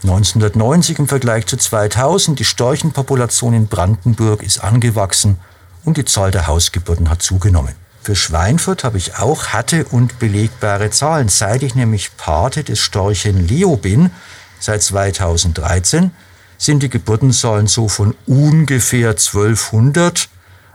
1990 0.04 1.00
im 1.00 1.08
Vergleich 1.08 1.48
zu 1.48 1.58
2000, 1.58 2.40
die 2.40 2.46
Storchenpopulation 2.46 3.54
in 3.54 3.68
Brandenburg 3.68 4.44
ist 4.44 4.60
angewachsen 4.60 5.40
und 5.84 5.98
die 5.98 6.06
Zahl 6.06 6.32
der 6.32 6.48
Hausgeburten 6.48 7.10
hat 7.10 7.22
zugenommen. 7.22 7.74
Für 8.04 8.16
Schweinfurt 8.16 8.84
habe 8.84 8.98
ich 8.98 9.18
auch 9.18 9.48
hatte 9.48 9.86
und 9.86 10.20
belegbare 10.20 10.92
Zahlen. 10.92 11.28
Seit 11.28 11.64
ich 11.64 11.76
nämlich 11.76 12.16
Pate 12.16 12.64
des 12.64 12.80
Storchen 12.80 13.48
Leo 13.48 13.76
bin, 13.76 14.12
seit 14.60 14.82
2013, 14.82 16.12
sind 16.58 16.84
die 16.84 16.90
Geburtenzahlen 16.90 17.68
so 17.68 17.88
von 17.88 18.16
ungefähr 18.26 19.10
1200 19.10 20.30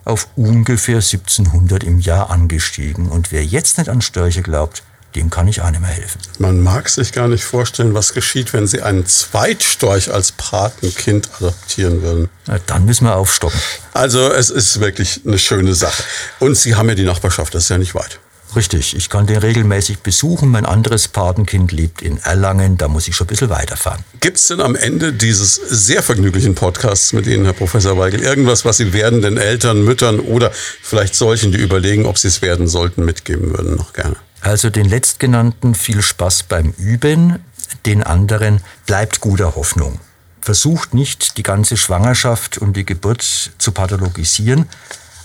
auf 0.04 0.28
ungefähr 0.36 0.96
1700 0.96 1.84
im 1.84 2.00
Jahr 2.00 2.30
angestiegen. 2.30 3.08
Und 3.08 3.30
wer 3.32 3.44
jetzt 3.44 3.78
nicht 3.78 3.88
an 3.88 4.00
Störche 4.00 4.42
glaubt, 4.42 4.82
dem 5.14 5.28
kann 5.30 5.46
ich 5.46 5.60
auch 5.60 5.70
nicht 5.70 5.80
mehr 5.80 5.90
helfen. 5.90 6.20
Man 6.38 6.60
mag 6.60 6.88
sich 6.88 7.12
gar 7.12 7.28
nicht 7.28 7.44
vorstellen, 7.44 7.94
was 7.94 8.14
geschieht, 8.14 8.52
wenn 8.52 8.66
Sie 8.66 8.80
einen 8.80 9.06
Zweitstorch 9.06 10.12
als 10.12 10.32
Patenkind 10.32 11.28
adoptieren 11.38 12.02
würden. 12.02 12.28
Na, 12.46 12.58
dann 12.66 12.86
müssen 12.86 13.04
wir 13.04 13.16
aufstocken. 13.16 13.60
Also 13.92 14.32
es 14.32 14.50
ist 14.50 14.80
wirklich 14.80 15.20
eine 15.26 15.38
schöne 15.38 15.74
Sache. 15.74 16.02
Und 16.38 16.56
Sie 16.56 16.74
haben 16.74 16.88
ja 16.88 16.94
die 16.94 17.04
Nachbarschaft, 17.04 17.54
das 17.54 17.64
ist 17.64 17.68
ja 17.68 17.78
nicht 17.78 17.94
weit. 17.94 18.20
Richtig, 18.54 18.94
ich 18.94 19.08
kann 19.08 19.26
den 19.26 19.38
regelmäßig 19.38 20.00
besuchen. 20.00 20.50
Mein 20.50 20.66
anderes 20.66 21.08
Patenkind 21.08 21.72
lebt 21.72 22.02
in 22.02 22.18
Erlangen, 22.18 22.76
da 22.76 22.88
muss 22.88 23.08
ich 23.08 23.16
schon 23.16 23.26
ein 23.26 23.28
bisschen 23.28 23.48
weiterfahren. 23.48 24.04
Gibt 24.20 24.36
es 24.36 24.48
denn 24.48 24.60
am 24.60 24.76
Ende 24.76 25.12
dieses 25.12 25.54
sehr 25.54 26.02
vergnüglichen 26.02 26.54
Podcasts 26.54 27.14
mit 27.14 27.26
Ihnen, 27.26 27.44
Herr 27.44 27.54
Professor 27.54 27.98
Weigel, 27.98 28.20
irgendwas, 28.20 28.64
was 28.64 28.76
Sie 28.76 28.92
werdenden 28.92 29.38
Eltern, 29.38 29.82
Müttern 29.84 30.20
oder 30.20 30.50
vielleicht 30.82 31.14
solchen, 31.14 31.50
die 31.50 31.58
überlegen, 31.58 32.04
ob 32.04 32.18
sie 32.18 32.28
es 32.28 32.42
werden 32.42 32.68
sollten, 32.68 33.04
mitgeben 33.04 33.56
würden, 33.56 33.76
noch 33.76 33.94
gerne? 33.94 34.16
Also 34.42 34.68
den 34.68 34.86
letztgenannten 34.86 35.74
viel 35.74 36.02
Spaß 36.02 36.44
beim 36.44 36.74
Üben, 36.76 37.38
den 37.86 38.02
anderen 38.02 38.60
bleibt 38.86 39.20
guter 39.20 39.56
Hoffnung. 39.56 40.00
Versucht 40.40 40.92
nicht, 40.92 41.38
die 41.38 41.42
ganze 41.42 41.76
Schwangerschaft 41.76 42.58
und 42.58 42.76
die 42.76 42.84
Geburt 42.84 43.22
zu 43.56 43.72
pathologisieren, 43.72 44.68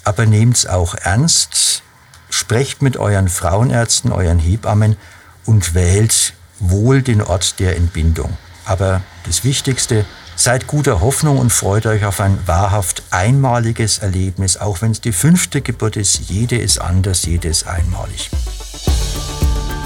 aber 0.03 0.25
nehmt 0.25 0.57
es 0.57 0.65
auch 0.67 0.95
ernst 0.95 1.81
Sprecht 2.29 2.81
mit 2.81 2.97
euren 2.97 3.29
Frauenärzten, 3.29 4.11
euren 4.11 4.39
Hebammen 4.39 4.95
und 5.45 5.73
wählt 5.73 6.33
wohl 6.59 7.01
den 7.01 7.21
Ort 7.21 7.59
der 7.59 7.75
Entbindung. 7.75 8.37
Aber 8.65 9.01
das 9.25 9.43
Wichtigste, 9.43 10.05
seid 10.37 10.67
guter 10.67 11.01
Hoffnung 11.01 11.39
und 11.39 11.51
freut 11.51 11.87
euch 11.87 12.05
auf 12.05 12.19
ein 12.21 12.37
wahrhaft 12.45 13.01
einmaliges 13.09 13.97
Erlebnis, 13.97 14.57
auch 14.57 14.81
wenn 14.81 14.91
es 14.91 15.01
die 15.01 15.11
fünfte 15.11 15.61
Geburt 15.61 15.97
ist. 15.97 16.29
Jede 16.29 16.57
ist 16.57 16.79
anders, 16.79 17.25
jede 17.25 17.47
ist 17.47 17.65
einmalig. 17.65 18.29